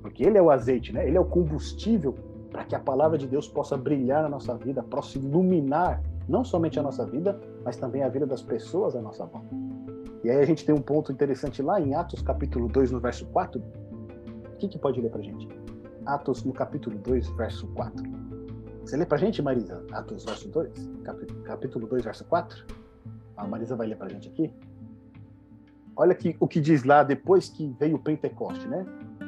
Porque 0.00 0.22
ele 0.22 0.38
é 0.38 0.42
o 0.42 0.50
azeite, 0.50 0.92
né? 0.92 1.06
Ele 1.06 1.16
é 1.16 1.20
o 1.20 1.24
combustível 1.24 2.14
para 2.50 2.64
que 2.64 2.74
a 2.74 2.80
palavra 2.80 3.18
de 3.18 3.26
Deus 3.26 3.48
possa 3.48 3.76
brilhar 3.76 4.22
na 4.22 4.28
nossa 4.28 4.54
vida, 4.56 4.82
possa 4.82 5.18
iluminar 5.18 6.02
não 6.28 6.44
somente 6.44 6.78
a 6.78 6.82
nossa 6.82 7.04
vida, 7.04 7.40
mas 7.64 7.76
também 7.76 8.02
a 8.02 8.08
vida 8.08 8.26
das 8.26 8.42
pessoas 8.42 8.94
à 8.94 9.00
nossa 9.00 9.24
volta. 9.24 9.48
E 10.22 10.30
aí 10.30 10.38
a 10.38 10.44
gente 10.44 10.64
tem 10.64 10.74
um 10.74 10.80
ponto 10.80 11.10
interessante 11.10 11.60
lá 11.62 11.80
em 11.80 11.94
Atos 11.94 12.22
capítulo 12.22 12.68
2, 12.68 12.92
no 12.92 13.00
verso 13.00 13.26
4. 13.26 13.60
O 13.60 14.56
que, 14.58 14.68
que 14.68 14.78
pode 14.78 15.00
ler 15.00 15.10
pra 15.10 15.20
gente? 15.20 15.48
Atos 16.06 16.44
no 16.44 16.52
capítulo 16.52 16.96
2, 16.98 17.28
verso 17.30 17.66
4. 17.68 18.04
Você 18.84 18.96
lê 18.96 19.06
pra 19.06 19.18
gente, 19.18 19.42
Marisa? 19.42 19.84
Atos 19.92 20.24
verso 20.24 20.48
2? 20.48 20.90
Capítulo, 21.02 21.42
capítulo 21.42 21.86
2, 21.88 22.04
verso 22.04 22.24
4? 22.26 22.81
A 23.42 23.48
Marisa 23.48 23.76
vai 23.76 23.86
ler 23.86 23.96
pra 23.96 24.08
gente 24.08 24.28
aqui. 24.28 24.52
Olha 25.96 26.14
que, 26.14 26.36
o 26.40 26.48
que 26.48 26.60
diz 26.60 26.84
lá 26.84 27.02
depois 27.02 27.48
que 27.48 27.74
veio 27.78 27.96
o 27.96 27.98
Pentecoste, 27.98 28.66
né? 28.66 28.86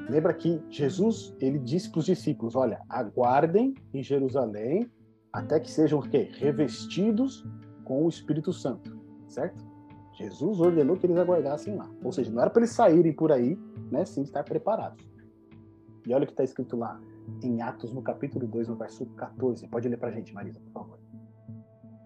Lembra 0.09 0.33
que 0.33 0.63
Jesus, 0.71 1.35
ele 1.41 1.59
disse 1.59 1.91
para 1.91 1.99
os 1.99 2.07
discípulos, 2.07 2.55
olha, 2.55 2.81
aguardem 2.89 3.75
em 3.93 4.03
Jerusalém 4.03 4.91
até 5.33 5.59
que 5.59 5.71
sejam 5.71 5.99
o 5.99 6.03
quê? 6.03 6.31
Revestidos 6.35 7.45
com 7.85 8.05
o 8.05 8.09
Espírito 8.09 8.53
Santo, 8.53 8.97
certo? 9.27 9.65
Jesus 10.13 10.61
ordenou 10.61 10.97
que 10.97 11.07
eles 11.07 11.17
aguardassem 11.17 11.75
lá. 11.75 11.91
Ou 12.03 12.13
seja, 12.13 12.31
não 12.31 12.41
era 12.41 12.51
para 12.51 12.61
eles 12.61 12.71
saírem 12.71 13.13
por 13.13 13.33
aí, 13.33 13.59
né, 13.91 14.05
sem 14.05 14.23
estar 14.23 14.45
preparados. 14.45 15.05
E 16.07 16.15
olha 16.15 16.25
o 16.25 16.27
que 16.27 16.33
está 16.33 16.45
escrito 16.45 16.77
lá 16.77 17.01
em 17.43 17.61
Atos, 17.63 17.93
no 17.93 18.03
capítulo 18.03 18.47
2, 18.47 18.69
no 18.69 18.77
verso 18.77 19.07
14. 19.07 19.67
Pode 19.69 19.89
ler 19.89 19.97
para 19.97 20.11
a 20.11 20.13
gente, 20.13 20.33
Marisa, 20.33 20.61
por 20.61 20.73
favor. 20.73 20.99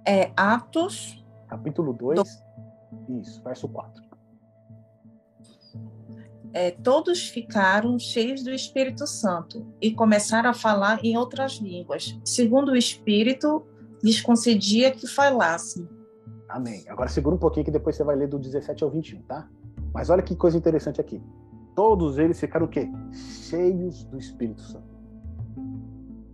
É 0.06 0.32
Atos. 0.36 1.22
Capítulo 1.48 1.92
2, 1.92 2.20
do... 2.20 3.20
isso, 3.20 3.42
verso 3.42 3.68
4. 3.68 4.08
É, 6.52 6.70
todos 6.70 7.28
ficaram 7.28 7.98
cheios 7.98 8.42
do 8.42 8.50
Espírito 8.50 9.06
Santo 9.06 9.66
e 9.80 9.92
começaram 9.92 10.48
a 10.50 10.54
falar 10.54 11.04
em 11.04 11.16
outras 11.16 11.54
línguas, 11.54 12.18
segundo 12.24 12.72
o 12.72 12.76
Espírito 12.76 13.66
lhes 14.02 14.20
concedia 14.20 14.90
que 14.90 15.06
falassem. 15.06 15.88
Amém. 16.48 16.84
Agora 16.88 17.08
segura 17.08 17.36
um 17.36 17.38
pouquinho 17.38 17.64
que 17.64 17.70
depois 17.70 17.96
você 17.96 18.04
vai 18.04 18.16
ler 18.16 18.28
do 18.28 18.38
17 18.38 18.82
ao 18.82 18.90
21, 18.90 19.22
tá? 19.22 19.48
Mas 19.92 20.08
olha 20.08 20.22
que 20.22 20.34
coisa 20.34 20.56
interessante 20.56 21.00
aqui. 21.00 21.22
Todos 21.74 22.18
eles 22.18 22.40
ficaram 22.40 22.66
o 22.66 22.68
quê? 22.68 22.88
Cheios 23.12 24.04
do 24.04 24.18
Espírito 24.18 24.62
Santo. 24.62 24.87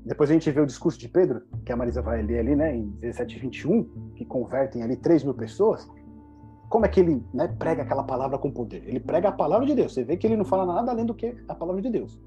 Depois 0.05 0.29
a 0.31 0.35
gente 0.35 0.51
vê 0.51 0.61
o 0.61 0.67
discurso 0.67 0.99
de 0.99 1.09
Pedro, 1.09 1.43
que 1.65 1.73
a 1.73 1.77
Marisa 1.77 2.03
vai 2.03 2.23
ler 2.23 2.41
ali, 2.41 2.55
né, 2.55 2.77
em 2.77 2.91
17 3.01 3.37
e 3.37 3.41
21, 3.41 3.85
que 4.15 4.25
convertem 4.25 4.83
ali 4.83 4.97
3 4.97 5.25
mil 5.25 5.35
pessoas. 5.35 5.89
Como 6.69 6.85
é 6.85 6.89
que 6.89 7.01
ele 7.01 7.25
né, 7.33 7.49
prega 7.59 7.83
aquela 7.83 8.03
palavra 8.03 8.37
com 8.37 8.51
poder? 8.51 8.83
Ele 8.87 9.01
prega 9.01 9.29
a 9.29 9.33
palavra 9.33 9.67
de 9.67 9.75
Deus. 9.75 9.95
Você 9.95 10.05
vê 10.05 10.17
que 10.17 10.27
ele 10.27 10.37
não 10.37 10.45
fala 10.45 10.67
nada 10.67 10.91
além 10.91 11.07
do 11.07 11.15
que 11.15 11.35
a 11.49 11.55
palavra 11.55 11.81
de 11.81 11.91
Deus. 11.91 12.21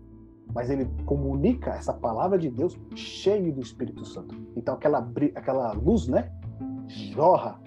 Mas 0.56 0.70
ele 0.70 0.88
comunica 1.06 1.72
essa 1.72 1.94
palavra 1.94 2.38
de 2.38 2.50
Deus 2.50 2.80
cheio 2.96 3.54
do 3.54 3.62
Espírito 3.62 4.06
Santo. 4.06 4.34
Então 4.56 4.74
aquela, 4.74 5.08
aquela 5.36 5.74
luz, 5.74 6.08
né, 6.08 6.32
jorra 6.88 7.60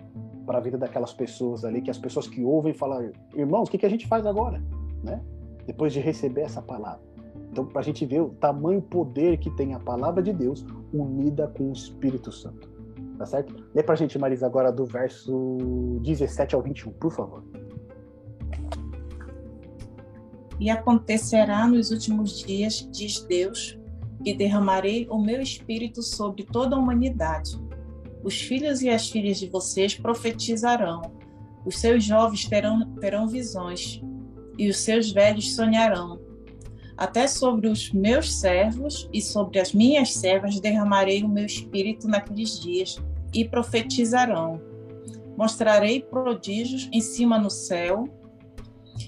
para 0.44 0.58
a 0.58 0.60
vida 0.60 0.78
daquelas 0.78 1.12
pessoas 1.12 1.64
ali, 1.64 1.82
que 1.82 1.90
as 1.90 1.98
pessoas 1.98 2.26
que 2.26 2.42
ouvem 2.42 2.72
falam, 2.72 3.12
irmãos, 3.36 3.68
o 3.68 3.70
que, 3.70 3.78
que 3.78 3.86
a 3.86 3.90
gente 3.90 4.08
faz 4.08 4.26
agora? 4.26 4.60
Né? 5.04 5.22
Depois 5.66 5.92
de 5.92 6.00
receber 6.00 6.40
essa 6.40 6.60
palavra. 6.60 7.09
Então, 7.50 7.66
para 7.66 7.80
a 7.80 7.84
gente 7.84 8.06
ver 8.06 8.20
o 8.20 8.28
tamanho 8.28 8.80
poder 8.80 9.38
que 9.38 9.50
tem 9.50 9.74
a 9.74 9.80
palavra 9.80 10.22
de 10.22 10.32
Deus 10.32 10.64
unida 10.92 11.48
com 11.48 11.70
o 11.70 11.72
Espírito 11.72 12.30
Santo. 12.30 12.70
Tá 13.18 13.26
certo? 13.26 13.54
Lê 13.74 13.82
para 13.82 13.94
a 13.94 13.96
gente, 13.96 14.18
Marisa, 14.18 14.46
agora 14.46 14.70
do 14.70 14.86
verso 14.86 15.58
17 16.02 16.54
ao 16.54 16.62
21, 16.62 16.92
por 16.92 17.12
favor. 17.12 17.44
E 20.60 20.70
acontecerá 20.70 21.66
nos 21.66 21.90
últimos 21.90 22.38
dias, 22.38 22.88
diz 22.92 23.22
Deus, 23.24 23.78
que 24.22 24.34
derramarei 24.34 25.06
o 25.10 25.18
meu 25.18 25.40
espírito 25.40 26.02
sobre 26.02 26.44
toda 26.44 26.76
a 26.76 26.78
humanidade. 26.78 27.58
Os 28.22 28.40
filhos 28.40 28.80
e 28.82 28.88
as 28.88 29.10
filhas 29.10 29.38
de 29.38 29.48
vocês 29.48 29.94
profetizarão, 29.94 31.02
os 31.64 31.78
seus 31.78 32.04
jovens 32.04 32.46
terão, 32.46 32.94
terão 33.00 33.26
visões, 33.26 34.02
e 34.58 34.68
os 34.68 34.78
seus 34.78 35.10
velhos 35.10 35.54
sonharão 35.54 36.29
até 37.00 37.26
sobre 37.26 37.66
os 37.66 37.90
meus 37.94 38.30
servos 38.30 39.08
e 39.10 39.22
sobre 39.22 39.58
as 39.58 39.72
minhas 39.72 40.12
servas 40.12 40.60
derramarei 40.60 41.24
o 41.24 41.28
meu 41.28 41.46
espírito 41.46 42.06
naqueles 42.06 42.60
dias, 42.60 42.98
e 43.32 43.42
profetizarão. 43.42 44.60
Mostrarei 45.34 46.02
prodígios 46.02 46.90
em 46.92 47.00
cima 47.00 47.38
no 47.38 47.48
céu 47.48 48.04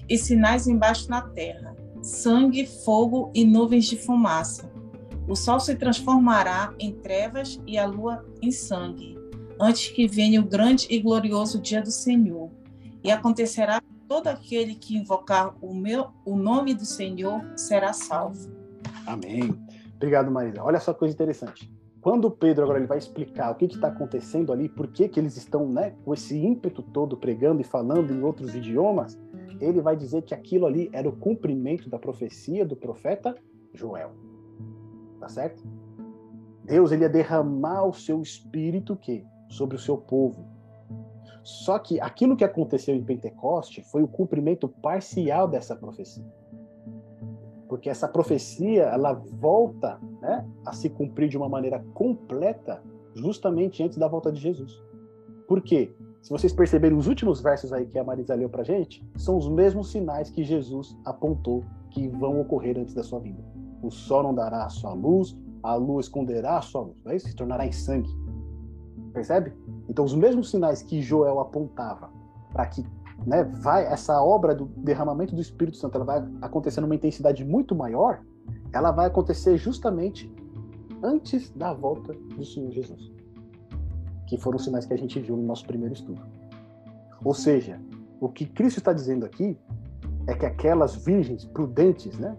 e 0.09 0.16
sinais 0.16 0.66
embaixo 0.66 1.11
na 1.11 1.20
terra: 1.20 1.76
sangue, 2.01 2.64
fogo 2.64 3.30
e 3.34 3.45
nuvens 3.45 3.84
de 3.84 3.97
fumaça. 3.97 4.72
O 5.28 5.36
sol 5.36 5.61
se 5.61 5.74
transformará 5.74 6.72
em 6.78 6.93
trevas 6.95 7.61
e 7.66 7.76
a 7.76 7.84
lua 7.84 8.24
em 8.40 8.51
sangue, 8.51 9.18
antes 9.61 9.88
que 9.88 10.09
venha 10.09 10.40
o 10.40 10.47
grande 10.47 10.86
e 10.88 10.99
glorioso 10.99 11.61
dia 11.61 11.82
do 11.82 11.90
Senhor. 11.90 12.51
E 13.05 13.11
acontecerá 13.11 13.82
todo 14.12 14.26
aquele 14.26 14.74
que 14.74 14.94
invocar 14.94 15.56
o 15.62 15.74
meu 15.74 16.08
o 16.22 16.36
nome 16.36 16.74
do 16.74 16.84
Senhor 16.84 17.40
será 17.56 17.94
salvo. 17.94 18.52
Amém. 19.06 19.58
Obrigado, 19.96 20.30
Marisa. 20.30 20.62
Olha 20.62 20.78
só 20.78 20.92
coisa 20.92 21.14
interessante. 21.14 21.72
Quando 21.98 22.30
Pedro 22.30 22.64
agora 22.64 22.78
ele 22.78 22.86
vai 22.86 22.98
explicar 22.98 23.50
o 23.50 23.54
que 23.54 23.64
está 23.64 23.88
acontecendo 23.88 24.52
ali, 24.52 24.68
por 24.68 24.88
que, 24.88 25.08
que 25.08 25.18
eles 25.18 25.38
estão 25.38 25.66
né, 25.66 25.94
com 26.04 26.12
esse 26.12 26.38
ímpeto 26.38 26.82
todo 26.82 27.16
pregando 27.16 27.62
e 27.62 27.64
falando 27.64 28.12
em 28.12 28.22
outros 28.22 28.54
idiomas, 28.54 29.18
ele 29.58 29.80
vai 29.80 29.96
dizer 29.96 30.20
que 30.20 30.34
aquilo 30.34 30.66
ali 30.66 30.90
era 30.92 31.08
o 31.08 31.16
cumprimento 31.16 31.88
da 31.88 31.98
profecia 31.98 32.66
do 32.66 32.76
profeta 32.76 33.34
Joel. 33.72 34.12
Tá 35.20 35.28
certo? 35.30 35.64
Deus 36.66 36.92
ele 36.92 37.04
ia 37.04 37.08
derramar 37.08 37.86
o 37.86 37.94
seu 37.94 38.20
espírito 38.20 38.94
que 38.94 39.24
sobre 39.48 39.76
o 39.76 39.80
seu 39.80 39.96
povo 39.96 40.51
só 41.43 41.78
que 41.78 42.01
aquilo 42.01 42.36
que 42.36 42.45
aconteceu 42.45 42.95
em 42.95 43.03
Pentecoste 43.03 43.82
foi 43.82 44.03
o 44.03 44.09
cumprimento 44.09 44.68
parcial 44.68 45.49
dessa 45.49 45.74
profecia. 45.74 46.24
Porque 47.68 47.88
essa 47.88 48.07
profecia, 48.07 48.82
ela 48.84 49.14
volta 49.14 49.99
né, 50.20 50.47
a 50.64 50.72
se 50.72 50.88
cumprir 50.90 51.28
de 51.28 51.36
uma 51.36 51.49
maneira 51.49 51.84
completa 51.95 52.82
justamente 53.14 53.82
antes 53.82 53.99
da 53.99 54.07
volta 54.07 54.30
de 54.30 54.40
Jesus. 54.40 54.82
Por 55.49 55.61
quê? 55.61 55.95
Se 56.22 56.30
vocês 56.30 56.53
perceberem 56.53 56.97
os 56.97 57.09
últimos 57.09 57.40
versos 57.40 57.72
aí 57.72 57.86
que 57.86 57.99
a 57.99 58.05
Marisa 58.05 58.34
leu 58.34 58.49
pra 58.49 58.62
gente, 58.62 59.05
são 59.16 59.36
os 59.36 59.49
mesmos 59.49 59.90
sinais 59.90 60.30
que 60.30 60.45
Jesus 60.45 60.97
apontou 61.05 61.64
que 61.90 62.09
vão 62.09 62.40
ocorrer 62.40 62.78
antes 62.78 62.95
da 62.95 63.03
sua 63.03 63.18
vinda. 63.18 63.43
O 63.82 63.90
sol 63.90 64.22
não 64.22 64.34
dará 64.34 64.64
a 64.64 64.68
sua 64.68 64.95
luz, 64.95 65.36
a 65.62 65.74
lua 65.74 66.01
esconderá 66.01 66.59
a 66.59 66.62
sua 66.62 66.82
luz, 66.82 66.97
não 67.05 67.12
é 67.12 67.16
isso? 67.16 67.28
se 67.28 67.34
tornará 67.34 67.66
em 67.66 67.72
sangue. 67.72 68.09
Percebe? 69.12 69.52
Então, 69.88 70.04
os 70.04 70.14
mesmos 70.14 70.50
sinais 70.50 70.82
que 70.82 71.02
Joel 71.02 71.40
apontava 71.40 72.10
para 72.52 72.66
que 72.66 72.84
né, 73.26 73.44
vai 73.44 73.84
essa 73.86 74.22
obra 74.22 74.54
do 74.54 74.64
derramamento 74.64 75.34
do 75.34 75.40
Espírito 75.40 75.76
Santo 75.76 75.96
ela 75.96 76.04
vai 76.04 76.28
acontecer 76.40 76.80
numa 76.80 76.94
intensidade 76.94 77.44
muito 77.44 77.74
maior, 77.74 78.20
ela 78.72 78.90
vai 78.90 79.06
acontecer 79.06 79.56
justamente 79.56 80.32
antes 81.02 81.50
da 81.50 81.72
volta 81.72 82.12
do 82.12 82.44
Senhor 82.44 82.70
Jesus. 82.70 83.12
Que 84.26 84.38
foram 84.38 84.56
os 84.56 84.64
sinais 84.64 84.86
que 84.86 84.94
a 84.94 84.98
gente 84.98 85.20
viu 85.20 85.36
no 85.36 85.42
nosso 85.42 85.66
primeiro 85.66 85.94
estudo. 85.94 86.22
Ou 87.24 87.34
seja, 87.34 87.80
o 88.20 88.28
que 88.28 88.46
Cristo 88.46 88.78
está 88.78 88.92
dizendo 88.92 89.24
aqui 89.24 89.58
é 90.26 90.34
que 90.34 90.46
aquelas 90.46 90.96
virgens 90.96 91.44
prudentes, 91.44 92.18
né, 92.18 92.36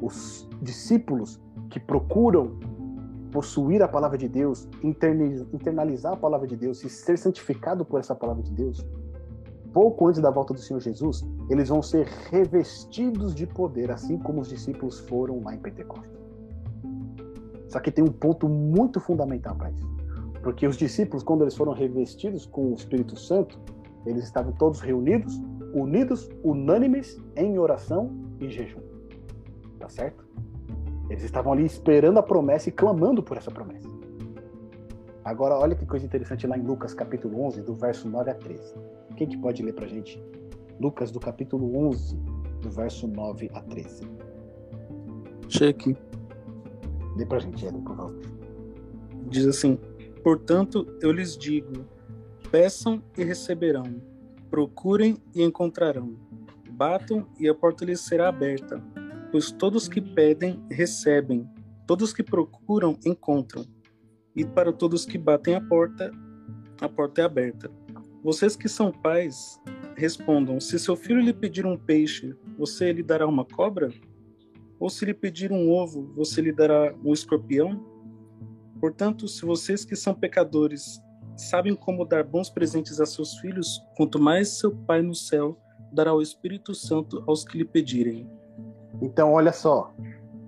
os 0.00 0.48
discípulos 0.62 1.40
que 1.68 1.78
procuram 1.78 2.58
possuir 3.30 3.82
a 3.82 3.88
palavra 3.88 4.18
de 4.18 4.28
Deus, 4.28 4.68
internalizar 4.82 6.12
a 6.12 6.16
palavra 6.16 6.46
de 6.46 6.56
Deus 6.56 6.82
e 6.84 6.88
ser 6.88 7.16
santificado 7.16 7.84
por 7.84 8.00
essa 8.00 8.14
palavra 8.14 8.42
de 8.42 8.52
Deus, 8.52 8.84
pouco 9.72 10.08
antes 10.08 10.20
da 10.20 10.30
volta 10.30 10.52
do 10.52 10.60
Senhor 10.60 10.80
Jesus, 10.80 11.26
eles 11.48 11.68
vão 11.68 11.82
ser 11.82 12.06
revestidos 12.30 13.34
de 13.34 13.46
poder, 13.46 13.90
assim 13.90 14.18
como 14.18 14.40
os 14.40 14.48
discípulos 14.48 15.00
foram 15.00 15.42
lá 15.42 15.54
em 15.54 15.58
Pentecostes. 15.58 16.18
Só 17.68 17.78
que 17.78 17.90
tem 17.90 18.02
um 18.02 18.12
ponto 18.12 18.48
muito 18.48 18.98
fundamental 18.98 19.54
para 19.54 19.70
isso. 19.70 19.88
Porque 20.42 20.66
os 20.66 20.76
discípulos, 20.76 21.22
quando 21.22 21.42
eles 21.42 21.54
foram 21.54 21.72
revestidos 21.72 22.46
com 22.46 22.72
o 22.72 22.74
Espírito 22.74 23.16
Santo, 23.16 23.60
eles 24.04 24.24
estavam 24.24 24.52
todos 24.52 24.80
reunidos, 24.80 25.40
unidos, 25.74 26.28
unânimes 26.42 27.22
em 27.36 27.58
oração 27.58 28.10
e 28.40 28.48
jejum. 28.48 28.80
Tá 29.78 29.88
certo? 29.88 30.24
Eles 31.10 31.24
estavam 31.24 31.52
ali 31.52 31.66
esperando 31.66 32.18
a 32.18 32.22
promessa 32.22 32.68
e 32.68 32.72
clamando 32.72 33.20
por 33.20 33.36
essa 33.36 33.50
promessa. 33.50 33.90
Agora, 35.24 35.56
olha 35.56 35.74
que 35.74 35.84
coisa 35.84 36.06
interessante 36.06 36.46
lá 36.46 36.56
em 36.56 36.62
Lucas 36.62 36.94
capítulo 36.94 37.42
11, 37.42 37.62
do 37.62 37.74
verso 37.74 38.08
9 38.08 38.30
a 38.30 38.34
13. 38.34 38.74
Quem 39.16 39.28
que 39.28 39.36
pode 39.36 39.60
ler 39.60 39.74
pra 39.74 39.88
gente? 39.88 40.22
Lucas 40.80 41.10
do 41.10 41.18
capítulo 41.18 41.76
11, 41.88 42.16
do 42.62 42.70
verso 42.70 43.08
9 43.08 43.50
a 43.52 43.60
13. 43.60 44.08
Cheque. 45.48 45.96
Lê 47.16 47.26
pra 47.26 47.40
gente, 47.40 47.66
Eden, 47.66 47.82
por 47.82 47.96
favor. 47.96 48.20
Diz 49.26 49.46
assim: 49.46 49.78
Portanto, 50.22 50.86
eu 51.02 51.10
lhes 51.10 51.36
digo: 51.36 51.84
peçam 52.52 53.02
e 53.18 53.24
receberão, 53.24 54.00
procurem 54.48 55.18
e 55.34 55.42
encontrarão, 55.42 56.14
batam 56.70 57.26
e 57.38 57.48
a 57.48 57.54
porta 57.54 57.84
lhes 57.84 58.00
será 58.00 58.28
aberta 58.28 58.80
pois 59.30 59.50
todos 59.50 59.88
que 59.88 60.00
pedem, 60.00 60.62
recebem, 60.70 61.48
todos 61.86 62.12
que 62.12 62.22
procuram, 62.22 62.98
encontram, 63.04 63.64
e 64.34 64.44
para 64.44 64.72
todos 64.72 65.04
que 65.04 65.18
batem 65.18 65.54
a 65.54 65.60
porta, 65.60 66.10
a 66.80 66.88
porta 66.88 67.22
é 67.22 67.24
aberta. 67.24 67.70
Vocês 68.22 68.54
que 68.54 68.68
são 68.68 68.92
pais, 68.92 69.60
respondam: 69.96 70.60
se 70.60 70.78
seu 70.78 70.96
filho 70.96 71.20
lhe 71.20 71.32
pedir 71.32 71.66
um 71.66 71.76
peixe, 71.76 72.34
você 72.58 72.92
lhe 72.92 73.02
dará 73.02 73.26
uma 73.26 73.44
cobra? 73.44 73.90
Ou 74.78 74.88
se 74.88 75.04
lhe 75.04 75.14
pedir 75.14 75.52
um 75.52 75.70
ovo, 75.70 76.12
você 76.14 76.40
lhe 76.40 76.52
dará 76.52 76.94
um 77.04 77.12
escorpião? 77.12 77.84
Portanto, 78.80 79.28
se 79.28 79.44
vocês 79.44 79.84
que 79.84 79.94
são 79.94 80.14
pecadores 80.14 81.00
sabem 81.36 81.74
como 81.74 82.04
dar 82.04 82.24
bons 82.24 82.48
presentes 82.48 83.00
a 83.00 83.06
seus 83.06 83.38
filhos, 83.38 83.80
quanto 83.96 84.18
mais 84.18 84.58
seu 84.58 84.74
Pai 84.74 85.02
no 85.02 85.14
céu 85.14 85.58
dará 85.92 86.14
o 86.14 86.22
Espírito 86.22 86.74
Santo 86.74 87.22
aos 87.26 87.44
que 87.44 87.58
lhe 87.58 87.64
pedirem. 87.64 88.28
Então, 89.00 89.32
olha 89.32 89.52
só. 89.52 89.92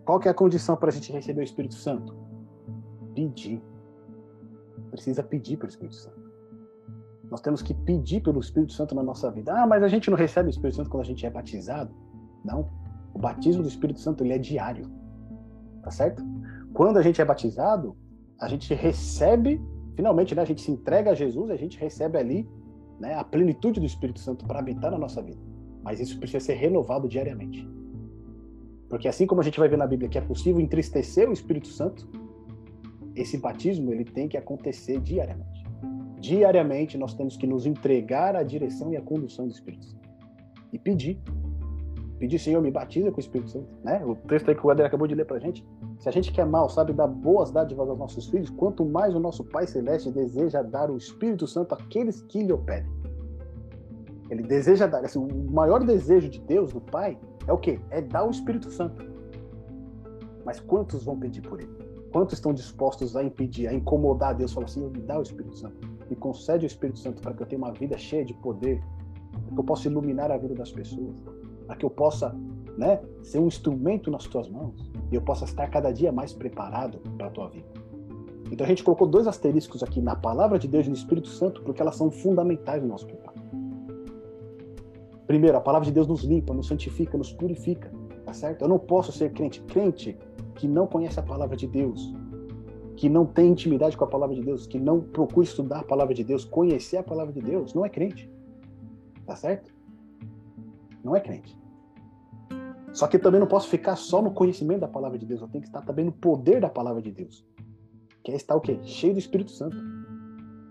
Qual 0.05 0.19
que 0.19 0.29
é 0.29 0.31
a 0.31 0.35
condição 0.35 0.77
para 0.77 0.89
a 0.89 0.93
gente 0.93 1.13
receber 1.13 1.41
o 1.41 1.45
Espírito 1.45 1.75
Santo? 1.75 2.15
Pedir. 3.15 3.63
Precisa 4.91 5.23
pedir 5.23 5.57
para 5.57 5.67
o 5.67 5.69
Espírito 5.69 5.95
Santo. 5.95 6.21
Nós 7.31 7.41
temos 7.41 7.63
que 7.63 7.73
pedir 7.73 8.21
pelo 8.21 8.41
Espírito 8.41 8.73
Santo 8.73 8.95
na 8.95 9.03
nossa 9.03 9.31
vida. 9.31 9.55
Ah, 9.55 9.67
mas 9.67 9.83
a 9.83 9.89
gente 9.89 10.11
não 10.11 10.17
recebe 10.17 10.49
o 10.49 10.51
Espírito 10.51 10.77
Santo 10.77 10.91
quando 10.91 11.03
a 11.03 11.07
gente 11.07 11.25
é 11.25 11.31
batizado? 11.31 11.95
Não. 12.45 12.69
O 13.15 13.19
batismo 13.19 13.63
do 13.63 13.69
Espírito 13.69 14.01
Santo 14.01 14.23
ele 14.23 14.35
é 14.35 14.39
diário. 14.39 14.91
Tá 15.83 15.91
certo? 15.91 16.23
Quando 16.75 16.99
a 16.99 17.03
gente 17.03 17.21
é 17.21 17.25
batizado, 17.25 17.97
a 18.41 18.49
gente 18.49 18.75
recebe, 18.75 19.63
finalmente, 19.95 20.35
né, 20.35 20.43
a 20.43 20.45
gente 20.45 20.61
se 20.61 20.71
entrega 20.71 21.13
a 21.13 21.15
Jesus, 21.15 21.51
a 21.51 21.57
gente 21.57 21.79
recebe 21.79 22.19
ali 22.19 22.49
né, 22.99 23.15
a 23.15 23.25
plenitude 23.25 23.81
do 23.81 23.87
Espírito 23.87 24.21
Santo 24.21 24.45
para 24.47 24.59
habitar 24.59 24.91
na 24.91 24.99
nossa 24.99 25.23
vida. 25.23 25.41
Mas 25.83 26.01
isso 26.01 26.19
precisa 26.19 26.45
ser 26.45 26.55
renovado 26.55 27.09
diariamente. 27.09 27.67
Porque 28.93 29.09
assim 29.09 29.27
como 29.27 29.41
a 29.41 29.45
gente 29.45 29.59
vai 29.59 29.71
ver 29.71 29.79
na 29.79 29.87
Bíblia 29.87 30.07
que 30.07 30.19
é 30.19 30.21
possível 30.21 30.61
entristecer 30.61 31.27
o 31.27 31.33
Espírito 31.33 31.69
Santo, 31.69 32.07
esse 33.17 33.39
batismo 33.39 33.91
ele 33.91 34.05
tem 34.05 34.29
que 34.29 34.37
acontecer 34.37 35.01
diariamente. 35.01 35.65
Diariamente 36.21 36.99
nós 36.99 37.15
temos 37.15 37.35
que 37.35 37.47
nos 37.47 37.65
entregar 37.65 38.37
à 38.37 38.43
direção 38.43 38.93
e 38.93 38.99
à 38.99 39.01
condução 39.01 39.47
do 39.47 39.51
Espírito 39.51 39.87
Santo. 39.87 40.11
E 40.71 40.79
pedir. 40.79 41.19
Pedir, 42.19 42.39
Senhor, 42.39 42.61
me 42.61 42.71
batiza 42.71 43.11
com 43.11 43.17
o 43.17 43.21
Espírito 43.21 43.53
Santo. 43.53 43.67
Né? 43.83 44.05
O 44.05 44.15
texto 44.15 44.51
aí 44.51 44.55
que 44.55 44.67
o 44.67 44.71
Adler 44.71 44.89
acabou 44.89 45.09
de 45.09 45.15
ler 45.15 45.25
pra 45.25 45.39
gente. 45.39 45.67
Se 45.99 46.11
a 46.11 46.13
gente 46.13 46.31
quer 46.31 46.45
mal, 46.45 46.69
sabe, 46.69 46.93
dar 46.93 47.07
boas 47.07 47.51
dádivas 47.51 47.89
aos 47.89 47.99
nossos 47.99 48.29
filhos, 48.29 48.51
quanto 48.51 48.85
mais 48.85 49.15
o 49.15 49.19
nosso 49.19 49.43
Pai 49.43 49.67
Celeste 49.67 50.11
deseja 50.11 50.61
dar 50.61 50.91
o 50.91 50.99
Espírito 50.99 51.47
Santo 51.47 51.75
àqueles 51.75 52.21
que 52.21 52.43
lhe 52.43 52.53
o 52.53 52.59
pedem. 52.59 52.93
Ele 54.29 54.43
deseja 54.43 54.87
dar, 54.87 55.03
assim, 55.03 55.19
o 55.19 55.51
maior 55.51 55.83
desejo 55.83 56.29
de 56.29 56.41
Deus, 56.41 56.75
do 56.75 56.81
Pai, 56.81 57.19
é 57.47 57.53
o 57.53 57.59
quê? 57.59 57.81
É 57.91 58.01
dar 58.01 58.25
o 58.25 58.31
Espírito 58.31 58.71
Santo. 58.71 59.05
Mas 60.45 60.61
quantos 60.61 61.05
vão 61.05 61.19
pedir 61.19 61.41
por 61.41 61.61
ele? 61.61 61.71
Quantos 62.13 62.35
estão 62.35 62.53
dispostos 62.53 63.17
a 63.17 63.23
impedir, 63.23 63.69
a 63.69 63.75
incomodar 63.75 64.35
Deus? 64.35 64.53
Falar 64.53 64.67
assim, 64.67 64.87
me 64.89 65.01
dá 65.01 65.19
o 65.19 65.23
Espírito 65.23 65.57
Santo. 65.57 65.89
Me 66.11 66.17
concede 66.17 66.67
o 66.67 66.69
Espírito 66.69 66.99
Santo 66.99 67.23
para 67.23 67.33
que 67.33 67.43
eu 67.43 67.47
tenha 67.47 67.59
uma 67.59 67.73
vida 67.73 67.97
cheia 67.97 68.25
de 68.25 68.35
poder, 68.35 68.83
para 69.33 69.55
que 69.55 69.59
eu 69.61 69.65
possa 69.65 69.89
iluminar 69.89 70.31
a 70.31 70.37
vida 70.37 70.55
das 70.55 70.71
pessoas, 70.71 71.15
para 71.67 71.77
que 71.77 71.87
eu 71.87 71.91
possa 71.91 72.37
né, 72.77 73.01
ser 73.23 73.39
um 73.39 73.47
instrumento 73.47 74.11
nas 74.11 74.25
tuas 74.25 74.49
mãos 74.49 74.91
e 75.11 75.15
eu 75.15 75.23
possa 75.23 75.45
estar 75.45 75.69
cada 75.69 75.91
dia 75.91 76.13
mais 76.13 76.33
preparado 76.33 76.99
para 77.17 77.29
a 77.29 77.31
tua 77.31 77.49
vida. 77.49 77.67
Então 78.51 78.67
a 78.67 78.69
gente 78.69 78.85
colocou 78.85 79.07
dois 79.07 79.27
asteriscos 79.27 79.83
aqui 79.83 80.01
na 80.01 80.15
palavra 80.15 80.59
de 80.59 80.69
Deus 80.69 80.87
e 80.87 80.91
no 80.91 80.95
Espírito 80.95 81.29
Santo, 81.29 81.63
porque 81.63 81.81
elas 81.81 81.97
são 81.97 82.11
fundamentais 82.11 82.83
no 82.83 82.89
nosso 82.89 83.07
preparo. 83.07 83.32
Primeiro, 85.33 85.57
a 85.57 85.63
palavra 85.63 85.87
de 85.87 85.93
Deus 85.93 86.07
nos 86.07 86.25
limpa, 86.25 86.53
nos 86.53 86.67
santifica, 86.67 87.17
nos 87.17 87.33
purifica, 87.33 87.91
tá 88.23 88.35
certo? 88.35 88.61
Eu 88.61 88.69
não 88.69 88.79
posso 88.79 89.11
ser 89.11 89.33
crente. 89.33 89.63
Crente 89.63 90.15
que 90.57 90.69
não 90.69 90.87
conhece 90.87 91.19
a 91.19 91.23
palavra 91.23 91.57
de 91.57 91.67
Deus, 91.67 92.15
que 92.97 93.09
não 93.09 93.25
tem 93.25 93.49
intimidade 93.49 93.97
com 93.97 94.05
a 94.05 94.07
palavra 94.07 94.37
de 94.37 94.43
Deus, 94.43 94.67
que 94.67 94.79
não 94.79 95.01
procura 95.01 95.47
estudar 95.47 95.81
a 95.81 95.85
palavra 95.85 96.13
de 96.13 96.23
Deus, 96.23 96.45
conhecer 96.45 96.99
a 96.99 97.03
palavra 97.03 97.33
de 97.33 97.41
Deus, 97.41 97.73
não 97.73 97.83
é 97.83 97.89
crente. 97.89 98.31
Tá 99.25 99.35
certo? 99.35 99.75
Não 101.03 101.17
é 101.17 101.21
crente. 101.21 101.59
Só 102.93 103.07
que 103.07 103.19
também 103.19 103.41
não 103.41 103.49
posso 103.49 103.71
ficar 103.71 103.97
só 103.97 104.21
no 104.21 104.33
conhecimento 104.33 104.81
da 104.81 104.89
palavra 104.89 105.19
de 105.19 105.25
Deus, 105.25 105.41
eu 105.41 105.49
tenho 105.49 105.63
que 105.63 105.69
estar 105.69 105.81
também 105.81 106.05
no 106.05 106.13
poder 106.13 106.61
da 106.61 106.69
palavra 106.69 107.01
de 107.01 107.11
Deus. 107.11 107.43
Que 108.23 108.33
é 108.33 108.37
estar 108.37 108.55
o 108.55 108.61
quê? 108.61 108.79
Cheio 108.83 109.15
do 109.15 109.19
Espírito 109.19 109.51
Santo. 109.51 109.79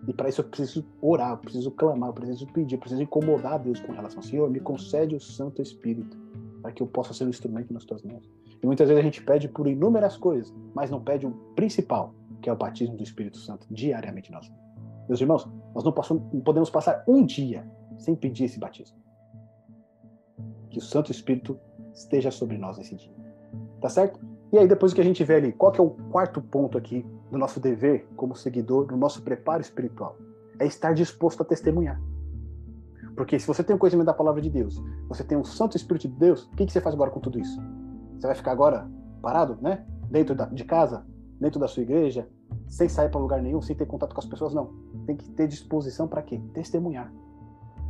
E 0.08 0.14
para 0.14 0.30
isso 0.30 0.42
eu 0.42 0.46
preciso 0.46 0.86
orar, 1.02 1.32
eu 1.32 1.38
preciso 1.38 1.72
clamar, 1.72 2.10
eu 2.10 2.14
preciso 2.14 2.48
pedir, 2.48 2.76
eu 2.76 2.80
preciso 2.80 3.02
incomodar 3.04 3.54
a 3.54 3.58
Deus 3.58 3.80
com 3.80 3.92
relação 3.92 4.22
Senhor, 4.22 4.50
me 4.50 4.60
concede 4.60 5.16
o 5.16 5.20
Santo 5.20 5.62
Espírito, 5.62 6.18
para 6.62 6.72
que 6.72 6.82
eu 6.82 6.88
possa 6.88 7.14
ser 7.14 7.26
um 7.26 7.30
instrumento 7.30 7.74
nas 7.74 7.86
tuas 7.86 8.02
mãos. 8.04 8.28
E 8.62 8.66
muitas 8.66 8.88
vezes 8.88 9.00
a 9.00 9.04
gente 9.04 9.24
pede 9.24 9.48
por 9.48 9.68
inúmeras 9.68 10.18
coisas, 10.18 10.54
mas 10.74 10.90
não 10.90 11.02
pede 11.02 11.26
o 11.26 11.32
principal, 11.56 12.14
que 12.42 12.50
é 12.50 12.54
o 12.54 12.56
batismo 12.56 12.96
do 12.96 13.04
Espírito 13.04 13.38
Santo, 13.38 13.68
diariamente 13.70 14.32
nós. 14.32 14.52
Meus 15.08 15.20
irmãos, 15.20 15.48
nós 15.74 15.84
não, 15.84 15.92
possamos, 15.92 16.24
não 16.32 16.42
podemos 16.42 16.70
passar 16.70 17.04
um 17.08 17.26
dia 17.26 17.70
sem 17.98 18.16
pedir 18.16 18.46
esse 18.46 18.60
batismo. 18.60 18.98
Que 20.70 20.78
o 20.78 20.82
Santo 20.82 21.12
Espírito 21.12 21.60
esteja 21.94 22.32
sobre 22.32 22.58
nós 22.58 22.78
esse 22.78 22.96
dia. 22.96 23.14
Tá 23.82 23.90
certo? 23.90 24.20
E 24.52 24.58
aí, 24.58 24.68
depois 24.68 24.94
que 24.94 25.00
a 25.00 25.04
gente 25.04 25.24
vê 25.24 25.36
ali, 25.36 25.52
qual 25.54 25.72
que 25.72 25.80
é 25.80 25.84
o 25.84 25.92
quarto 26.12 26.42
ponto 26.42 26.78
aqui 26.78 27.06
do 27.32 27.38
nosso 27.38 27.60
dever 27.60 28.08
como 28.18 28.36
seguidor, 28.36 28.86
do 28.86 28.98
nosso 28.98 29.22
preparo 29.22 29.62
espiritual? 29.62 30.18
É 30.60 30.66
estar 30.66 30.94
disposto 30.94 31.42
a 31.42 31.46
testemunhar. 31.46 32.02
Porque 33.16 33.40
se 33.40 33.48
você 33.48 33.64
tem 33.64 33.76
o 33.76 33.80
conhecimento 33.80 34.08
da 34.08 34.14
palavra 34.14 34.42
de 34.42 34.50
Deus, 34.50 34.82
você 35.08 35.24
tem 35.24 35.38
o 35.38 35.46
Santo 35.46 35.78
Espírito 35.78 36.10
de 36.10 36.16
Deus, 36.16 36.44
o 36.44 36.56
que, 36.56 36.66
que 36.66 36.72
você 36.72 36.82
faz 36.82 36.94
agora 36.94 37.12
com 37.12 37.20
tudo 37.20 37.40
isso? 37.40 37.62
Você 38.20 38.28
vai 38.28 38.36
ficar 38.36 38.52
agora 38.52 38.90
parado, 39.22 39.58
né? 39.62 39.86
Dentro 40.10 40.36
da, 40.36 40.46
de 40.46 40.66
casa, 40.66 41.06
dentro 41.40 41.60
da 41.60 41.68
sua 41.68 41.84
igreja, 41.84 42.28
sem 42.68 42.90
sair 42.90 43.10
para 43.10 43.22
lugar 43.22 43.42
nenhum, 43.42 43.62
sem 43.62 43.76
ter 43.76 43.86
contato 43.86 44.14
com 44.14 44.20
as 44.20 44.28
pessoas? 44.28 44.54
Não. 44.54 44.74
Tem 45.06 45.16
que 45.16 45.30
ter 45.32 45.48
disposição 45.48 46.08
para 46.08 46.22
quê? 46.22 46.42
Testemunhar 46.54 47.12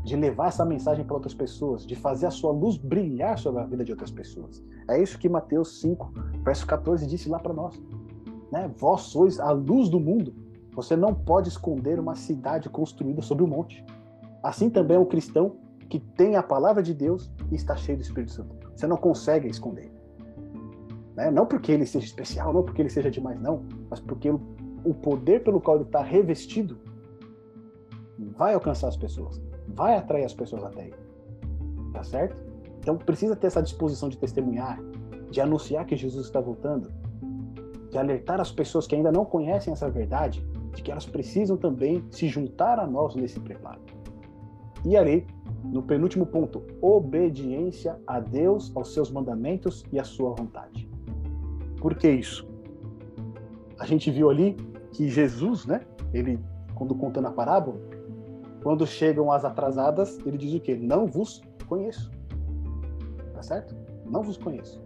de 0.04 0.16
levar 0.16 0.48
essa 0.48 0.66
mensagem 0.66 1.06
para 1.06 1.16
outras 1.16 1.34
pessoas, 1.34 1.86
de 1.86 1.96
fazer 1.96 2.26
a 2.26 2.32
sua 2.32 2.52
luz 2.52 2.78
brilhar 2.78 3.38
sobre 3.38 3.62
a 3.62 3.66
vida 3.66 3.84
de 3.84 3.92
outras 3.92 4.12
pessoas. 4.12 4.64
É 4.90 5.02
isso 5.02 5.18
que 5.18 5.30
Mateus 5.30 5.80
5, 5.80 6.12
verso 6.44 6.66
14 6.66 7.06
disse 7.06 7.30
lá 7.30 7.40
para 7.40 7.54
nós. 7.54 7.82
Né? 8.52 8.70
Vós 8.78 9.02
sois 9.02 9.40
a 9.40 9.52
luz 9.52 9.90
do 9.90 10.00
mundo. 10.00 10.34
Você 10.74 10.96
não 10.96 11.14
pode 11.14 11.50
esconder 11.50 12.00
uma 12.00 12.16
cidade 12.16 12.70
construída 12.70 13.22
sobre 13.22 13.44
o 13.44 13.48
um 13.48 13.50
monte. 13.50 13.86
Assim 14.42 14.70
também 14.70 14.98
é 14.98 15.00
um 15.00 15.06
cristão 15.06 15.58
que 15.88 16.00
tem 16.00 16.36
a 16.36 16.42
palavra 16.42 16.82
de 16.82 16.94
Deus 16.94 17.32
e 17.52 17.56
está 17.56 17.76
cheio 17.76 17.98
do 17.98 18.02
Espírito 18.02 18.32
Santo. 18.32 18.56
Você 18.76 18.88
não 18.88 18.98
consegue 18.98 19.48
esconder. 19.48 19.92
Né? 21.16 21.30
Não 21.30 21.46
porque 21.46 21.72
ele 21.72 21.86
seja 21.86 22.06
especial, 22.06 22.52
não 22.54 22.64
porque 22.64 22.82
ele 22.82 22.90
seja 22.90 23.12
demais, 23.12 23.40
não, 23.40 23.64
mas 23.90 24.00
porque 24.00 24.32
o 24.32 24.94
poder 24.94 25.44
pelo 25.44 25.62
qual 25.62 25.78
ele 25.78 25.86
está 25.86 26.02
revestido 26.02 26.80
vai 28.36 28.54
alcançar 28.54 28.88
as 28.88 28.98
pessoas 28.98 29.40
vai 29.76 29.96
atrair 29.96 30.26
as 30.26 30.34
pessoas 30.34 30.64
até 30.64 30.88
ele. 30.88 30.96
Tá 31.94 32.04
certo? 32.04 32.36
Então 32.80 32.98
precisa 32.98 33.36
ter 33.36 33.48
essa 33.48 33.62
disposição 33.62 34.10
de 34.10 34.18
testemunhar, 34.18 34.80
de 35.30 35.40
anunciar 35.40 35.86
que 35.86 35.96
Jesus 35.96 36.26
está 36.26 36.40
voltando, 36.40 36.92
de 37.90 37.98
alertar 37.98 38.40
as 38.40 38.52
pessoas 38.52 38.88
que 38.88 38.96
ainda 38.96 39.12
não 39.12 39.26
conhecem 39.26 39.74
essa 39.74 39.90
verdade, 39.90 40.46
de 40.74 40.82
que 40.82 40.92
elas 40.92 41.06
precisam 41.06 41.58
também 41.58 42.04
se 42.10 42.28
juntar 42.28 42.80
a 42.80 42.88
nós 42.88 43.16
nesse 43.16 43.40
preparo. 43.40 43.82
E 44.84 44.98
ali, 44.98 45.28
no 45.64 45.84
penúltimo 45.84 46.26
ponto, 46.26 46.64
obediência 46.82 48.00
a 48.08 48.20
Deus, 48.20 48.72
aos 48.76 48.94
seus 48.94 49.12
mandamentos 49.12 49.86
e 49.92 50.00
à 50.00 50.04
sua 50.04 50.32
vontade. 50.32 50.90
Por 51.80 51.96
que 51.96 52.10
isso? 52.10 52.48
A 53.80 53.86
gente 53.86 54.10
viu 54.10 54.30
ali 54.30 54.56
que 54.92 55.08
Jesus, 55.08 55.66
né, 55.66 55.82
ele 56.14 56.40
quando 56.82 56.96
contando 56.96 57.28
a 57.28 57.32
parábola, 57.32 57.80
quando 58.62 58.86
chegam 58.86 59.32
as 59.32 59.44
atrasadas, 59.44 60.18
ele 60.26 60.38
diz 60.38 60.54
o 60.54 60.60
quê? 60.60 60.76
Não 60.76 61.08
vos 61.08 61.42
conheço. 61.68 62.12
Tá 63.34 63.42
certo? 63.42 63.76
Não 64.06 64.22
vos 64.22 64.38
conheço. 64.38 64.82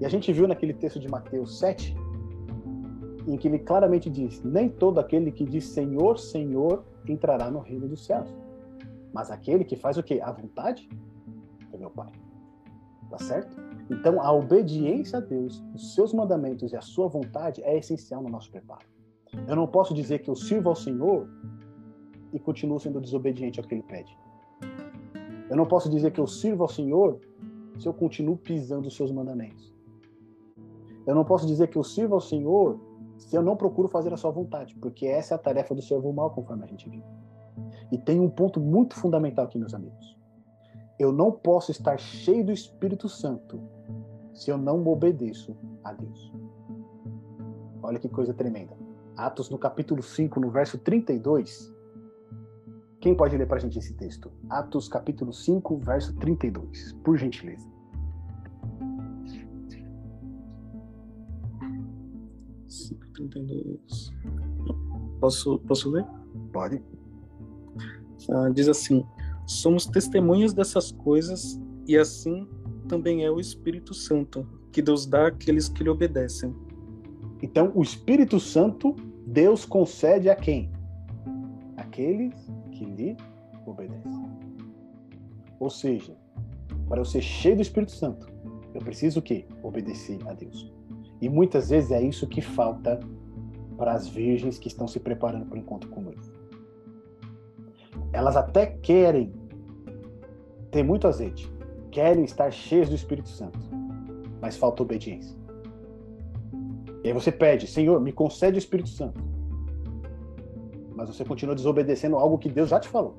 E 0.00 0.06
a 0.06 0.08
gente 0.08 0.32
viu 0.32 0.46
naquele 0.46 0.72
texto 0.72 1.00
de 1.00 1.08
Mateus 1.08 1.58
7, 1.58 1.96
em 3.26 3.36
que 3.36 3.48
ele 3.48 3.58
claramente 3.58 4.08
diz: 4.08 4.42
Nem 4.44 4.68
todo 4.68 5.00
aquele 5.00 5.32
que 5.32 5.44
diz 5.44 5.64
Senhor, 5.64 6.18
Senhor 6.18 6.84
entrará 7.08 7.50
no 7.50 7.58
reino 7.58 7.88
dos 7.88 8.04
céus, 8.04 8.32
mas 9.12 9.30
aquele 9.30 9.64
que 9.64 9.76
faz 9.76 9.96
o 9.96 10.02
quê? 10.02 10.20
A 10.22 10.30
vontade 10.30 10.88
do 11.72 11.78
meu 11.78 11.90
Pai. 11.90 12.12
Tá 13.10 13.18
certo? 13.18 13.56
Então, 13.90 14.20
a 14.20 14.30
obediência 14.30 15.18
a 15.18 15.20
Deus, 15.20 15.64
os 15.74 15.94
seus 15.94 16.12
mandamentos 16.12 16.72
e 16.72 16.76
a 16.76 16.82
sua 16.82 17.08
vontade 17.08 17.62
é 17.64 17.76
essencial 17.78 18.22
no 18.22 18.28
nosso 18.28 18.50
preparo. 18.50 18.86
Eu 19.46 19.56
não 19.56 19.66
posso 19.66 19.94
dizer 19.94 20.18
que 20.18 20.28
eu 20.28 20.36
sirvo 20.36 20.68
ao 20.68 20.76
Senhor 20.76 21.26
e 22.32 22.38
continuo 22.38 22.78
sendo 22.78 23.00
desobediente 23.00 23.58
ao 23.58 23.66
que 23.66 23.74
ele 23.74 23.82
pede. 23.82 24.16
Eu 25.48 25.56
não 25.56 25.66
posso 25.66 25.88
dizer 25.88 26.12
que 26.12 26.20
eu 26.20 26.26
sirvo 26.26 26.62
ao 26.62 26.68
Senhor 26.68 27.20
se 27.78 27.86
eu 27.86 27.94
continuo 27.94 28.36
pisando 28.36 28.88
os 28.88 28.96
seus 28.96 29.10
mandamentos. 29.10 29.74
Eu 31.06 31.14
não 31.14 31.24
posso 31.24 31.46
dizer 31.46 31.68
que 31.68 31.78
eu 31.78 31.84
sirvo 31.84 32.14
ao 32.14 32.20
Senhor 32.20 32.78
se 33.16 33.34
eu 33.34 33.42
não 33.42 33.56
procuro 33.56 33.88
fazer 33.88 34.12
a 34.12 34.16
sua 34.16 34.30
vontade, 34.30 34.74
porque 34.76 35.06
essa 35.06 35.34
é 35.34 35.36
a 35.36 35.38
tarefa 35.38 35.74
do 35.74 35.82
servo 35.82 36.12
mal, 36.12 36.30
conforme 36.30 36.64
a 36.64 36.66
gente 36.66 36.88
viu. 36.88 37.02
E 37.90 37.98
tem 37.98 38.20
um 38.20 38.28
ponto 38.28 38.60
muito 38.60 38.94
fundamental 38.94 39.44
aqui, 39.44 39.58
meus 39.58 39.74
amigos. 39.74 40.16
Eu 40.98 41.12
não 41.12 41.32
posso 41.32 41.70
estar 41.70 41.98
cheio 41.98 42.44
do 42.44 42.52
Espírito 42.52 43.08
Santo 43.08 43.60
se 44.34 44.50
eu 44.50 44.58
não 44.58 44.86
obedeço 44.86 45.56
a 45.82 45.92
Deus. 45.92 46.32
Olha 47.82 47.98
que 47.98 48.08
coisa 48.08 48.34
tremenda. 48.34 48.76
Atos 49.16 49.48
no 49.50 49.58
capítulo 49.58 50.02
5, 50.02 50.38
no 50.38 50.50
verso 50.50 50.78
32, 50.78 51.72
quem 53.00 53.14
pode 53.14 53.36
ler 53.36 53.46
para 53.46 53.58
a 53.58 53.60
gente 53.60 53.78
esse 53.78 53.94
texto? 53.94 54.30
Atos 54.50 54.88
capítulo 54.88 55.32
5, 55.32 55.78
verso 55.78 56.14
32, 56.16 56.92
por 57.04 57.16
gentileza. 57.16 57.68
Posso, 65.20 65.58
posso 65.60 65.90
ler? 65.90 66.04
Pode. 66.52 66.82
Ah, 68.30 68.48
diz 68.52 68.68
assim: 68.68 69.04
Somos 69.46 69.86
testemunhas 69.86 70.52
dessas 70.52 70.90
coisas, 70.92 71.60
e 71.86 71.96
assim 71.96 72.48
também 72.88 73.24
é 73.24 73.30
o 73.30 73.38
Espírito 73.38 73.94
Santo, 73.94 74.46
que 74.72 74.80
Deus 74.80 75.06
dá 75.06 75.28
àqueles 75.28 75.68
que 75.68 75.84
lhe 75.84 75.90
obedecem. 75.90 76.54
Então, 77.42 77.70
o 77.74 77.82
Espírito 77.82 78.40
Santo, 78.40 78.96
Deus 79.26 79.64
concede 79.64 80.28
a 80.30 80.34
quem? 80.34 80.72
aqueles 81.98 82.34
que 82.78 82.84
lhe 82.84 83.16
obedecem. 83.66 84.28
Ou 85.58 85.68
seja, 85.68 86.16
para 86.88 87.00
eu 87.00 87.04
ser 87.04 87.20
cheio 87.20 87.56
do 87.56 87.62
Espírito 87.62 87.92
Santo, 87.92 88.28
eu 88.72 88.80
preciso 88.80 89.18
o 89.18 89.22
quê? 89.22 89.44
Obedecer 89.62 90.18
a 90.28 90.32
Deus. 90.32 90.72
E 91.20 91.28
muitas 91.28 91.70
vezes 91.70 91.90
é 91.90 92.00
isso 92.00 92.28
que 92.28 92.40
falta 92.40 93.00
para 93.76 93.92
as 93.92 94.06
virgens 94.06 94.58
que 94.58 94.68
estão 94.68 94.86
se 94.86 95.00
preparando 95.00 95.46
para 95.46 95.56
o 95.56 95.58
encontro 95.58 95.90
com 95.90 96.00
noivo. 96.00 96.32
Elas 98.12 98.36
até 98.36 98.66
querem 98.66 99.32
ter 100.70 100.84
muito 100.84 101.08
azeite, 101.08 101.52
querem 101.90 102.24
estar 102.24 102.50
cheias 102.52 102.88
do 102.88 102.94
Espírito 102.94 103.28
Santo, 103.28 103.58
mas 104.40 104.56
falta 104.56 104.82
obediência. 104.82 105.36
E 107.02 107.08
aí 107.08 107.12
você 107.12 107.32
pede, 107.32 107.66
Senhor, 107.66 108.00
me 108.00 108.12
concede 108.12 108.56
o 108.56 108.60
Espírito 108.60 108.88
Santo. 108.88 109.27
Mas 110.98 111.08
você 111.08 111.24
continua 111.24 111.54
desobedecendo 111.54 112.16
algo 112.16 112.36
que 112.36 112.48
Deus 112.48 112.70
já 112.70 112.80
te 112.80 112.88
falou. 112.88 113.14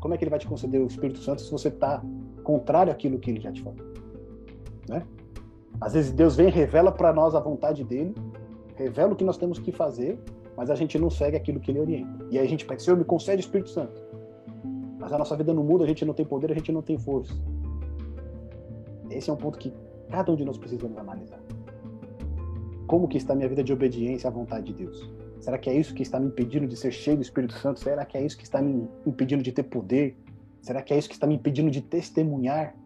Como 0.00 0.12
é 0.12 0.18
que 0.18 0.24
ele 0.24 0.30
vai 0.30 0.38
te 0.40 0.48
conceder 0.48 0.80
o 0.80 0.86
Espírito 0.88 1.20
Santo 1.20 1.40
se 1.40 1.48
você 1.48 1.68
está 1.68 2.02
contrário 2.42 2.92
àquilo 2.92 3.20
que 3.20 3.30
ele 3.30 3.40
já 3.40 3.52
te 3.52 3.62
falou? 3.62 3.78
Né? 4.88 5.06
Às 5.80 5.92
vezes 5.92 6.10
Deus 6.10 6.34
vem 6.34 6.48
e 6.48 6.50
revela 6.50 6.90
para 6.90 7.12
nós 7.12 7.36
a 7.36 7.40
vontade 7.40 7.84
dele, 7.84 8.12
revela 8.74 9.12
o 9.12 9.16
que 9.16 9.22
nós 9.22 9.36
temos 9.36 9.60
que 9.60 9.70
fazer, 9.70 10.18
mas 10.56 10.68
a 10.68 10.74
gente 10.74 10.98
não 10.98 11.08
segue 11.08 11.36
aquilo 11.36 11.60
que 11.60 11.70
ele 11.70 11.78
orienta. 11.78 12.26
E 12.32 12.38
aí 12.38 12.44
a 12.44 12.48
gente 12.48 12.66
pede, 12.66 12.82
Senhor, 12.82 12.96
me 12.96 13.04
concede 13.04 13.38
o 13.38 13.44
Espírito 13.46 13.70
Santo. 13.70 14.02
Mas 14.98 15.12
a 15.12 15.18
nossa 15.18 15.36
vida 15.36 15.54
não 15.54 15.62
muda, 15.62 15.84
a 15.84 15.86
gente 15.86 16.04
não 16.04 16.14
tem 16.14 16.26
poder, 16.26 16.50
a 16.50 16.54
gente 16.54 16.72
não 16.72 16.82
tem 16.82 16.98
força. 16.98 17.32
Esse 19.08 19.30
é 19.30 19.32
um 19.32 19.36
ponto 19.36 19.56
que 19.56 19.72
cada 20.10 20.32
um 20.32 20.34
de 20.34 20.44
nós 20.44 20.58
precisamos 20.58 20.98
analisar. 20.98 21.38
Como 22.86 23.08
que 23.08 23.18
está 23.18 23.32
a 23.32 23.36
minha 23.36 23.48
vida 23.48 23.64
de 23.64 23.72
obediência 23.72 24.28
à 24.28 24.30
vontade 24.30 24.66
de 24.66 24.74
Deus? 24.74 25.10
Será 25.40 25.58
que 25.58 25.68
é 25.68 25.74
isso 25.74 25.92
que 25.92 26.02
está 26.02 26.20
me 26.20 26.26
impedindo 26.26 26.66
de 26.66 26.76
ser 26.76 26.92
cheio 26.92 27.16
do 27.16 27.22
Espírito 27.22 27.54
Santo? 27.54 27.80
Será 27.80 28.04
que 28.04 28.16
é 28.16 28.24
isso 28.24 28.36
que 28.36 28.44
está 28.44 28.62
me 28.62 28.88
impedindo 29.04 29.42
de 29.42 29.50
ter 29.50 29.64
poder? 29.64 30.16
Será 30.62 30.80
que 30.80 30.94
é 30.94 30.98
isso 30.98 31.08
que 31.08 31.14
está 31.14 31.26
me 31.26 31.34
impedindo 31.34 31.70
de 31.70 31.80
testemunhar? 31.80 32.76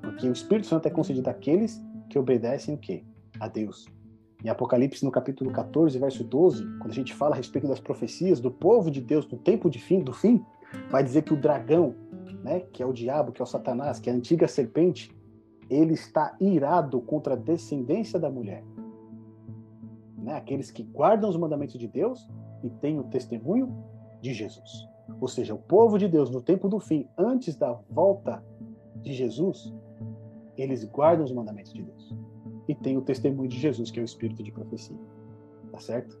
Porque 0.00 0.28
o 0.28 0.32
Espírito 0.32 0.66
Santo 0.66 0.86
é 0.86 0.90
concedido 0.90 1.28
àqueles 1.28 1.82
que 2.08 2.18
obedecem 2.18 2.74
o 2.74 2.78
quê? 2.78 3.04
A 3.38 3.46
Deus. 3.46 3.86
Em 4.42 4.48
Apocalipse, 4.48 5.04
no 5.04 5.10
capítulo 5.10 5.50
14, 5.50 5.98
verso 5.98 6.24
12, 6.24 6.64
quando 6.78 6.90
a 6.90 6.94
gente 6.94 7.14
fala 7.14 7.34
a 7.34 7.36
respeito 7.36 7.66
das 7.66 7.80
profecias 7.80 8.40
do 8.40 8.50
povo 8.50 8.90
de 8.90 9.00
Deus 9.00 9.26
do 9.26 9.36
tempo 9.36 9.68
de 9.68 9.78
fim, 9.78 10.00
do 10.00 10.12
fim, 10.12 10.44
vai 10.90 11.02
dizer 11.02 11.22
que 11.22 11.32
o 11.32 11.36
dragão, 11.36 11.94
né, 12.42 12.60
que 12.72 12.82
é 12.82 12.86
o 12.86 12.92
diabo, 12.92 13.32
que 13.32 13.40
é 13.40 13.44
o 13.44 13.46
Satanás, 13.46 13.98
que 13.98 14.10
é 14.10 14.12
a 14.12 14.16
antiga 14.16 14.46
serpente, 14.46 15.15
ele 15.68 15.94
está 15.94 16.36
irado 16.40 17.00
contra 17.00 17.34
a 17.34 17.36
descendência 17.36 18.18
da 18.18 18.30
mulher. 18.30 18.64
Né? 20.18 20.34
Aqueles 20.34 20.70
que 20.70 20.82
guardam 20.82 21.28
os 21.28 21.36
mandamentos 21.36 21.78
de 21.78 21.86
Deus 21.86 22.28
e 22.62 22.70
têm 22.70 22.98
o 22.98 23.04
testemunho 23.04 23.74
de 24.20 24.32
Jesus. 24.32 24.88
Ou 25.20 25.28
seja, 25.28 25.54
o 25.54 25.58
povo 25.58 25.98
de 25.98 26.08
Deus 26.08 26.30
no 26.30 26.40
tempo 26.40 26.68
do 26.68 26.80
fim, 26.80 27.08
antes 27.16 27.56
da 27.56 27.72
volta 27.90 28.44
de 29.02 29.12
Jesus, 29.12 29.72
eles 30.56 30.84
guardam 30.84 31.24
os 31.24 31.32
mandamentos 31.32 31.72
de 31.72 31.82
Deus 31.82 32.14
e 32.68 32.74
têm 32.74 32.96
o 32.96 33.02
testemunho 33.02 33.48
de 33.48 33.58
Jesus, 33.58 33.90
que 33.90 34.00
é 34.00 34.02
o 34.02 34.04
espírito 34.04 34.42
de 34.42 34.50
profecia. 34.50 34.96
Tá 35.70 35.78
certo? 35.78 36.18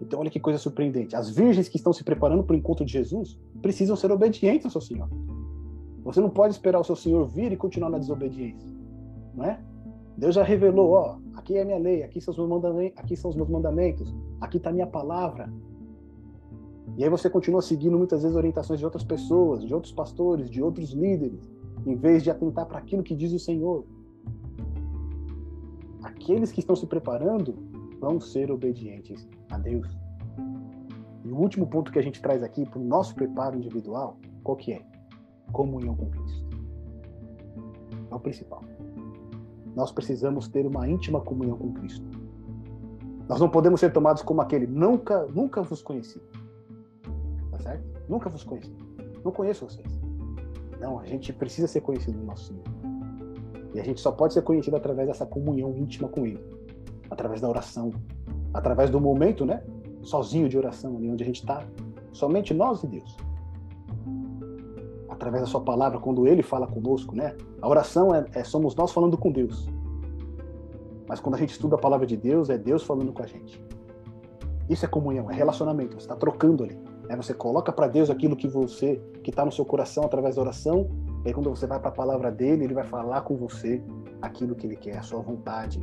Então, 0.00 0.20
olha 0.20 0.30
que 0.30 0.38
coisa 0.38 0.58
surpreendente. 0.58 1.16
As 1.16 1.30
virgens 1.30 1.68
que 1.68 1.76
estão 1.76 1.92
se 1.92 2.04
preparando 2.04 2.44
para 2.44 2.54
o 2.54 2.58
encontro 2.58 2.84
de 2.84 2.92
Jesus 2.92 3.38
precisam 3.62 3.96
ser 3.96 4.12
obedientes 4.12 4.66
ao 4.66 4.70
seu 4.70 4.80
Senhor. 4.80 5.08
Você 6.06 6.20
não 6.20 6.30
pode 6.30 6.54
esperar 6.54 6.78
o 6.78 6.84
seu 6.84 6.94
Senhor 6.94 7.26
vir 7.26 7.50
e 7.50 7.56
continuar 7.56 7.90
na 7.90 7.98
desobediência, 7.98 8.72
não 9.34 9.44
é? 9.44 9.60
Deus 10.16 10.36
já 10.36 10.42
revelou, 10.44 10.92
ó, 10.92 11.18
aqui 11.34 11.56
é 11.56 11.62
a 11.62 11.64
minha 11.64 11.78
lei, 11.78 12.04
aqui 12.04 12.20
são 12.20 12.30
os 12.30 12.38
meus 12.38 12.48
mandamentos, 12.48 12.96
aqui 12.96 13.16
são 13.16 13.28
os 13.28 13.36
meus 13.36 13.48
mandamentos, 13.48 14.14
aqui 14.40 14.58
está 14.58 14.70
a 14.70 14.72
minha 14.72 14.86
palavra. 14.86 15.52
E 16.96 17.02
aí 17.02 17.10
você 17.10 17.28
continua 17.28 17.60
seguindo 17.60 17.98
muitas 17.98 18.22
vezes 18.22 18.36
orientações 18.36 18.78
de 18.78 18.84
outras 18.84 19.02
pessoas, 19.02 19.64
de 19.64 19.74
outros 19.74 19.92
pastores, 19.92 20.48
de 20.48 20.62
outros 20.62 20.92
líderes, 20.92 21.40
em 21.84 21.96
vez 21.96 22.22
de 22.22 22.30
atentar 22.30 22.66
para 22.66 22.78
aquilo 22.78 23.02
que 23.02 23.16
diz 23.16 23.32
o 23.32 23.38
Senhor. 23.40 23.84
Aqueles 26.04 26.52
que 26.52 26.60
estão 26.60 26.76
se 26.76 26.86
preparando 26.86 27.52
vão 27.98 28.20
ser 28.20 28.52
obedientes 28.52 29.28
a 29.50 29.58
Deus. 29.58 29.88
E 31.24 31.32
o 31.32 31.36
último 31.36 31.66
ponto 31.66 31.90
que 31.90 31.98
a 31.98 32.02
gente 32.02 32.22
traz 32.22 32.44
aqui 32.44 32.64
para 32.64 32.78
o 32.78 32.84
nosso 32.84 33.12
preparo 33.12 33.56
individual, 33.56 34.16
qual 34.44 34.56
que 34.56 34.72
é? 34.72 34.95
Comunhão 35.52 35.94
com 35.94 36.10
Cristo. 36.10 36.46
É 38.10 38.14
o 38.14 38.20
principal. 38.20 38.62
Nós 39.74 39.92
precisamos 39.92 40.48
ter 40.48 40.66
uma 40.66 40.88
íntima 40.88 41.20
comunhão 41.20 41.56
com 41.56 41.72
Cristo. 41.72 42.06
Nós 43.28 43.40
não 43.40 43.48
podemos 43.48 43.80
ser 43.80 43.92
tomados 43.92 44.22
como 44.22 44.40
aquele 44.40 44.66
nunca, 44.66 45.26
nunca 45.26 45.62
vos 45.62 45.82
conheci. 45.82 46.20
Tá 47.50 47.58
certo? 47.58 47.84
Nunca 48.08 48.30
vos 48.30 48.44
conheci. 48.44 48.74
Não 49.24 49.32
conheço 49.32 49.68
vocês. 49.68 50.00
Não, 50.80 50.98
a 50.98 51.04
gente 51.04 51.32
precisa 51.32 51.66
ser 51.66 51.80
conhecido 51.80 52.18
do 52.18 52.24
nosso 52.24 52.46
Senhor. 52.46 52.64
E 53.74 53.80
a 53.80 53.84
gente 53.84 54.00
só 54.00 54.12
pode 54.12 54.32
ser 54.32 54.42
conhecido 54.42 54.76
através 54.76 55.08
dessa 55.08 55.26
comunhão 55.26 55.76
íntima 55.76 56.08
com 56.08 56.24
Ele, 56.24 56.40
através 57.10 57.40
da 57.40 57.48
oração, 57.48 57.90
através 58.54 58.88
do 58.88 59.00
momento, 59.00 59.44
né? 59.44 59.62
Sozinho 60.02 60.48
de 60.48 60.56
oração, 60.56 60.96
ali 60.96 61.10
onde 61.10 61.22
a 61.22 61.26
gente 61.26 61.40
está, 61.40 61.66
somente 62.12 62.54
nós 62.54 62.82
e 62.84 62.86
Deus. 62.86 63.16
Através 65.16 65.42
da 65.42 65.48
Sua 65.48 65.62
palavra, 65.62 65.98
quando 65.98 66.26
Ele 66.28 66.42
fala 66.42 66.66
conosco, 66.66 67.16
né? 67.16 67.34
A 67.60 67.66
oração 67.66 68.14
é, 68.14 68.26
é 68.34 68.44
somos 68.44 68.74
nós 68.74 68.92
falando 68.92 69.16
com 69.16 69.32
Deus. 69.32 69.66
Mas 71.08 71.20
quando 71.20 71.36
a 71.36 71.38
gente 71.38 71.52
estuda 71.52 71.76
a 71.76 71.78
palavra 71.78 72.06
de 72.06 72.16
Deus, 72.18 72.50
é 72.50 72.58
Deus 72.58 72.82
falando 72.82 73.12
com 73.14 73.22
a 73.22 73.26
gente. 73.26 73.64
Isso 74.68 74.84
é 74.84 74.88
comunhão, 74.88 75.30
é 75.30 75.34
relacionamento. 75.34 75.94
Você 75.94 76.00
está 76.00 76.14
trocando 76.14 76.64
ali. 76.64 76.78
Né? 77.08 77.16
Você 77.16 77.32
coloca 77.32 77.72
para 77.72 77.88
Deus 77.88 78.10
aquilo 78.10 78.36
que 78.36 78.46
você, 78.46 79.00
que 79.22 79.30
está 79.30 79.42
no 79.42 79.50
seu 79.50 79.64
coração 79.64 80.04
através 80.04 80.36
da 80.36 80.42
oração. 80.42 80.86
E 81.24 81.28
aí 81.28 81.34
quando 81.34 81.48
você 81.48 81.66
vai 81.66 81.80
para 81.80 81.88
a 81.88 81.92
palavra 81.92 82.30
dele, 82.30 82.64
ele 82.64 82.74
vai 82.74 82.84
falar 82.84 83.22
com 83.22 83.36
você 83.36 83.82
aquilo 84.20 84.54
que 84.54 84.66
ele 84.66 84.76
quer, 84.76 84.98
a 84.98 85.02
sua 85.02 85.20
vontade, 85.20 85.80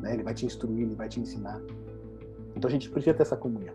né? 0.00 0.14
Ele 0.14 0.22
vai 0.22 0.32
te 0.32 0.46
instruir, 0.46 0.82
ele 0.82 0.94
vai 0.94 1.08
te 1.08 1.20
ensinar. 1.20 1.60
Então 2.56 2.68
a 2.68 2.72
gente 2.72 2.88
precisa 2.88 3.14
ter 3.14 3.22
essa 3.22 3.36
comunhão. 3.36 3.74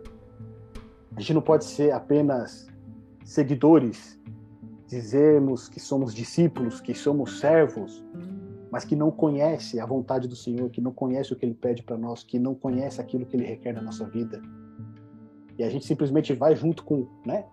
A 1.14 1.20
gente 1.20 1.34
não 1.34 1.42
pode 1.42 1.64
ser 1.64 1.92
apenas 1.92 2.66
seguidores, 3.24 4.18
dizermos 4.86 5.68
que 5.68 5.80
somos 5.80 6.14
discípulos, 6.14 6.80
que 6.80 6.94
somos 6.94 7.40
servos, 7.40 8.04
mas 8.70 8.84
que 8.84 8.96
não 8.96 9.10
conhece 9.10 9.80
a 9.80 9.86
vontade 9.86 10.28
do 10.28 10.36
Senhor, 10.36 10.70
que 10.70 10.80
não 10.80 10.92
conhece 10.92 11.32
o 11.32 11.36
que 11.36 11.44
Ele 11.44 11.54
pede 11.54 11.82
para 11.82 11.96
nós, 11.96 12.22
que 12.22 12.38
não 12.38 12.54
conhece 12.54 13.00
aquilo 13.00 13.26
que 13.26 13.36
Ele 13.36 13.44
requer 13.44 13.74
da 13.74 13.82
nossa 13.82 14.04
vida. 14.06 14.40
E 15.58 15.64
a 15.64 15.70
gente 15.70 15.86
simplesmente 15.86 16.32
vai 16.34 16.54
junto 16.54 16.84
com, 16.84 17.08
né, 17.24 17.46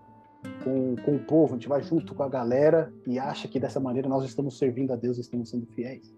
com, 0.63 0.95
com 1.03 1.15
o 1.15 1.19
povo, 1.19 1.53
a 1.53 1.57
gente 1.57 1.69
vai 1.69 1.81
junto 1.81 2.13
com 2.13 2.23
a 2.23 2.29
galera 2.29 2.93
e 3.07 3.17
acha 3.17 3.47
que 3.47 3.59
dessa 3.59 3.79
maneira 3.79 4.09
nós 4.09 4.25
estamos 4.25 4.57
servindo 4.57 4.91
a 4.91 4.95
Deus, 4.95 5.17
estamos 5.17 5.49
sendo 5.49 5.65
fiéis. 5.67 6.13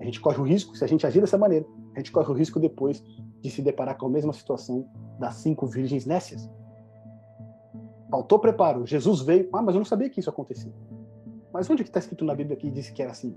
A 0.00 0.04
gente 0.04 0.20
corre 0.20 0.38
o 0.38 0.44
risco, 0.44 0.76
se 0.76 0.84
a 0.84 0.86
gente 0.86 1.06
agir 1.06 1.20
dessa 1.20 1.38
maneira, 1.38 1.66
a 1.94 1.98
gente 1.98 2.12
corre 2.12 2.30
o 2.30 2.34
risco 2.34 2.60
depois 2.60 3.02
de 3.40 3.50
se 3.50 3.62
deparar 3.62 3.96
com 3.96 4.06
a 4.06 4.10
mesma 4.10 4.32
situação 4.32 4.88
das 5.18 5.36
cinco 5.36 5.66
virgens 5.66 6.06
nécias. 6.06 6.48
Faltou 8.10 8.38
preparo. 8.38 8.86
Jesus 8.86 9.20
veio, 9.20 9.48
ah, 9.52 9.62
mas 9.62 9.74
eu 9.74 9.80
não 9.80 9.84
sabia 9.84 10.08
que 10.08 10.20
isso 10.20 10.30
acontecia. 10.30 10.72
Mas 11.52 11.68
onde 11.68 11.82
que 11.82 11.90
está 11.90 11.98
escrito 11.98 12.24
na 12.24 12.34
Bíblia 12.34 12.56
que 12.56 12.70
disse 12.70 12.92
que 12.92 13.02
era 13.02 13.10
assim? 13.10 13.34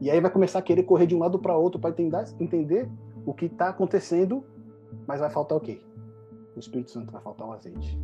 E 0.00 0.10
aí 0.10 0.20
vai 0.20 0.30
começar 0.30 0.58
a 0.58 0.62
querer 0.62 0.82
correr 0.82 1.06
de 1.06 1.14
um 1.14 1.18
lado 1.18 1.38
para 1.38 1.56
outro 1.56 1.80
para 1.80 1.94
entender 2.40 2.90
o 3.24 3.32
que 3.32 3.46
está 3.46 3.68
acontecendo, 3.68 4.44
mas 5.06 5.20
vai 5.20 5.30
faltar 5.30 5.58
o 5.58 5.60
quê? 5.60 5.80
O 6.56 6.58
Espírito 6.58 6.90
Santo 6.90 7.12
vai 7.12 7.22
faltar 7.22 7.48
o 7.48 7.52
azeite. 7.52 7.98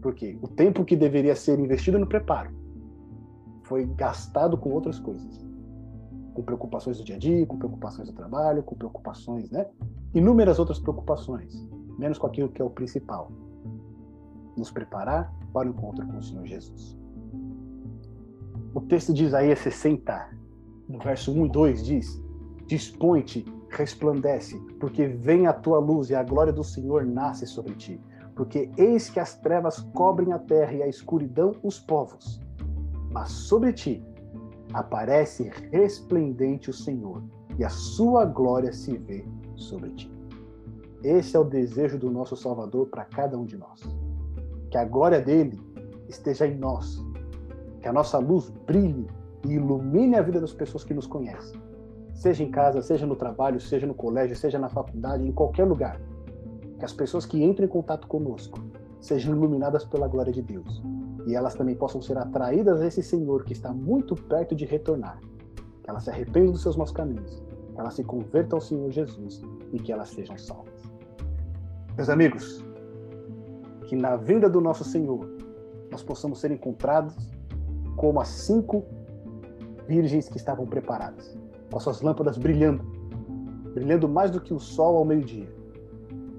Por 0.00 0.14
quê? 0.14 0.38
O 0.40 0.48
tempo 0.48 0.84
que 0.84 0.96
deveria 0.96 1.36
ser 1.36 1.58
investido 1.58 1.98
no 1.98 2.06
preparo 2.06 2.50
foi 3.64 3.84
gastado 3.84 4.56
com 4.56 4.70
outras 4.70 4.98
coisas 4.98 5.50
com 6.34 6.42
preocupações 6.42 6.98
do 6.98 7.04
dia 7.04 7.16
a 7.16 7.18
dia, 7.18 7.46
com 7.46 7.58
preocupações 7.58 8.08
do 8.08 8.14
trabalho, 8.14 8.62
com 8.62 8.74
preocupações, 8.74 9.50
né? 9.50 9.66
Inúmeras 10.14 10.58
outras 10.58 10.78
preocupações, 10.78 11.54
menos 11.98 12.18
com 12.18 12.26
aquilo 12.26 12.48
que 12.48 12.60
é 12.60 12.64
o 12.64 12.70
principal. 12.70 13.30
Nos 14.56 14.70
preparar 14.70 15.32
para 15.52 15.68
o 15.68 15.70
encontro 15.70 16.06
com 16.06 16.18
o 16.18 16.22
Senhor 16.22 16.46
Jesus. 16.46 16.98
O 18.74 18.80
texto 18.80 19.12
de 19.12 19.24
Isaías 19.24 19.58
60, 19.60 20.30
no 20.88 20.98
verso 20.98 21.32
1 21.32 21.46
e 21.46 21.48
2 21.48 21.84
diz: 21.84 22.22
Dispõe-te, 22.66 23.44
resplandece, 23.68 24.56
porque 24.78 25.06
vem 25.06 25.46
a 25.46 25.52
tua 25.52 25.78
luz 25.78 26.10
e 26.10 26.14
a 26.14 26.22
glória 26.22 26.52
do 26.52 26.62
Senhor 26.62 27.04
nasce 27.04 27.46
sobre 27.46 27.74
ti. 27.74 28.00
Porque 28.36 28.70
eis 28.76 29.10
que 29.10 29.18
as 29.18 29.34
trevas 29.40 29.80
cobrem 29.94 30.32
a 30.32 30.38
terra 30.38 30.72
e 30.72 30.82
a 30.82 30.88
escuridão 30.88 31.52
os 31.62 31.78
povos. 31.78 32.40
Mas 33.10 33.30
sobre 33.30 33.72
ti 33.72 34.04
aparece 34.72 35.50
resplendente 35.72 36.70
o 36.70 36.72
Senhor, 36.72 37.22
e 37.58 37.64
a 37.64 37.68
sua 37.68 38.24
glória 38.24 38.72
se 38.72 38.96
vê 38.96 39.26
sobre 39.56 39.90
ti. 39.90 40.10
Esse 41.02 41.36
é 41.36 41.40
o 41.40 41.44
desejo 41.44 41.98
do 41.98 42.10
nosso 42.10 42.36
Salvador 42.36 42.86
para 42.86 43.04
cada 43.04 43.36
um 43.36 43.44
de 43.44 43.56
nós. 43.56 43.80
Que 44.70 44.78
a 44.78 44.84
glória 44.84 45.20
dele 45.20 45.60
esteja 46.08 46.46
em 46.46 46.56
nós, 46.56 47.04
que 47.80 47.88
a 47.88 47.92
nossa 47.92 48.18
luz 48.18 48.50
brilhe 48.66 49.06
e 49.44 49.52
ilumine 49.54 50.16
a 50.16 50.22
vida 50.22 50.40
das 50.40 50.52
pessoas 50.52 50.84
que 50.84 50.94
nos 50.94 51.06
conhecem, 51.06 51.60
seja 52.14 52.42
em 52.42 52.50
casa, 52.50 52.82
seja 52.82 53.06
no 53.06 53.16
trabalho, 53.16 53.60
seja 53.60 53.86
no 53.86 53.94
colégio, 53.94 54.36
seja 54.36 54.58
na 54.58 54.68
faculdade, 54.68 55.26
em 55.26 55.32
qualquer 55.32 55.64
lugar. 55.64 56.00
que 56.78 56.84
as 56.84 56.92
pessoas 56.94 57.26
que 57.26 57.42
entram 57.44 57.66
em 57.66 57.68
contato 57.68 58.06
conosco 58.06 58.58
sejam 59.00 59.34
iluminadas 59.34 59.84
pela 59.84 60.08
glória 60.08 60.32
de 60.32 60.40
Deus 60.40 60.82
e 61.26 61.34
elas 61.34 61.54
também 61.54 61.74
possam 61.74 62.00
ser 62.00 62.16
atraídas 62.16 62.80
a 62.80 62.86
esse 62.86 63.02
Senhor 63.02 63.44
que 63.44 63.52
está 63.52 63.72
muito 63.72 64.14
perto 64.14 64.54
de 64.54 64.64
retornar. 64.64 65.18
Que 65.82 65.90
elas 65.90 66.04
se 66.04 66.10
arrependam 66.10 66.52
dos 66.52 66.62
seus 66.62 66.76
maus 66.76 66.90
caminhos, 66.90 67.42
que 67.74 67.80
elas 67.80 67.94
se 67.94 68.04
convertam 68.04 68.56
ao 68.56 68.60
Senhor 68.60 68.90
Jesus 68.90 69.42
e 69.72 69.78
que 69.78 69.92
elas 69.92 70.08
sejam 70.08 70.36
salvas. 70.38 70.90
Meus 71.96 72.08
amigos, 72.08 72.64
que 73.90 73.96
na 73.96 74.14
vinda 74.14 74.48
do 74.48 74.60
nosso 74.60 74.84
Senhor 74.84 75.28
nós 75.90 76.00
possamos 76.00 76.38
ser 76.38 76.52
encontrados 76.52 77.12
como 77.96 78.20
as 78.20 78.28
cinco 78.28 78.84
virgens 79.88 80.28
que 80.28 80.36
estavam 80.36 80.64
preparadas, 80.64 81.36
com 81.68 81.80
suas 81.80 82.00
lâmpadas 82.00 82.38
brilhando, 82.38 82.84
brilhando 83.74 84.08
mais 84.08 84.30
do 84.30 84.40
que 84.40 84.54
o 84.54 84.60
sol 84.60 84.96
ao 84.96 85.04
meio-dia, 85.04 85.52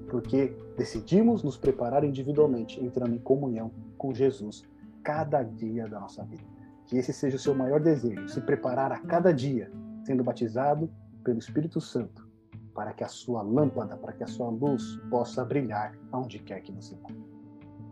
porque 0.08 0.56
decidimos 0.78 1.42
nos 1.42 1.58
preparar 1.58 2.04
individualmente, 2.04 2.82
entrando 2.82 3.14
em 3.14 3.18
comunhão 3.18 3.70
com 3.98 4.14
Jesus 4.14 4.64
cada 5.02 5.42
dia 5.42 5.86
da 5.86 6.00
nossa 6.00 6.24
vida. 6.24 6.44
Que 6.86 6.96
esse 6.96 7.12
seja 7.12 7.36
o 7.36 7.38
seu 7.38 7.54
maior 7.54 7.80
desejo, 7.80 8.30
se 8.30 8.40
preparar 8.40 8.92
a 8.92 8.98
cada 8.98 9.30
dia, 9.30 9.70
sendo 10.06 10.24
batizado 10.24 10.88
pelo 11.22 11.38
Espírito 11.38 11.82
Santo, 11.82 12.26
para 12.74 12.94
que 12.94 13.04
a 13.04 13.08
sua 13.08 13.42
lâmpada, 13.42 13.94
para 13.98 14.14
que 14.14 14.24
a 14.24 14.26
sua 14.26 14.48
luz 14.48 14.96
possa 15.10 15.44
brilhar 15.44 15.92
aonde 16.10 16.38
quer 16.38 16.62
que 16.62 16.72
você 16.72 16.96
vá. 16.96 17.31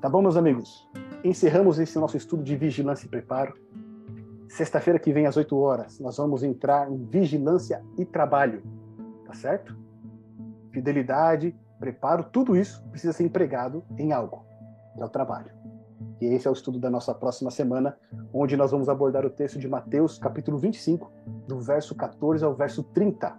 Tá 0.01 0.09
bom, 0.09 0.23
meus 0.23 0.37
amigos? 0.39 0.89
Encerramos 1.23 1.79
esse 1.79 1.99
nosso 1.99 2.17
estudo 2.17 2.43
de 2.43 2.57
vigilância 2.57 3.05
e 3.05 3.09
preparo. 3.11 3.53
Sexta-feira 4.49 4.99
que 4.99 5.13
vem, 5.13 5.27
às 5.27 5.37
8 5.37 5.55
horas, 5.59 6.01
nós 6.01 6.17
vamos 6.17 6.43
entrar 6.43 6.91
em 6.91 7.05
vigilância 7.05 7.85
e 7.99 8.07
trabalho. 8.07 8.63
Tá 9.27 9.35
certo? 9.35 9.77
Fidelidade, 10.73 11.55
preparo, 11.79 12.25
tudo 12.25 12.57
isso 12.57 12.83
precisa 12.85 13.13
ser 13.13 13.25
empregado 13.25 13.85
em 13.99 14.11
algo, 14.11 14.47
que 14.95 15.03
é 15.03 15.05
o 15.05 15.09
trabalho. 15.09 15.53
E 16.19 16.25
esse 16.25 16.49
é 16.49 16.51
o 16.51 16.55
estudo 16.55 16.79
da 16.79 16.89
nossa 16.89 17.13
próxima 17.13 17.51
semana, 17.51 17.95
onde 18.33 18.57
nós 18.57 18.71
vamos 18.71 18.89
abordar 18.89 19.27
o 19.27 19.31
texto 19.31 19.59
de 19.59 19.69
Mateus, 19.69 20.19
capítulo 20.19 20.57
25, 20.57 21.13
do 21.47 21.61
verso 21.61 21.95
14 21.95 22.43
ao 22.43 22.55
verso 22.55 22.83
30, 22.83 23.37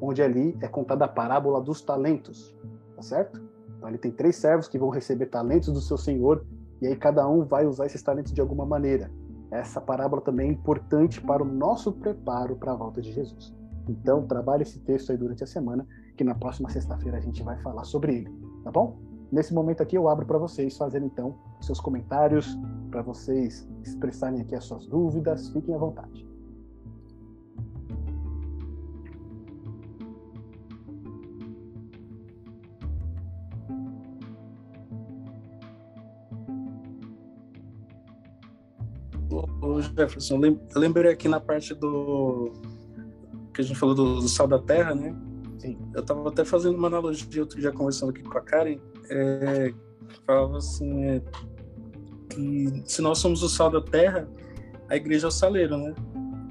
onde 0.00 0.20
ali 0.20 0.58
é 0.60 0.66
contada 0.66 1.04
a 1.04 1.08
parábola 1.08 1.60
dos 1.60 1.80
talentos, 1.80 2.52
tá 2.96 3.02
certo? 3.02 3.49
Então 3.80 3.88
ali 3.88 3.96
tem 3.96 4.12
três 4.12 4.36
servos 4.36 4.68
que 4.68 4.78
vão 4.78 4.90
receber 4.90 5.26
talentos 5.26 5.72
do 5.72 5.80
seu 5.80 5.96
senhor, 5.96 6.44
e 6.82 6.86
aí 6.86 6.94
cada 6.94 7.26
um 7.26 7.46
vai 7.46 7.66
usar 7.66 7.86
esses 7.86 8.02
talentos 8.02 8.30
de 8.30 8.38
alguma 8.38 8.66
maneira. 8.66 9.10
Essa 9.50 9.80
parábola 9.80 10.20
também 10.20 10.50
é 10.50 10.52
importante 10.52 11.18
para 11.18 11.42
o 11.42 11.46
nosso 11.46 11.90
preparo 11.90 12.56
para 12.56 12.72
a 12.72 12.76
volta 12.76 13.00
de 13.00 13.10
Jesus. 13.10 13.56
Então, 13.88 14.26
trabalhe 14.26 14.64
esse 14.64 14.78
texto 14.80 15.10
aí 15.10 15.16
durante 15.16 15.42
a 15.42 15.46
semana, 15.46 15.86
que 16.14 16.22
na 16.22 16.34
próxima 16.34 16.68
sexta-feira 16.68 17.16
a 17.16 17.20
gente 17.20 17.42
vai 17.42 17.56
falar 17.62 17.84
sobre 17.84 18.16
ele, 18.16 18.30
tá 18.62 18.70
bom? 18.70 18.98
Nesse 19.32 19.54
momento 19.54 19.82
aqui 19.82 19.96
eu 19.96 20.08
abro 20.10 20.26
para 20.26 20.36
vocês 20.36 20.76
fazerem 20.76 21.06
então 21.06 21.38
seus 21.62 21.80
comentários, 21.80 22.58
para 22.90 23.00
vocês 23.00 23.66
expressarem 23.82 24.42
aqui 24.42 24.54
as 24.54 24.64
suas 24.64 24.86
dúvidas, 24.86 25.48
fiquem 25.48 25.74
à 25.74 25.78
vontade. 25.78 26.29
Jefferson, 39.82 40.40
eu 40.44 40.80
lembrei 40.80 41.10
aqui 41.10 41.28
na 41.28 41.40
parte 41.40 41.74
do 41.74 42.52
que 43.54 43.60
a 43.60 43.64
gente 43.64 43.78
falou 43.78 43.94
do, 43.94 44.20
do 44.20 44.28
sal 44.28 44.46
da 44.46 44.58
terra, 44.58 44.94
né? 44.94 45.14
Sim. 45.58 45.78
Eu 45.94 46.00
estava 46.00 46.28
até 46.28 46.44
fazendo 46.44 46.76
uma 46.76 46.88
analogia 46.88 47.42
outro 47.42 47.60
dia 47.60 47.70
conversando 47.70 48.10
aqui 48.10 48.22
com 48.22 48.38
a 48.38 48.40
Karen, 48.40 48.78
é, 49.10 49.74
falava 50.26 50.56
assim 50.56 51.04
é, 51.04 51.22
que 52.30 52.82
se 52.86 53.02
nós 53.02 53.18
somos 53.18 53.42
o 53.42 53.48
sal 53.48 53.70
da 53.70 53.80
terra, 53.80 54.28
a 54.88 54.96
igreja 54.96 55.26
é 55.26 55.28
o 55.28 55.30
saleiro, 55.30 55.76
né? 55.76 55.94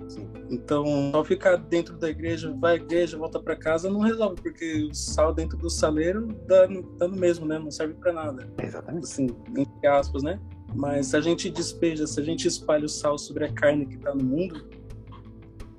Sim. 0.07 0.30
Então, 0.51 1.11
só 1.11 1.23
ficar 1.23 1.55
dentro 1.55 1.97
da 1.97 2.09
igreja, 2.09 2.55
vai 2.59 2.73
à 2.73 2.75
igreja, 2.75 3.17
volta 3.17 3.39
para 3.39 3.55
casa, 3.55 3.89
não 3.89 3.99
resolve, 3.99 4.41
porque 4.41 4.88
o 4.91 4.93
sal 4.93 5.34
dentro 5.34 5.57
do 5.57 5.69
saleiro 5.69 6.27
dá, 6.47 6.67
dá 6.97 7.07
no 7.07 7.17
mesmo, 7.17 7.45
né? 7.45 7.57
Não 7.57 7.71
serve 7.71 7.93
para 7.95 8.13
nada. 8.13 8.47
Exatamente. 8.61 9.03
Assim, 9.05 9.27
entre 9.57 9.88
aspas, 9.88 10.23
né? 10.23 10.39
Mas 10.76 11.07
se 11.07 11.17
a 11.17 11.22
gente 11.22 11.49
despeja, 11.49 12.05
se 12.05 12.20
a 12.20 12.24
gente 12.24 12.47
espalha 12.47 12.86
o 12.86 12.89
sal 12.89 13.17
sobre 13.17 13.45
a 13.45 13.51
carne 13.51 13.86
que 13.86 13.95
está 13.95 14.13
no 14.13 14.24
mundo, 14.24 14.67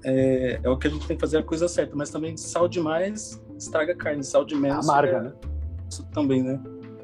é, 0.04 0.60
é, 0.62 0.68
o 0.68 0.76
que 0.76 0.88
a 0.88 0.90
gente 0.90 1.06
tem 1.06 1.16
que 1.16 1.20
fazer 1.20 1.38
a 1.38 1.42
coisa 1.42 1.68
certa. 1.68 1.94
Mas 1.94 2.10
também 2.10 2.36
sal 2.36 2.68
demais 2.68 3.40
estraga 3.56 3.92
a 3.92 3.96
carne, 3.96 4.24
sal 4.24 4.44
de 4.44 4.54
menos. 4.54 4.88
Amarga, 4.88 5.16
é, 5.16 5.22
né? 5.22 5.32
Isso 5.88 6.04
também, 6.10 6.42
né? 6.42 6.60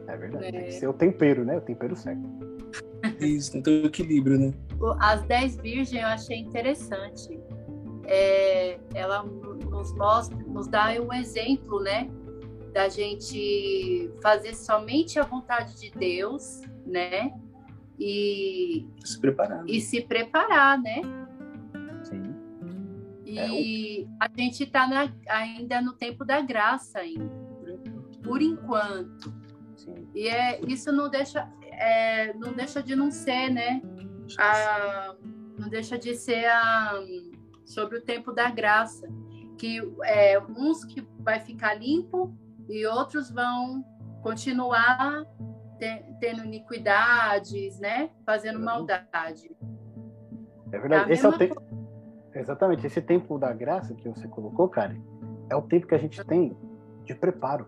É 0.09 0.17
verdade. 0.17 0.47
É... 0.47 0.51
Tem 0.51 0.65
que 0.65 0.73
ser 0.73 0.89
o 0.89 0.93
tempero, 0.93 1.45
né? 1.45 1.59
O 1.59 1.61
tempero 1.61 1.97
certo. 1.97 2.23
Isso, 3.21 3.53
tem 3.53 3.61
então 3.61 3.73
o 3.73 3.87
equilíbrio, 3.87 4.39
né? 4.39 4.55
As 4.99 5.23
dez 5.25 5.57
virgens 5.57 6.03
eu 6.03 6.09
achei 6.09 6.39
interessante. 6.39 7.39
É, 8.05 8.79
ela 8.95 9.23
nos 9.23 9.93
mostra, 9.95 10.37
nos 10.47 10.69
dá 10.69 10.91
um 11.01 11.13
exemplo, 11.13 11.81
né? 11.81 12.09
Da 12.73 12.89
gente 12.89 14.11
fazer 14.23 14.55
somente 14.55 15.19
a 15.19 15.25
vontade 15.25 15.77
de 15.79 15.91
Deus, 15.91 16.61
né? 16.87 17.33
E 17.99 18.87
se 19.05 19.21
preparar. 19.21 19.65
Né? 19.65 19.65
E 19.69 19.81
se 19.81 20.01
preparar, 20.03 20.79
né? 20.79 21.01
Sim. 22.03 22.35
E 23.25 23.39
é, 23.39 24.05
o... 24.05 24.09
a 24.21 24.29
gente 24.37 24.65
está 24.65 24.89
ainda 25.29 25.81
no 25.81 25.93
tempo 25.93 26.25
da 26.25 26.41
graça 26.41 27.01
ainda 27.01 27.47
por 28.27 28.43
enquanto. 28.43 29.33
Sim. 29.77 30.09
E 30.15 30.29
é, 30.29 30.61
isso 30.67 30.91
não 30.91 31.09
deixa, 31.09 31.49
é, 31.63 32.35
não 32.35 32.53
deixa 32.53 32.83
de 32.83 32.97
não 32.97 33.11
ser, 33.11 33.51
né? 33.51 33.81
A, 34.39 35.15
não 35.57 35.69
deixa 35.69 35.97
de 35.97 36.15
ser 36.15 36.47
a, 36.47 36.95
sobre 37.65 37.99
o 37.99 38.03
tempo 38.03 38.33
da 38.33 38.51
graça. 38.51 39.09
Que 39.57 39.81
é, 40.05 40.39
uns 40.41 40.85
que 40.85 41.07
vai 41.21 41.41
ficar 41.41 41.75
limpo 41.75 42.37
e 42.69 42.85
outros 42.85 43.31
vão 43.31 43.83
continuar 44.23 45.25
tendo 45.79 46.45
iniquidades, 46.45 47.79
né? 47.79 48.11
Fazendo 48.25 48.61
maldade. 48.61 49.57
É 50.73 50.79
verdade. 50.79 51.13
Esse 51.13 51.25
é 51.25 51.29
o 51.29 51.37
tempo. 51.37 51.63
Exatamente, 52.35 52.87
esse 52.87 53.01
tempo 53.01 53.39
da 53.39 53.53
graça 53.53 53.95
que 53.95 54.09
você 54.09 54.29
colocou, 54.29 54.69
Karen, 54.69 55.01
é 55.49 55.57
o 55.57 55.63
tempo 55.63 55.87
que 55.87 55.95
a 55.95 55.99
gente 55.99 56.23
tem 56.25 56.55
de 57.05 57.15
preparo. 57.15 57.67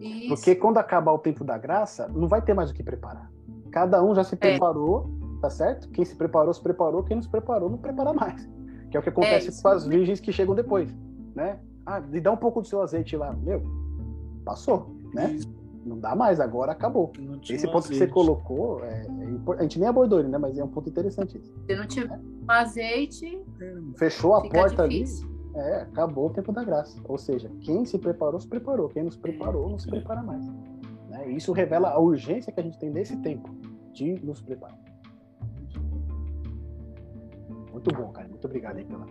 Isso. 0.00 0.28
Porque 0.28 0.54
quando 0.54 0.78
acabar 0.78 1.12
o 1.12 1.18
tempo 1.18 1.42
da 1.42 1.58
graça, 1.58 2.06
não 2.08 2.28
vai 2.28 2.40
ter 2.40 2.54
mais 2.54 2.70
o 2.70 2.74
que 2.74 2.84
preparar. 2.84 3.28
Cada 3.72 4.02
um 4.02 4.14
já 4.14 4.22
se 4.22 4.34
é. 4.34 4.38
preparou, 4.38 5.10
é. 5.38 5.40
tá 5.40 5.50
certo? 5.50 5.88
Quem 5.90 6.04
se 6.04 6.14
preparou, 6.14 6.54
se 6.54 6.62
preparou. 6.62 7.02
Quem 7.02 7.16
não 7.16 7.22
se 7.22 7.28
preparou, 7.28 7.68
não 7.68 7.78
prepara 7.78 8.12
mais. 8.12 8.48
Que 8.90 8.96
é 8.96 9.00
o 9.00 9.02
que 9.02 9.08
acontece 9.08 9.48
é 9.48 9.62
com 9.62 9.68
as 9.68 9.86
virgens 9.86 10.20
que 10.20 10.32
chegam 10.32 10.54
depois, 10.54 10.94
né? 11.34 11.58
Ah, 11.84 12.00
me 12.00 12.20
dá 12.20 12.30
um 12.30 12.36
pouco 12.36 12.60
do 12.60 12.66
seu 12.66 12.80
azeite 12.80 13.16
lá. 13.16 13.32
Meu, 13.32 13.62
passou, 14.44 14.94
né? 15.12 15.32
Isso. 15.32 15.57
Não 15.88 15.98
dá 15.98 16.14
mais, 16.14 16.38
agora 16.38 16.72
acabou. 16.72 17.12
Esse 17.48 17.66
ponto 17.66 17.78
azeite. 17.78 17.92
que 17.92 17.98
você 17.98 18.06
colocou, 18.06 18.84
é, 18.84 19.06
é, 19.06 19.58
a 19.58 19.62
gente 19.62 19.78
nem 19.78 19.88
abordou 19.88 20.20
ele, 20.20 20.28
né? 20.28 20.38
Mas 20.38 20.58
é 20.58 20.64
um 20.64 20.68
ponto 20.68 20.88
interessante. 20.88 21.40
Se 21.66 21.76
não 21.76 21.86
tiver 21.86 22.14
é. 22.14 22.20
azeite, 22.46 23.42
fechou 23.96 24.34
a 24.34 24.48
porta 24.48 24.86
difícil. 24.86 25.26
ali 25.26 25.38
é, 25.54 25.82
acabou 25.82 26.26
o 26.26 26.30
tempo 26.30 26.52
da 26.52 26.62
graça. 26.62 27.00
Ou 27.04 27.18
seja, 27.18 27.50
quem 27.60 27.84
se 27.84 27.98
preparou, 27.98 28.38
se 28.38 28.46
preparou. 28.46 28.88
Quem 28.88 29.02
não 29.02 29.10
se 29.10 29.18
preparou, 29.18 29.68
não 29.68 29.78
se 29.78 29.88
prepara 29.88 30.22
mais. 30.22 30.46
Né? 31.08 31.30
Isso 31.30 31.52
revela 31.52 31.90
a 31.90 31.98
urgência 31.98 32.52
que 32.52 32.60
a 32.60 32.62
gente 32.62 32.78
tem 32.78 32.90
nesse 32.90 33.16
tempo 33.18 33.48
de 33.92 34.14
nos 34.24 34.40
preparar. 34.40 34.78
Muito 37.72 37.94
bom, 37.94 38.08
cara. 38.12 38.28
Muito 38.28 38.44
obrigado 38.44 38.76
aí 38.76 38.84
pela 38.84 39.06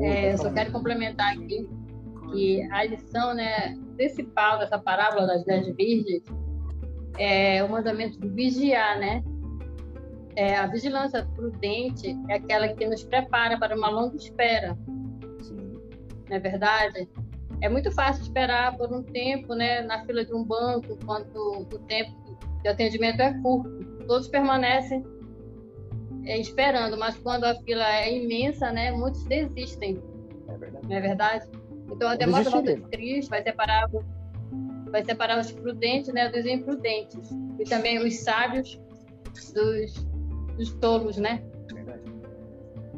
é, 0.00 0.32
eu 0.32 0.38
só 0.38 0.52
quero 0.52 0.70
complementar 0.70 1.32
aqui 1.32 1.68
que 2.30 2.62
a 2.70 2.84
lição 2.84 3.34
né, 3.34 3.76
principal 3.96 4.58
dessa 4.58 4.78
parábola 4.78 5.26
das 5.26 5.44
dez 5.44 5.66
virgens 5.76 6.22
é 7.18 7.62
o 7.64 7.68
mandamento 7.68 8.18
de 8.20 8.28
vigiar, 8.28 8.98
né? 8.98 9.22
é, 10.38 10.56
a 10.56 10.68
vigilância 10.68 11.26
prudente 11.34 12.16
é 12.28 12.34
aquela 12.34 12.68
que 12.68 12.86
nos 12.86 13.02
prepara 13.02 13.58
para 13.58 13.76
uma 13.76 13.90
longa 13.90 14.14
espera. 14.14 14.78
Sim. 15.42 15.80
Não 16.28 16.36
é 16.36 16.38
verdade? 16.38 17.08
É 17.60 17.68
muito 17.68 17.90
fácil 17.90 18.22
esperar 18.22 18.76
por 18.76 18.92
um 18.92 19.02
tempo, 19.02 19.52
né, 19.56 19.82
na 19.82 20.06
fila 20.06 20.24
de 20.24 20.32
um 20.32 20.44
banco, 20.44 20.92
enquanto 20.92 21.36
o 21.36 21.78
tempo 21.88 22.12
de 22.62 22.68
atendimento 22.68 23.20
é 23.20 23.34
curto. 23.42 23.84
Todos 24.06 24.28
permanecem 24.28 25.04
é, 26.24 26.38
esperando, 26.38 26.96
mas 26.96 27.16
quando 27.18 27.42
a 27.42 27.56
fila 27.56 27.84
é 27.96 28.16
imensa, 28.16 28.70
né, 28.70 28.92
muitos 28.92 29.24
desistem. 29.24 30.00
É 30.46 30.56
verdade. 30.56 30.86
Não 30.86 30.96
é 30.96 31.00
verdade? 31.00 31.46
Então 31.90 32.08
a 32.08 32.16
demora 32.16 32.62
de 32.62 32.80
Cristo 32.82 33.30
vai 33.30 33.42
separar 33.42 33.88
vai 34.90 35.04
separar 35.04 35.38
os 35.38 35.52
prudentes, 35.52 36.12
né, 36.14 36.30
dos 36.30 36.46
imprudentes 36.46 37.30
e 37.58 37.64
também 37.64 37.98
os 37.98 38.20
sábios 38.20 38.80
dos 39.54 40.08
dos 40.56 40.74
tolos, 40.74 41.16
né? 41.16 41.42
Verdade. 41.72 42.02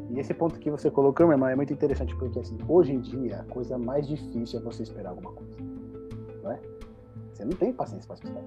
E 0.09 0.19
esse 0.19 0.33
ponto 0.33 0.59
que 0.59 0.69
você 0.69 0.89
colocou, 0.89 1.27
meu 1.27 1.35
irmão, 1.35 1.47
é 1.47 1.55
muito 1.55 1.71
interessante, 1.71 2.15
porque 2.15 2.39
assim, 2.39 2.57
hoje 2.67 2.93
em 2.93 2.99
dia 2.99 3.41
a 3.41 3.43
coisa 3.45 3.77
mais 3.77 4.07
difícil 4.07 4.59
é 4.59 4.63
você 4.63 4.83
esperar 4.83 5.11
alguma 5.11 5.31
coisa. 5.31 5.57
não 6.43 6.51
é? 6.51 6.59
Você 7.31 7.45
não 7.45 7.55
tem 7.55 7.71
paciência 7.71 8.07
para 8.07 8.15
esperar. 8.15 8.43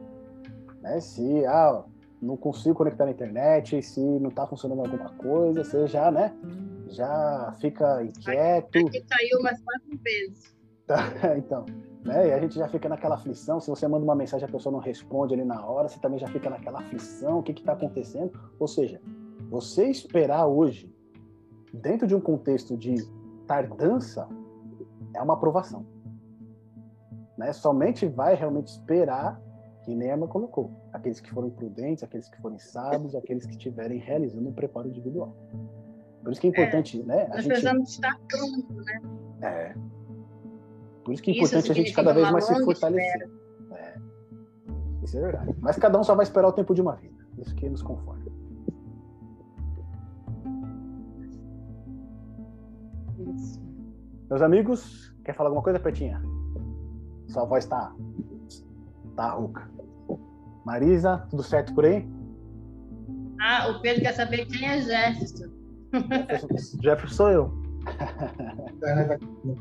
Né? 0.82 1.00
Se 1.00 1.46
ah, 1.46 1.84
não 2.24 2.36
consigo 2.36 2.74
conectar 2.74 3.04
na 3.04 3.12
internet, 3.12 3.80
se 3.82 4.00
não 4.00 4.30
está 4.30 4.46
funcionando 4.46 4.80
alguma 4.80 5.10
coisa, 5.10 5.62
você 5.62 5.86
já, 5.86 6.10
né? 6.10 6.34
Já 6.88 7.54
fica 7.60 8.02
inquieto. 8.02 8.78
Aqui 8.78 9.04
caiu 9.08 9.38
umas 9.40 9.60
quatro 9.60 9.98
vezes. 10.02 10.54
então, 11.38 11.66
né? 12.04 12.28
E 12.28 12.32
a 12.32 12.40
gente 12.40 12.54
já 12.56 12.68
fica 12.68 12.88
naquela 12.88 13.14
aflição. 13.14 13.60
Se 13.60 13.68
você 13.68 13.86
manda 13.86 14.04
uma 14.04 14.14
mensagem 14.14 14.46
e 14.46 14.48
a 14.48 14.52
pessoa 14.52 14.72
não 14.72 14.80
responde 14.80 15.34
ali 15.34 15.44
na 15.44 15.64
hora, 15.66 15.88
você 15.88 15.98
também 16.00 16.18
já 16.18 16.28
fica 16.28 16.50
naquela 16.50 16.80
aflição. 16.80 17.38
O 17.38 17.42
que 17.42 17.52
está 17.52 17.72
acontecendo? 17.72 18.32
Ou 18.58 18.68
seja, 18.68 19.00
você 19.48 19.86
esperar 19.86 20.46
hoje, 20.46 20.92
dentro 21.72 22.06
de 22.06 22.14
um 22.14 22.20
contexto 22.20 22.76
de 22.76 22.96
tardança, 23.46 24.28
é 25.14 25.22
uma 25.22 25.34
aprovação. 25.34 25.86
Né? 27.36 27.52
Somente 27.52 28.06
vai 28.06 28.34
realmente 28.34 28.68
esperar, 28.68 29.40
que 29.84 29.94
nem 29.94 30.10
Emma 30.10 30.26
colocou, 30.26 30.70
aqueles 30.92 31.20
que 31.20 31.30
foram 31.30 31.50
prudentes, 31.50 32.02
aqueles 32.02 32.28
que 32.28 32.40
forem 32.40 32.58
sábios, 32.58 33.14
aqueles 33.14 33.44
que 33.44 33.52
estiverem 33.52 33.98
realizando 33.98 34.48
um 34.48 34.52
preparo 34.52 34.88
individual. 34.88 35.36
Por 36.22 36.32
isso 36.32 36.40
que 36.40 36.46
é 36.46 36.50
importante, 36.50 37.00
é, 37.00 37.04
né? 37.04 37.24
A 37.24 37.28
nós 37.28 37.36
gente... 37.36 37.48
precisamos 37.48 37.90
estar 37.90 38.18
pronto, 38.28 38.74
né? 38.82 39.02
É. 39.42 39.74
Por 41.04 41.12
isso 41.12 41.22
que 41.22 41.32
é 41.32 41.34
importante 41.34 41.70
a 41.70 41.74
gente 41.74 41.92
cada 41.92 42.14
vez 42.14 42.30
mais 42.30 42.46
se 42.46 42.64
fortalecer. 42.64 43.30
É. 43.72 43.94
Isso 45.02 45.18
é 45.18 45.20
verdade. 45.20 45.54
Mas 45.60 45.76
cada 45.76 46.00
um 46.00 46.02
só 46.02 46.14
vai 46.14 46.22
esperar 46.22 46.48
o 46.48 46.52
tempo 46.52 46.74
de 46.74 46.80
uma 46.80 46.96
vida. 46.96 47.26
Isso 47.36 47.54
que 47.54 47.68
nos 47.68 47.82
conforta. 47.82 48.32
Isso. 53.18 53.62
Meus 54.30 54.40
amigos, 54.40 55.14
quer 55.24 55.34
falar 55.34 55.50
alguma 55.50 55.62
coisa, 55.62 55.78
Petinha? 55.78 56.22
Sua 57.28 57.44
voz 57.44 57.66
tá. 57.66 57.94
tá 59.14 59.28
rouca. 59.28 59.73
Marisa, 60.64 61.26
tudo 61.30 61.42
certo 61.42 61.74
por 61.74 61.84
aí? 61.84 62.08
Ah, 63.40 63.68
o 63.68 63.80
Pedro 63.80 64.02
quer 64.02 64.14
saber 64.14 64.46
quem 64.46 64.66
é 64.66 64.80
Jefferson. 64.80 65.50
Jefferson 66.82 67.14
sou 67.14 67.30
eu. 67.30 67.64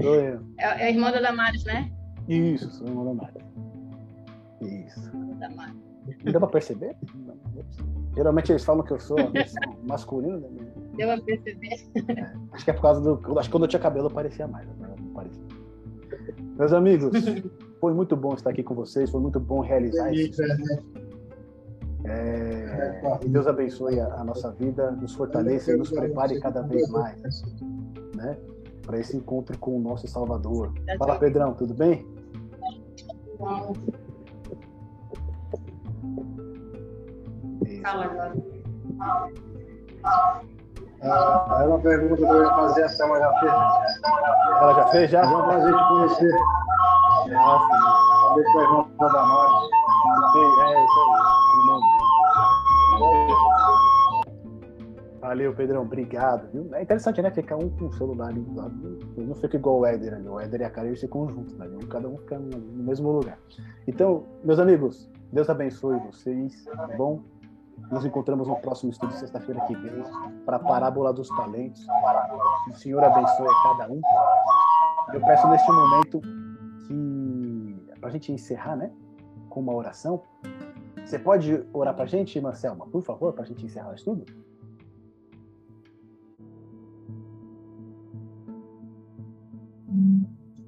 Sou 0.00 0.14
eu. 0.16 0.40
É, 0.58 0.64
é 0.64 0.86
a 0.86 0.90
irmã 0.90 1.12
da 1.12 1.20
Damares, 1.20 1.62
né? 1.64 1.92
Isso, 2.28 2.68
sou 2.70 2.86
a 2.86 2.90
irmã 2.90 3.04
da 3.04 3.10
Damares. 3.10 3.44
Isso. 4.60 5.16
Não 6.24 6.32
dá 6.32 6.40
pra 6.40 6.48
perceber? 6.48 6.96
Geralmente 8.14 8.50
eles 8.50 8.64
falam 8.64 8.84
que 8.84 8.92
eu 8.92 8.98
sou 8.98 9.18
a 9.18 9.26
versão 9.26 9.62
masculina. 9.86 10.38
Né? 10.38 10.66
Deu 10.96 11.08
pra 11.08 11.20
perceber. 11.20 11.76
É, 12.08 12.32
acho 12.52 12.64
que 12.64 12.70
é 12.70 12.74
por 12.74 12.82
causa 12.82 13.00
do. 13.00 13.38
Acho 13.38 13.48
que 13.48 13.52
quando 13.52 13.64
eu 13.64 13.68
tinha 13.68 13.80
cabelo 13.80 14.10
parecia 14.10 14.48
mais. 14.48 14.66
Não 14.78 15.12
parecia. 15.14 15.42
Meus 16.58 16.72
amigos, 16.72 17.12
foi 17.80 17.92
muito 17.94 18.16
bom 18.16 18.34
estar 18.34 18.50
aqui 18.50 18.62
com 18.62 18.74
vocês, 18.74 19.10
foi 19.10 19.20
muito 19.20 19.40
bom 19.40 19.60
realizar 19.60 20.12
isso. 20.12 20.42
É, 22.04 23.00
e 23.22 23.28
Deus 23.28 23.46
abençoe 23.46 24.00
a, 24.00 24.14
a, 24.14 24.24
nossa 24.24 24.50
vida, 24.52 24.92
nos 24.92 25.14
fortaleça 25.14 25.72
e 25.72 25.76
nos 25.76 25.90
prepare 25.90 26.40
cada 26.40 26.62
vez 26.62 26.88
mais. 26.88 27.42
Né? 28.14 28.36
para 28.88 28.98
esse 28.98 29.14
encontro 29.14 29.56
com 29.58 29.76
o 29.76 29.78
nosso 29.78 30.08
Salvador. 30.08 30.72
Fala, 30.98 31.18
Pedrão, 31.18 31.52
tudo 31.52 31.74
bem? 31.74 32.06
Fala 37.82 38.04
agora. 38.06 38.34
Ah, 41.02 41.60
é 41.62 41.66
uma 41.66 41.78
pergunta 41.80 42.16
que 42.16 42.22
eu 42.22 42.42
ia 42.42 42.48
fazer, 42.48 42.82
a 42.82 42.88
Selma 42.88 43.18
já 43.18 43.32
fez. 43.40 43.52
Ela 43.52 44.74
já 44.74 44.86
fez, 44.86 45.10
já? 45.10 45.22
Vamos 45.22 45.52
fazer 45.52 45.76
te 45.76 45.88
conhecer. 45.88 46.34
Nossa, 47.30 47.74
é 48.36 48.40
isso 48.40 48.58
aí. 48.58 48.66
Valeu, 55.20 55.54
Pedrão, 55.54 55.82
obrigado. 55.82 56.50
Viu? 56.52 56.74
É 56.74 56.82
interessante, 56.82 57.20
né? 57.20 57.30
Ficar 57.30 57.56
um 57.56 57.68
com 57.68 57.86
o 57.86 57.92
celular 57.92 58.28
ali 58.28 58.40
do 58.40 58.56
lado. 58.56 58.98
Não 59.16 59.34
fica 59.34 59.56
igual 59.56 59.80
o 59.80 59.86
Éder 59.86 60.14
ali. 60.14 60.26
O 60.28 60.40
Éder 60.40 60.62
e 60.62 60.64
a 60.64 60.70
Karen 60.70 60.96
ficam 60.96 61.28
juntos, 61.28 61.54
né? 61.58 61.68
Cada 61.90 62.08
um 62.08 62.16
fica 62.16 62.38
no 62.38 62.82
mesmo 62.82 63.10
lugar. 63.12 63.38
Então, 63.86 64.24
meus 64.42 64.58
amigos, 64.58 65.10
Deus 65.32 65.50
abençoe 65.50 65.98
vocês. 65.98 66.64
Tá 66.64 66.88
bom? 66.96 67.20
Nos 67.90 68.04
encontramos 68.04 68.48
no 68.48 68.56
próximo 68.56 68.90
estudo, 68.90 69.12
sexta-feira 69.12 69.60
que 69.62 69.74
vem, 69.76 70.02
para 70.44 70.56
a 70.56 70.60
parábola 70.60 71.12
dos 71.12 71.28
talentos. 71.28 71.86
O 72.70 72.74
Senhor 72.74 73.04
abençoe 73.04 73.46
cada 73.62 73.92
um. 73.92 74.00
Eu 75.12 75.20
peço 75.20 75.46
neste 75.48 75.70
momento 75.70 76.20
que, 76.86 76.94
para 78.00 78.08
a 78.08 78.12
gente 78.12 78.32
encerrar, 78.32 78.76
né? 78.76 78.92
Com 79.48 79.60
uma 79.60 79.74
oração. 79.74 80.22
Você 81.04 81.18
pode 81.18 81.64
orar 81.72 81.94
para 81.94 82.04
a 82.04 82.08
gente, 82.08 82.40
Marcelma, 82.40 82.86
por 82.86 83.02
favor, 83.02 83.32
para 83.32 83.44
a 83.44 83.46
gente 83.46 83.64
encerrar 83.64 83.90
o 83.90 83.94
estudo? 83.94 84.24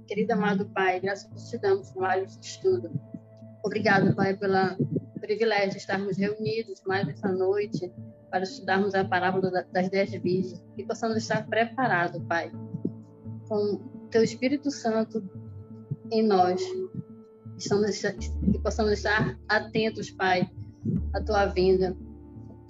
Querido 0.06 0.32
amado 0.32 0.68
Pai, 0.70 0.98
graças 0.98 1.50
te 1.50 1.58
damos 1.58 1.90
por 1.92 2.02
mais 2.02 2.36
estudo. 2.42 2.90
Obrigado, 3.62 4.14
Pai, 4.16 4.36
pelo 4.36 4.76
privilégio 5.20 5.70
de 5.72 5.76
estarmos 5.76 6.16
reunidos 6.16 6.82
mais 6.86 7.08
essa 7.08 7.30
noite 7.30 7.92
para 8.30 8.42
estudarmos 8.42 8.94
a 8.94 9.04
parábola 9.04 9.50
das 9.72 9.88
dez 9.90 10.10
virgens 10.10 10.64
e 10.76 10.84
possamos 10.84 11.16
estar 11.16 11.46
preparados, 11.46 12.20
Pai, 12.24 12.50
com 13.48 14.08
Teu 14.10 14.24
Espírito 14.24 14.70
Santo 14.70 15.22
em 16.10 16.26
nós. 16.26 16.60
Que 17.60 18.58
possamos 18.58 18.92
estar 18.92 19.38
atentos, 19.48 20.10
Pai, 20.10 20.50
à 21.14 21.20
Tua 21.20 21.46
vinda. 21.46 21.96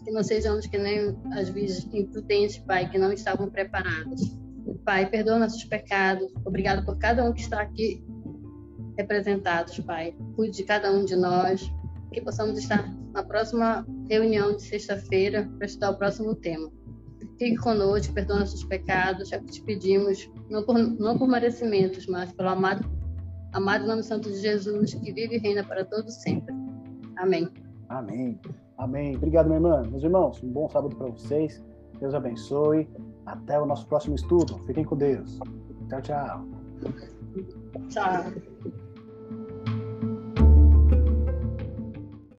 Que 0.05 0.11
não 0.11 0.22
sejamos 0.22 0.66
que 0.66 0.78
nem 0.78 1.16
as 1.32 1.49
virgens 1.49 1.88
imprudentes, 1.93 2.59
Pai, 2.59 2.91
que 2.91 2.99
não 2.99 3.12
estavam 3.12 3.51
preparadas 3.51 4.41
Pai, 4.84 5.09
perdoa 5.09 5.38
nossos 5.38 5.64
pecados. 5.64 6.30
Obrigado 6.45 6.84
por 6.84 6.99
cada 6.99 7.24
um 7.24 7.32
que 7.32 7.41
está 7.41 7.61
aqui 7.61 8.05
representados, 8.97 9.78
Pai. 9.80 10.14
Cuide 10.34 10.59
de 10.59 10.64
cada 10.64 10.93
um 10.93 11.05
de 11.05 11.16
nós. 11.16 11.70
Que 12.12 12.20
possamos 12.20 12.59
estar 12.59 12.93
na 13.12 13.22
próxima 13.22 13.86
reunião 14.09 14.57
de 14.57 14.62
sexta-feira 14.62 15.49
para 15.57 15.66
estudar 15.66 15.91
o 15.91 15.97
próximo 15.97 16.34
tema. 16.34 16.70
Fique 17.38 17.57
conosco, 17.57 18.12
perdoa 18.12 18.41
nossos 18.41 18.64
pecados. 18.64 19.32
É 19.32 19.38
o 19.38 19.45
que 19.45 19.53
te 19.53 19.62
pedimos, 19.62 20.30
não 20.49 20.64
por, 20.64 20.76
não 20.76 21.16
por 21.16 21.28
merecimentos, 21.28 22.07
mas 22.07 22.32
pelo 22.32 22.49
amado, 22.49 22.84
amado 23.53 23.86
nome 23.86 24.03
santo 24.03 24.30
de 24.30 24.36
Jesus, 24.36 24.94
que 24.94 25.12
vive 25.12 25.36
e 25.36 25.38
reina 25.38 25.64
para 25.64 25.84
todos 25.84 26.14
sempre. 26.14 26.55
Amém. 27.16 27.49
Amém. 27.88 28.38
Amém. 28.79 29.16
Obrigado, 29.16 29.46
minha 29.46 29.58
irmã. 29.58 29.83
Meus 29.91 30.03
irmãos, 30.03 30.42
um 30.42 30.49
bom 30.49 30.68
sábado 30.68 30.95
para 30.96 31.08
vocês. 31.08 31.62
Deus 32.00 32.14
abençoe. 32.14 32.88
Até 33.26 33.61
o 33.61 33.66
nosso 33.66 33.87
próximo 33.87 34.14
estudo. 34.14 34.58
Fiquem 34.66 34.84
com 34.84 34.96
Deus. 34.96 35.38
Tchau, 35.88 36.03
tchau. 36.03 36.45
Tchau. 37.88 38.89